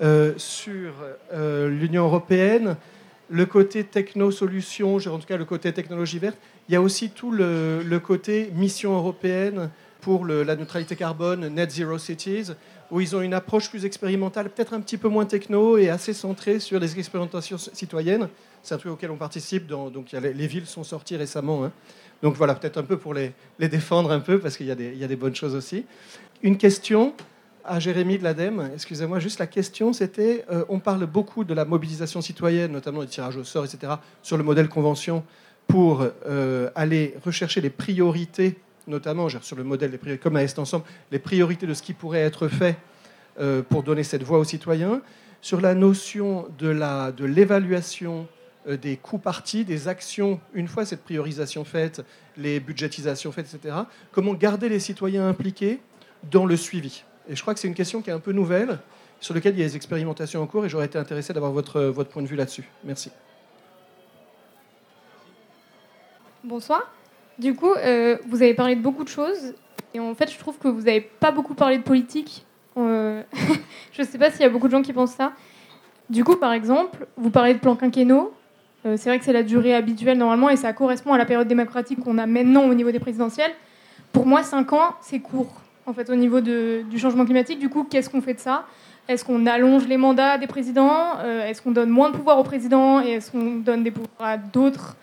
[0.01, 0.93] Euh, sur
[1.33, 2.75] euh, l'Union européenne,
[3.29, 6.37] le côté techno-solution, en tout cas le côté technologie verte,
[6.69, 9.69] il y a aussi tout le, côté mission européenne
[10.01, 12.51] pour la neutralité carbone, Net Zero Cities,
[12.91, 16.13] où ils ont une approche plus expérimentale, peut-être un petit peu moins techno et assez
[16.13, 18.29] centrée sur les expérimentations citoyennes.
[18.63, 19.67] C'est un truc auquel on participe.
[19.67, 21.65] Donc les, villes sont sorties récemment.
[21.65, 21.71] Hein.
[22.21, 24.75] Donc voilà, peut-être un peu pour les, défendre un peu, parce qu'il y, a
[25.07, 25.85] des bonnes choses aussi.
[26.43, 27.13] Une question.
[27.69, 28.71] à Jérémy de l'ADEME.
[28.73, 33.07] Excusez-moi, juste la question, c'était, euh, on parle beaucoup de la mobilisation citoyenne, notamment des
[33.07, 33.91] tirages au sort, etc.,
[34.23, 35.25] sur le modèle convention,
[35.67, 38.55] pour euh, aller rechercher les priorités,
[38.87, 41.93] notamment sur le modèle des priorités, comme à Est Ensemble, les priorités de ce qui
[41.93, 42.77] pourrait être fait
[43.39, 45.01] euh, pour donner cette voix aux citoyens,
[45.41, 46.69] sur la notion de
[47.25, 48.27] l'évaluation de
[48.75, 52.03] des coûts partis, des actions, une fois cette priorisation faite,
[52.35, 53.75] les budgétisations faites, etc.,
[54.11, 55.79] comment garder les citoyens impliqués
[56.29, 57.03] dans le suivi.
[57.29, 58.79] Et je crois que c'est une question qui est un peu nouvelle,
[59.21, 61.81] sur laquelle il y a des expérimentations en cours, et j'aurais été intéressé d'avoir votre,
[61.81, 62.67] votre point de vue là-dessus.
[62.83, 63.09] Merci.
[66.43, 66.91] Bonsoir.
[67.39, 69.53] Du coup, euh, vous avez parlé de beaucoup de choses,
[69.93, 72.45] et en fait, je trouve que vous n'avez pas beaucoup parlé de politique.
[72.77, 73.21] Euh,
[73.91, 75.33] je ne sais pas s'il y a beaucoup de gens qui pensent ça.
[76.09, 78.33] Du coup, par exemple, vous parlez de plan quinquennaux.
[78.85, 81.47] Euh, c'est vrai que c'est la durée habituelle normalement, et ça correspond à la période
[81.47, 83.51] démocratique qu'on a maintenant au niveau des présidentielles.
[84.13, 87.59] Pour moi, 5 ans, c'est court en fait, au niveau du changement climatique.
[87.59, 88.65] Du coup, qu'est-ce qu'on fait de ça?
[89.07, 91.21] Est-ce qu'on allonge les mandats des présidents?
[91.23, 93.01] Est-ce qu'on donne moins de pouvoir aux présidents?
[93.01, 94.97] Et est-ce qu'on donne des pouvoirs à d'autres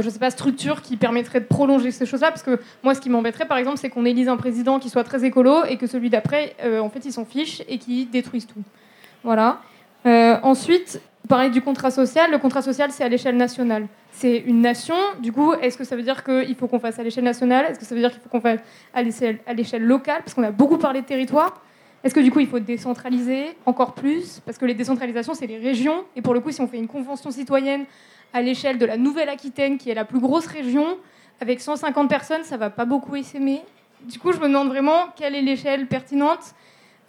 [0.00, 3.10] je sais pas, structures qui permettraient de prolonger ces choses-là Parce que moi, ce qui
[3.10, 6.08] m'embêterait, par exemple, c'est qu'on élise un président qui soit très écolo et que celui
[6.08, 8.62] d'après, euh, en fait, il s'en fiche et qui détruise tout.
[9.24, 9.60] Voilà.
[10.04, 12.30] ensuite, vous parlez du contrat social.
[12.30, 14.94] Le contrat social, c'est à l'échelle nationale c'est une nation.
[15.20, 17.66] Du coup, est-ce que ça veut dire qu'il faut qu'on fasse à l'échelle nationale?
[17.66, 18.60] Est-ce que ça veut dire qu'il faut qu'on fasse
[18.94, 20.20] à l'échelle locale?
[20.22, 21.60] Parce qu'on a beaucoup parlé de territoire.
[22.04, 24.40] Est-ce que du coup, il faut décentraliser encore plus?
[24.44, 26.04] Parce que les décentralisations, c'est les régions.
[26.14, 27.84] Et pour le coup, si on fait une convention citoyenne
[28.32, 30.98] à l'échelle de la Nouvelle-Aquitaine, qui est la plus grosse région,
[31.40, 33.60] avec 150 personnes, ça va pas beaucoup essaimer.
[34.08, 36.54] Du coup, je me demande vraiment quelle est l'échelle pertinente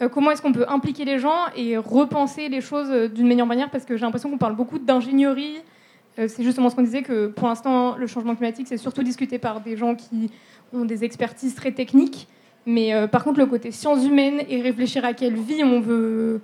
[0.01, 3.45] euh, comment est-ce qu'on peut impliquer les gens et repenser les choses euh, d'une meilleure
[3.45, 5.57] manière Parce que j'ai l'impression qu'on parle beaucoup d'ingénierie,
[6.19, 9.37] euh, c'est justement ce qu'on disait que pour l'instant, le changement climatique, c'est surtout discuté
[9.37, 10.31] par des gens qui
[10.73, 12.27] ont des expertises très techniques.
[12.65, 16.39] Mais par contre, le côté sciences humaines et réfléchir à quelle vie on veut,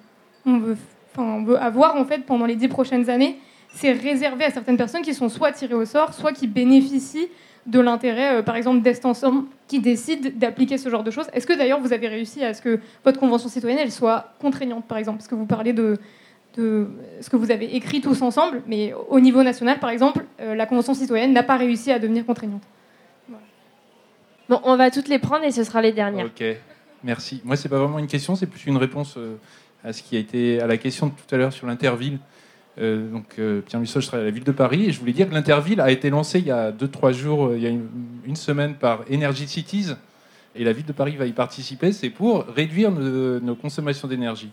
[0.45, 0.77] on veut,
[1.18, 3.39] on veut avoir en fait pendant les dix prochaines années,
[3.74, 7.30] c'est réservé à certaines personnes qui sont soit tirées au sort, soit qui bénéficient
[7.66, 11.28] de l'intérêt, euh, par exemple, d'Est Ensemble, qui décide d'appliquer ce genre de choses.
[11.34, 14.86] Est-ce que d'ailleurs vous avez réussi à ce que votre convention citoyenne elle soit contraignante,
[14.86, 15.20] par exemple?
[15.20, 15.98] Parce que vous parlez de,
[16.58, 16.88] de
[17.22, 20.66] ce que vous avez écrit tous ensemble, mais au niveau national, par exemple, euh, la
[20.66, 22.64] Convention citoyenne n'a pas réussi à devenir contraignante.
[24.48, 26.26] Bon, on va toutes les prendre et ce sera les dernières.
[26.26, 26.44] Ok,
[27.04, 27.40] merci.
[27.44, 29.36] Moi, c'est pas vraiment une question, c'est plus une réponse euh,
[29.84, 32.18] à ce qui a été à la question de tout à l'heure sur l'interville.
[32.78, 35.28] Euh, donc, Pierre Mussol, je travaille à la ville de Paris et je voulais dire
[35.28, 38.76] que l'interville a été lancé il y a 2-3 jours, il y a une, semaine
[38.76, 39.94] par Energy Cities
[40.56, 41.91] et la ville de Paris va y participer.
[41.91, 44.52] C'est pour réduire nos consommations d'énergie.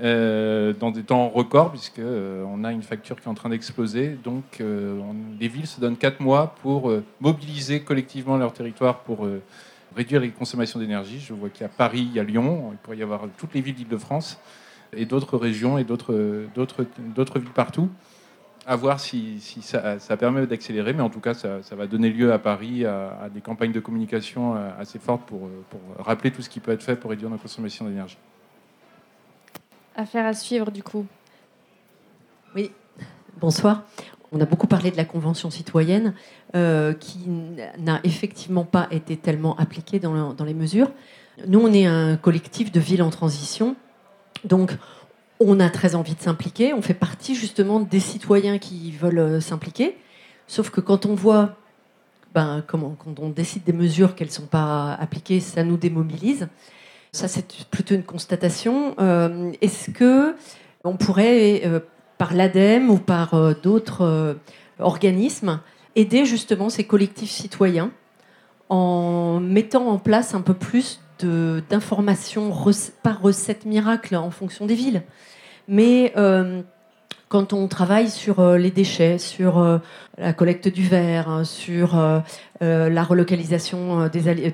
[0.00, 3.48] Euh, dans des temps records, puisqu'on euh, on a une facture qui est en train
[3.48, 4.16] d'exploser.
[4.22, 5.00] Donc, euh,
[5.40, 9.26] les villes se donnent 4 mois pour mobiliser collectivement leur territoire pour
[9.96, 11.18] réduire les consommations d'énergie.
[11.18, 13.52] Je vois qu'il y a Paris, il y a Lyon, il pourrait y avoir toutes
[13.52, 14.38] les villes d'Île-de-France
[14.92, 17.88] et d'autres régions et d'autres villes partout.
[18.66, 22.38] À voir si, ça, permet d'accélérer, mais en tout cas, ça, va donner lieu à
[22.38, 26.72] Paris à, des campagnes de communication assez fortes pour, pour rappeler tout ce qui peut
[26.72, 28.18] être fait pour réduire nos consommations d'énergie.
[29.96, 31.06] Affaire à suivre, du coup.
[32.54, 32.70] Oui,
[33.40, 33.82] bonsoir.
[34.32, 36.14] On a beaucoup parlé de la Convention citoyenne,
[36.54, 37.18] euh, qui
[37.78, 40.90] n'a effectivement pas été tellement appliquée dans, dans, les mesures.
[41.46, 43.74] Nous, on est un collectif de villes en transition.
[44.44, 44.72] Donc,
[45.40, 46.74] on a très envie de s'impliquer.
[46.74, 49.96] On fait partie justement des citoyens qui veulent euh, s'impliquer.
[50.46, 51.56] Sauf que quand on voit,
[52.34, 56.48] ben, quand on décide des mesures qu'elles ne sont pas appliquées, ça nous démobilise.
[57.12, 58.94] Ça, c'est plutôt une constatation.
[59.00, 60.34] Euh, est-ce que
[60.84, 61.80] on pourrait, euh,
[62.18, 64.36] par l'ADEME ou par d'autres
[64.78, 65.60] organismes,
[65.96, 67.90] aider justement ces collectifs citoyens
[68.68, 72.52] en mettant en place un peu plus d'informations
[73.02, 75.02] par recette miracle en fonction des villes,
[75.68, 76.12] mais
[77.30, 79.78] quand on travaille sur euh, les déchets, sur euh,
[80.18, 82.20] la collecte du verre, hein, sur euh,
[82.60, 84.50] la relocalisation des,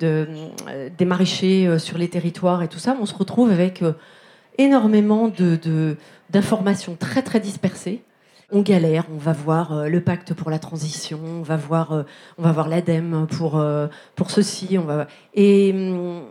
[0.96, 3.82] des maraîchers sur les territoires et tout ça, on se retrouve avec
[4.58, 5.32] énormément
[6.30, 8.02] d'informations très très dispersées.
[8.52, 12.04] On galère, on va voir le pacte pour la transition, on va voir,
[12.38, 13.60] on voir l'ADEME pour,
[14.14, 14.78] pour ceci,
[15.34, 16.22] et hum,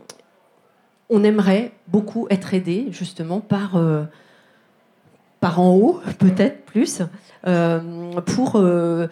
[1.10, 3.76] on aimerait beaucoup être aidé justement par
[5.40, 7.02] par en haut, peut-être plus,
[7.46, 9.06] euh, pour, euh,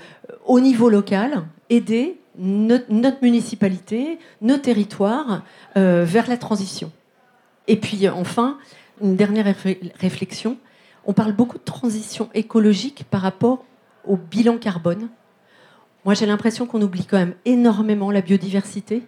[0.46, 5.44] au niveau local, aider notre, municipalité, nos territoires
[5.76, 6.90] euh, vers la transition.
[7.68, 8.58] Et puis enfin,
[9.00, 9.54] une dernière
[10.00, 10.56] réflexion,
[11.06, 13.64] on parle beaucoup de transition écologique par rapport
[14.04, 15.08] au bilan carbone.
[16.04, 19.04] Moi, j'ai l'impression qu'on oublie quand même énormément la biodiversité,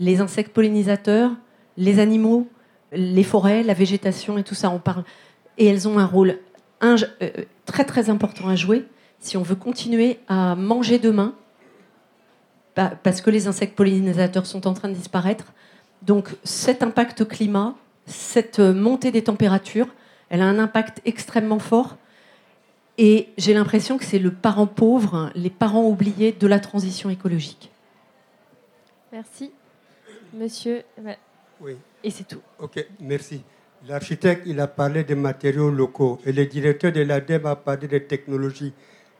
[0.00, 1.32] les insectes pollinisateurs,
[1.76, 2.48] les animaux,
[2.92, 5.04] les forêts, la végétation et tout ça, on parle.
[5.58, 6.38] Et elles ont un rôle
[6.80, 7.30] un, euh,
[7.64, 8.84] très très important à jouer
[9.20, 11.34] si on veut continuer à manger demain,
[12.74, 15.52] bah, parce que les insectes pollinisateurs sont en train de disparaître.
[16.02, 17.76] Donc cet impact climat,
[18.06, 19.86] cette montée des températures,
[20.28, 21.96] elle a un impact extrêmement fort.
[22.98, 27.70] Et j'ai l'impression que c'est le parent pauvre, les parents oubliés de la transition écologique.
[29.12, 29.52] Merci.
[30.34, 30.82] Monsieur.
[31.62, 31.76] Oui.
[32.02, 32.40] Et c'est tout.
[32.58, 33.42] Ok, merci.
[33.88, 38.04] L'architecte, il a parlé des matériaux locaux et le directeur de l'ADEME a parlé des
[38.04, 38.72] technologies.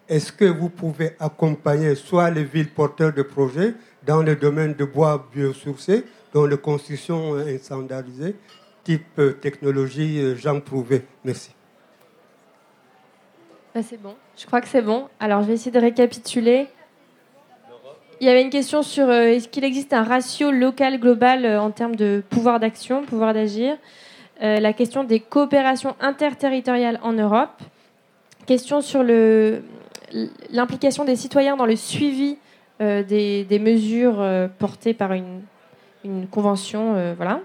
[0.08, 3.74] Est-ce que vous pouvez accompagner soit les villes porteurs de projets
[4.04, 6.04] dans le domaine de bois biosourcés,
[6.34, 8.34] dont les constructions standardisées,
[8.84, 11.02] type euh, technologie euh, Jean Prouvé?
[11.24, 11.52] Merci.
[13.74, 14.16] Bah, c'est bon.
[14.36, 15.08] Je crois que c'est bon.
[15.18, 16.66] Alors, je vais essayer de récapituler.
[18.22, 21.72] Il y avait une question sur euh, est-ce qu'il existe un ratio local global en
[21.72, 23.76] termes de pouvoir d'action, pouvoir d'agir?
[24.40, 27.62] la question des coopérations interterritoriales en Europe.
[28.44, 29.04] Question sur
[30.50, 32.38] l'implication des citoyens dans le suivi
[32.80, 34.20] des, des, mesures
[34.58, 35.42] portées par une,
[36.04, 37.14] une convention.
[37.16, 37.40] voilà.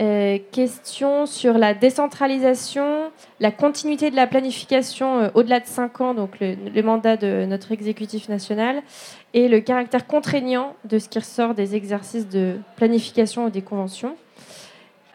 [0.00, 3.10] Euh, question sur la décentralisation,
[3.40, 7.72] la continuité de la planification euh, au-delà de 5 ans, donc le, mandat de notre
[7.72, 8.82] exécutif national,
[9.34, 14.16] et le caractère contraignant de ce qui ressort des exercices de planification ou des conventions.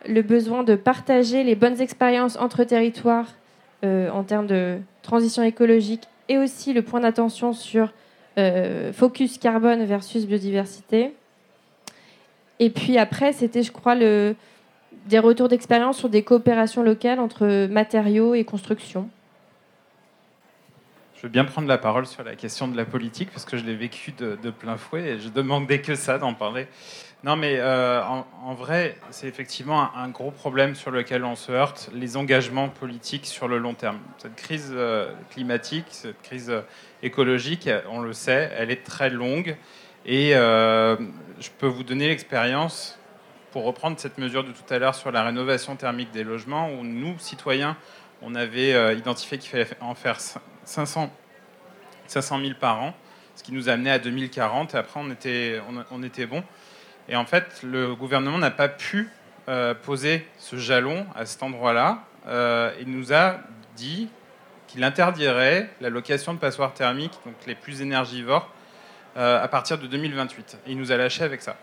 [0.08, 3.34] Le besoin de partager les bonnes expériences entre territoires
[3.84, 7.94] euh, en termes de transition écologique et aussi le point d'attention sur
[8.94, 11.16] focus carbone versus biodiversité.
[12.60, 14.36] Et puis après, c'était, je crois, le,
[15.08, 19.10] des retours d'expérience sur des coopérations locales entre matériaux et construction.
[21.18, 23.66] Je veux bien prendre la parole sur la question de la politique parce que je
[23.66, 26.68] l'ai vécu de, plein fouet et je demandais que ça d'en parler.
[27.24, 31.90] Non, mais euh, en, vrai, c'est effectivement un, gros problème sur lequel on se heurte,
[31.96, 33.98] les engagements politiques sur le long terme.
[34.20, 36.62] Cette crise euh, climatique, cette crise euh,
[37.02, 39.58] écologique, on le sait, elle est très longue
[40.06, 42.97] et je peux vous donner l'expérience
[43.58, 46.84] pour reprendre cette mesure de tout à l'heure sur la rénovation thermique des logements, où
[46.84, 47.76] nous, citoyens,
[48.22, 51.10] on avait euh, identifié qu'il fallait en faire 500,
[52.06, 52.94] 500 000 par an,
[53.34, 55.60] ce qui nous a amené à 2040, et après on était,
[55.90, 56.44] on, était bon.
[57.10, 59.10] Et en fait, le gouvernement n'a pas pu
[59.50, 62.04] euh, poser ce jalon à cet endroit-là.
[62.28, 63.40] Euh, il nous a
[63.76, 64.08] dit
[64.68, 68.54] qu'il interdirait la location de passoires thermiques, donc les plus énergivores,
[69.16, 70.60] à partir de 2028.
[70.68, 71.58] Et il nous a lâché avec ça.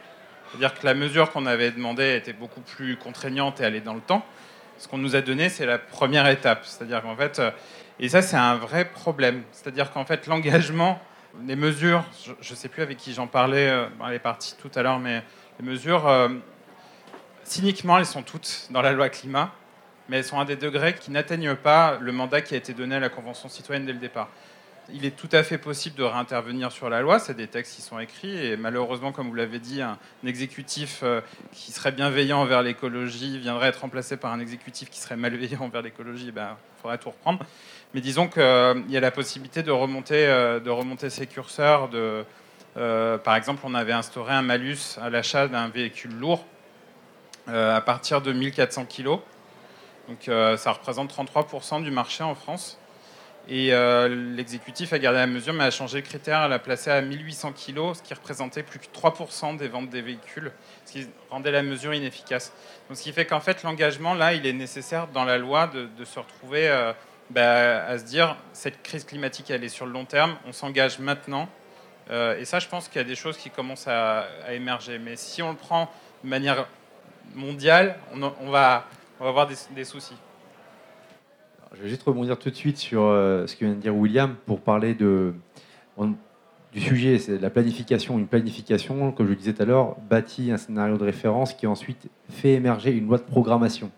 [0.55, 4.01] C'est-à-dire que la mesure qu'on avait demandée était beaucoup plus contraignante et allait dans le
[4.01, 4.25] temps.
[4.79, 6.65] Ce qu'on nous a donné, c'est la première étape.
[6.65, 7.51] C'est-à-dire qu'en fait, euh,
[7.99, 9.43] et ça, c'est un vrai problème.
[9.51, 11.03] C'est-à-dire qu'en fait, l'engagement,
[11.45, 12.05] les mesures,
[12.41, 15.01] je ne sais plus avec qui j'en parlais, euh, elle est partie tout à l'heure,
[15.01, 15.25] mais
[15.59, 16.29] les mesures, euh,
[17.43, 19.51] cyniquement, elles sont toutes dans la loi climat,
[20.09, 22.95] mais elles sont à des degrés qui n'atteignent pas le mandat qui a été donné
[22.95, 24.29] à la Convention citoyenne dès le départ.
[24.93, 27.83] Il est tout à fait possible de réintervenir sur la loi, c'est des textes qui
[27.83, 32.63] sont écrits, et malheureusement, comme vous l'avez dit, un, exécutif euh, qui serait bienveillant envers
[32.63, 36.99] l'écologie viendrait être remplacé par un exécutif qui serait malveillant envers l'écologie, ben, il faudrait
[36.99, 37.41] tout reprendre.
[37.95, 41.89] Mais disons qu'il euh, y a la possibilité de remonter, euh, de remonter ces curseurs.
[41.89, 42.25] De,
[42.75, 46.45] par exemple, on avait instauré un malus à l'achat d'un véhicule lourd
[47.47, 49.19] à partir de 1400 kg.
[50.09, 50.25] Donc
[50.59, 52.79] ça représente 33% du marché en France.
[53.49, 57.03] Et euh, l'exécutif a gardé la mesure, mais a changé le critère, l'a placé à
[57.03, 60.51] 1800 kg, ce qui représentait plus que 3% des ventes des véhicules,
[60.87, 62.55] ce qui rendait la mesure inefficace.
[62.89, 66.05] Donc, ce qui fait qu'en fait, l'engagement, là, il est nécessaire dans la loi de,
[66.05, 66.95] se retrouver euh,
[67.29, 70.99] bah, à se dire, cette crise climatique, elle est sur le long terme, on s'engage
[70.99, 71.49] maintenant.
[72.11, 74.99] Euh, et ça, je pense qu'il y a des choses qui commencent à, émerger.
[74.99, 75.91] Mais si on le prend
[76.23, 76.67] de manière
[77.35, 78.87] mondiale, on va
[79.21, 80.17] avoir des soucis.
[81.77, 84.37] Je vais juste rebondir tout de suite sur euh, ce que vient de dire William
[84.47, 85.35] pour parler de,
[86.73, 88.17] du sujet, c'est la planification.
[88.17, 91.67] Une planification, comme je le disais tout à l'heure, bâtit un scénario de référence qui
[91.67, 93.91] ensuite fait émerger une loi de programmation.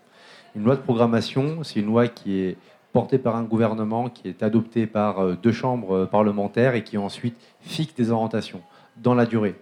[0.55, 2.57] Une loi de programmation, c'est une loi qui est
[2.93, 6.97] portée par un gouvernement, qui est adoptée par euh, deux chambres euh, parlementaires et qui
[6.97, 8.61] ensuite fixe des orientations
[9.03, 9.53] dans la durée.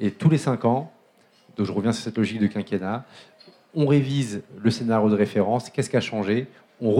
[0.00, 0.90] Et tous les cinq ans,
[1.58, 3.04] donc je reviens sur cette logique de quinquennat,
[3.74, 6.46] on révise le scénario de référence, qu'est-ce qui a changé,
[6.80, 6.92] on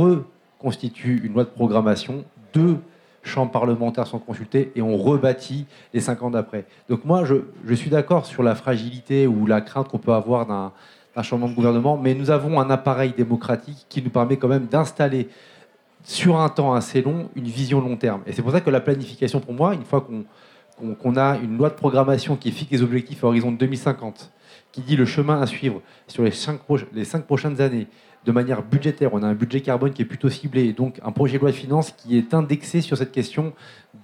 [0.65, 2.25] reconstitue une loi de programmation,
[2.55, 2.79] deux
[3.23, 6.65] chambres parlementaires sont consultées et on rebâtit les cinq ans d'après.
[6.89, 11.23] Donc moi, je, suis d'accord sur la fragilité ou la crainte qu'on peut avoir d'un
[11.23, 15.29] changement de gouvernement, mais nous avons un appareil démocratique qui nous permet quand même d'installer
[16.03, 18.23] sur un temps assez long une vision long terme.
[18.27, 21.71] Et c'est pour ça que la planification, pour moi, une fois qu'on a une loi
[21.71, 24.31] de programmation qui fixe les objectifs à horizon 2050,
[24.73, 26.31] qui dit le chemin à suivre sur les
[27.05, 27.87] cinq prochaines années
[28.25, 29.13] de manière budgétaire.
[29.13, 31.57] On a un budget carbone qui est plutôt ciblé, donc un projet de loi de
[31.57, 33.53] finances qui est indexé sur cette question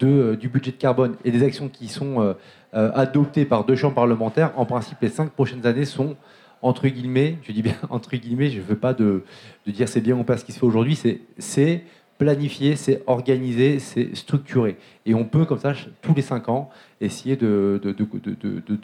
[0.03, 2.33] euh, du budget de carbone et des actions qui sont euh,
[2.75, 4.53] euh, adoptées par deux chambres parlementaires.
[4.57, 6.17] En principe, les cinq prochaines années sont
[6.63, 9.25] entre guillemets, je dis bien entre guillemets, je ne veux pas de,
[9.67, 10.99] dire c'est bien ou pas ce qui se fait aujourd'hui,
[11.39, 11.85] c'est
[12.19, 14.77] planifié, c'est organisé, c'est structuré.
[15.07, 15.73] Et on peut, comme ça,
[16.03, 16.69] tous les cinq ans,
[17.01, 17.81] essayer de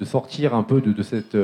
[0.05, 1.37] sortir un peu de, cette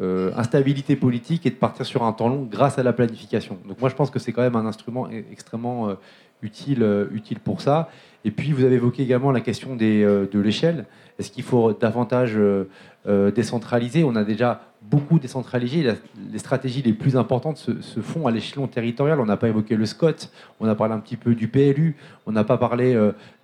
[0.00, 3.58] euh, instabilité politique et de partir sur un temps long grâce à la planification.
[3.66, 5.94] Donc moi, je pense que c'est quand même un instrument e-, extrêmement euh,
[6.40, 7.88] utile, euh, utile pour ça.
[8.24, 10.84] Et puis, vous avez évoqué également la question de l'échelle.
[11.18, 12.38] Est-ce qu'il faut davantage
[13.06, 14.04] décentraliser?
[14.04, 15.94] On a déjà beaucoup décentralisé.
[16.32, 19.20] les stratégies les plus importantes se, font à l'échelon territorial.
[19.20, 20.30] On n'a pas évoqué le SCOT,
[20.60, 21.96] on a parlé un petit peu du PLU,
[22.26, 22.96] on n'a pas parlé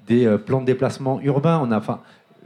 [0.08, 1.68] des plans de déplacement urbain.
[1.72, 2.00] Enfin,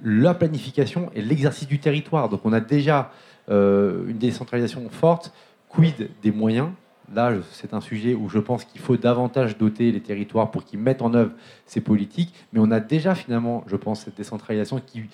[0.05, 2.29] la planification et l'exercice du territoire.
[2.29, 3.11] Donc on a déjà
[3.49, 5.33] une décentralisation forte.
[5.69, 6.69] Quid des moyens?
[7.15, 10.79] Là, c'est un sujet où je pense qu'il faut davantage doter les territoires pour qu'ils
[10.79, 11.33] mettent en œuvre
[11.65, 12.35] ces politiques.
[12.53, 15.05] Mais on a déjà finalement, je pense, cette décentralisation qui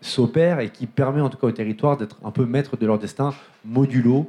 [0.00, 2.98] s'opère et qui permet en tout cas aux territoires d'être un peu maîtres de leur
[2.98, 3.32] destin
[3.64, 4.28] modulo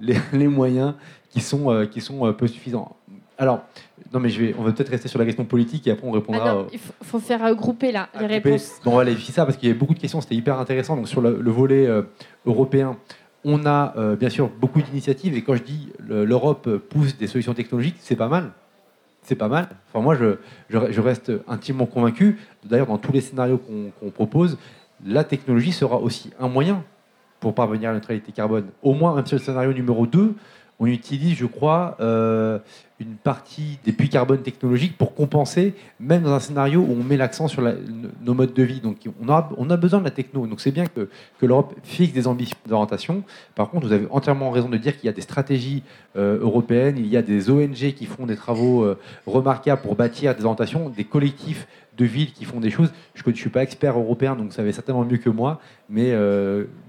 [0.00, 0.16] les,
[0.48, 0.94] moyens
[1.30, 2.96] qui sont, euh, euh, peu suffisants.
[3.38, 3.60] Alors,
[4.12, 6.10] non, mais je vais, on va peut-être rester sur la question politique et après on
[6.10, 6.64] répondra.
[6.64, 8.80] Ah il faut, faire regrouper là les réponses.
[8.84, 10.96] on va vérifier ça parce qu'il y a beaucoup de questions, c'était hyper intéressant.
[10.96, 11.88] Donc sur le, volet
[12.46, 12.96] européen,
[13.44, 17.54] on a euh, bien sûr beaucoup d'initiatives et quand je dis l'Europe pousse des solutions
[17.54, 18.52] technologiques, c'est pas mal.
[19.22, 19.68] C'est pas mal.
[19.88, 20.36] Enfin, moi, je,
[20.68, 22.40] je, reste intimement convaincu.
[22.64, 24.58] D'ailleurs, dans tous les scénarios qu'on propose,
[25.06, 26.82] la technologie sera aussi un moyen
[27.38, 28.66] pour parvenir à la neutralité carbone.
[28.82, 30.34] Au moins, même sur le scénario numéro 2,
[30.82, 32.58] on utilise, je crois, euh,
[32.98, 37.16] une partie des puits carbone technologiques pour compenser, même dans un scénario où on met
[37.16, 37.62] l'accent sur
[38.20, 38.80] nos modes de vie.
[38.80, 40.44] Donc on a, besoin de la techno.
[40.48, 41.08] Donc c'est bien que,
[41.40, 43.22] l'Europe fixe des ambitions d'orientation.
[43.54, 45.84] Par contre, vous avez entièrement raison de dire qu'il y a des stratégies
[46.16, 50.34] euh, européennes, il y a des ONG qui font des travaux euh, remarquables pour bâtir
[50.34, 52.92] des orientations, des collectifs de villes qui font des choses.
[53.14, 56.12] Je ne suis pas expert européen, donc vous savez certainement mieux que moi, mais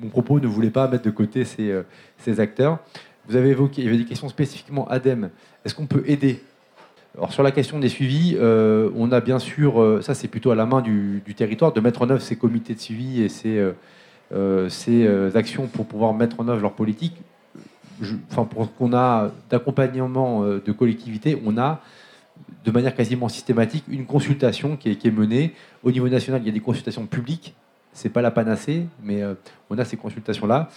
[0.01, 2.79] mon propos ne voulait pas mettre de côté ces acteurs.
[3.27, 5.29] Vous avez évoqué, il y avait des questions spécifiquement ADEME.
[5.63, 6.41] Est-ce qu'on peut aider?
[7.15, 10.49] Alors sur la question des suivis, euh, on a bien sûr, euh, ça c'est plutôt
[10.49, 13.61] à la main du, territoire, de mettre en œuvre ces comités de suivi et ces,
[14.31, 17.15] euh, actions pour pouvoir mettre en œuvre leur politique.
[18.31, 21.81] enfin, pour ce qu'on a d'accompagnement de collectivités, on a
[22.65, 25.53] de manière quasiment systématique une consultation qui est, qui est, menée.
[25.83, 27.53] Au niveau national, il y a des consultations publiques,
[27.93, 29.21] c'est pas la panacée, mais
[29.69, 30.69] on a ces consultations-là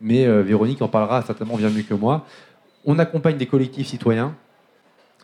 [0.00, 2.26] mais euh, Véronique en parlera certainement bien mieux que moi.
[2.84, 4.34] On accompagne des collectifs citoyens.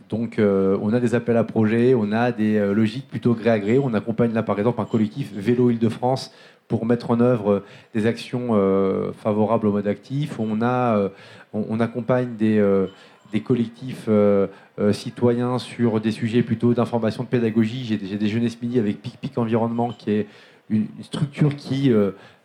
[0.09, 3.51] Donc, euh, on a des appels à projets, on a des euh, logiques plutôt gré
[3.51, 3.79] à gré.
[3.79, 6.33] On accompagne là, par exemple, un collectif Vélo Île-de-France
[6.69, 7.65] pour mettre en œuvre
[7.95, 8.51] des actions
[9.13, 10.39] favorables au mode actif.
[10.39, 12.65] On, accompagne des,
[13.33, 14.09] des collectifs
[14.93, 17.99] citoyens sur des sujets plutôt d'information, de pédagogie.
[18.01, 20.29] J'ai des jeunesses midi avec Pic Pic Environnement qui est
[20.69, 21.93] une structure qui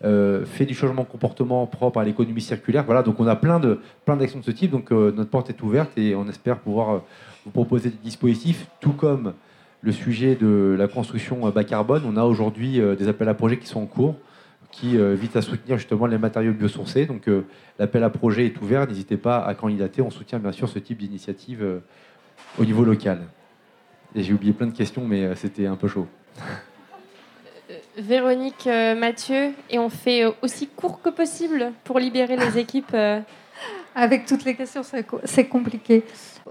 [0.05, 2.83] euh, euh, fait du changement de comportement propre à l'économie circulaire.
[2.85, 4.71] Voilà, donc on a plein de plein d'actions de ce type.
[4.71, 7.03] Donc euh, notre porte est ouverte et on espère pouvoir
[7.45, 9.33] vous proposer des dispositifs, tout comme
[9.81, 12.03] le sujet de la construction bas carbone.
[12.05, 14.15] On a aujourd'hui des appels à projets qui sont en cours,
[14.71, 17.05] qui visent à soutenir justement les matériaux biosourcés.
[17.05, 17.29] Donc
[17.77, 18.87] l'appel à projet est ouvert.
[18.87, 20.01] N'hésitez pas à candidater.
[20.01, 21.81] On soutient bien sûr ce type d'initiative
[22.57, 23.19] au niveau local.
[24.15, 26.07] J'ai oublié plein de questions, mais c'était un peu chaud.
[27.97, 32.91] Véronique, euh, Mathieu, et on fait euh, aussi court que possible pour libérer les équipes.
[32.93, 33.21] Euh.
[33.95, 34.81] Avec toutes les questions,
[35.23, 36.03] c'est compliqué.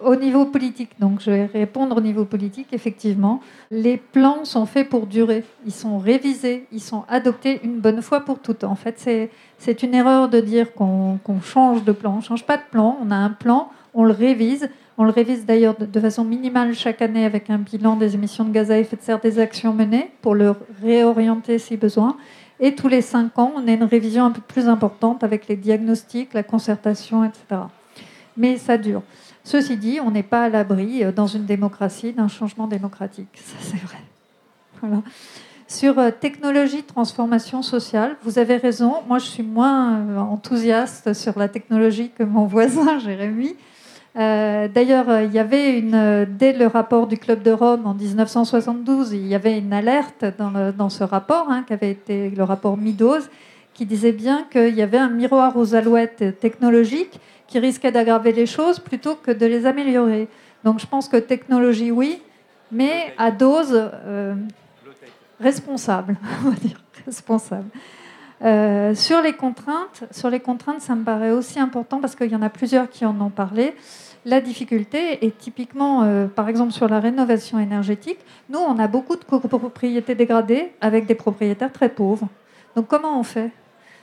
[0.03, 3.41] Au niveau politique, donc je vais répondre au niveau politique, effectivement,
[3.71, 5.45] les plans sont faits pour durer.
[5.66, 8.65] Ils sont révisés, ils sont adoptés une bonne fois pour toutes.
[8.65, 12.15] En fait, c'est une erreur de dire qu'on change de plan.
[12.15, 14.71] On ne change pas de plan, on a un plan, on le révise.
[14.97, 18.53] On le révise d'ailleurs de, façon minimale chaque année avec un bilan des émissions de
[18.53, 22.16] gaz à effet de serre des actions menées pour le réorienter si besoin.
[22.61, 25.57] Et tous les cinq ans, on a une révision un peu plus importante avec les
[25.57, 27.62] diagnostics, la concertation, etc.
[28.37, 29.03] Mais ça dure.
[29.43, 33.29] Ceci dit, on n'est pas à l'abri euh, dans une démocratie d'un changement démocratique.
[33.35, 33.99] Ça, c'est vrai.
[35.66, 39.03] Sur euh, technologie, transformation sociale, vous avez raison.
[39.09, 43.57] Moi, je suis moins euh, enthousiaste sur la technologie que mon voisin Jérémy.
[44.16, 49.12] Euh, d'ailleurs, il y avait une, dès le rapport du Club de Rome en 1972,
[49.12, 53.28] il y avait une alerte dans, ce rapport, hein, qui avait été le rapport Midos,
[53.73, 57.19] qui disait bien qu'il y avait un miroir aux alouettes technologiques
[57.49, 60.28] qui risquait d'aggraver les choses plutôt que de les améliorer.
[60.62, 62.23] Donc je pense que technologie, oui,
[62.70, 63.91] mais à dose.
[64.07, 64.35] Euh,
[65.41, 67.69] responsable, on va dire responsable.
[68.43, 72.36] Euh, sur les contraintes, sur les contraintes, ça me paraît aussi important parce qu'il y
[72.36, 73.74] en a plusieurs qui en ont parlé.
[74.27, 78.19] La difficulté est typiquement, euh, par exemple, sur la rénovation énergétique.
[78.49, 82.29] Nous, on a beaucoup de copropriétés dégradées avec des propriétaires très pauvres.
[82.75, 83.51] Donc, comment on fait?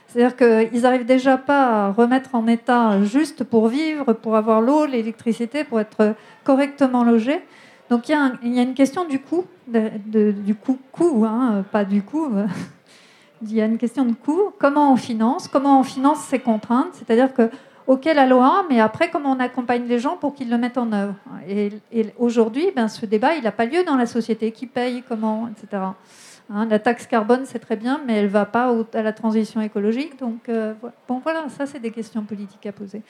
[0.06, 4.86] C'est-à-dire qu'ils n'arrivent déjà pas à remettre en état juste pour vivre, pour avoir l'eau,
[4.86, 7.40] l'électricité, pour être correctement logés.
[7.90, 8.12] Donc, il
[8.54, 12.28] y, a une question du coût, du coût, coût hein, pas du coût.
[13.42, 14.52] il y a une question de coût.
[14.58, 15.48] Comment on finance?
[15.48, 16.92] Comment on finance ces contraintes?
[16.92, 17.50] C'est-à-dire que,
[17.86, 20.92] ok, la loi, mais après, comment on accompagne les gens pour qu'ils le mettent en
[20.92, 21.14] œuvre
[21.48, 21.70] Et,
[22.18, 24.52] aujourd'hui, ben, ce débat, il n'a pas lieu dans la société.
[24.52, 25.82] Qui paye Comment Etc.
[26.50, 29.60] Hein, la taxe carbone, c'est très bien, mais elle ne va pas à la transition
[29.60, 30.18] écologique.
[30.18, 30.74] Donc, euh,
[31.08, 33.02] bon, voilà, ça, c'est des questions politiques à poser.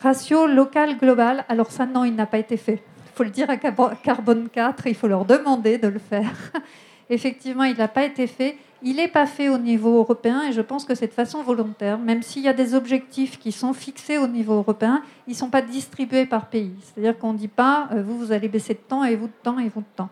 [0.00, 2.82] Ratio local global, alors ça, non, il n'a pas été fait.
[3.06, 6.30] Il faut le dire à Carbone 4, il faut leur demander de le faire.
[7.10, 8.56] Effectivement, il n'a pas été fait.
[8.86, 11.98] Il n'est pas fait au niveau européen et je pense que c'est de façon volontaire.
[11.98, 15.48] Même s'il y a des objectifs qui sont fixés au niveau européen, ils ne sont
[15.48, 16.74] pas distribués par pays.
[16.82, 19.32] C'est-à-dire qu'on ne dit pas, euh, vous, vous allez baisser de temps et vous de
[19.42, 20.10] temps et vous de temps.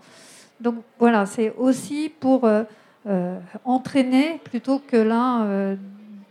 [0.59, 2.63] Donc voilà, c'est aussi pour euh,
[3.07, 5.77] euh, entraîner plutôt que là,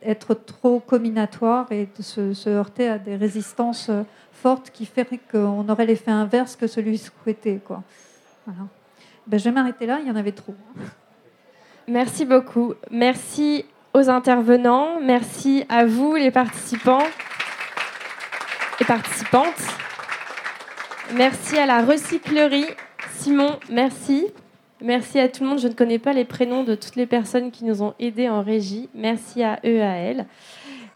[0.01, 3.91] être trop combinatoire et de se, heurter à des résistances
[4.31, 7.61] fortes qui feraient qu'on aurait l'effet inverse que celui souhaité.
[7.67, 8.67] Voilà.
[9.27, 10.55] Ben, je vais m'arrêter là, il y en avait trop.
[11.87, 12.73] Merci beaucoup.
[12.89, 14.99] Merci aux intervenants.
[15.01, 17.03] Merci à vous, les participants
[18.79, 19.61] et participantes.
[21.15, 22.67] Merci à la recyclerie.
[23.17, 24.27] Simon, merci.
[24.81, 25.59] Merci à tout le monde.
[25.59, 28.41] Je ne connais pas les prénoms de toutes les personnes qui nous ont aidés en
[28.41, 28.89] régie.
[28.95, 30.25] Merci à eux à elles.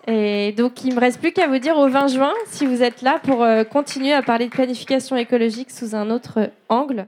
[0.07, 2.83] Et donc, il ne me reste plus qu'à vous dire au 20 juin si vous
[2.83, 7.07] êtes là pour euh, continuer à parler de planification écologique sous un autre angle.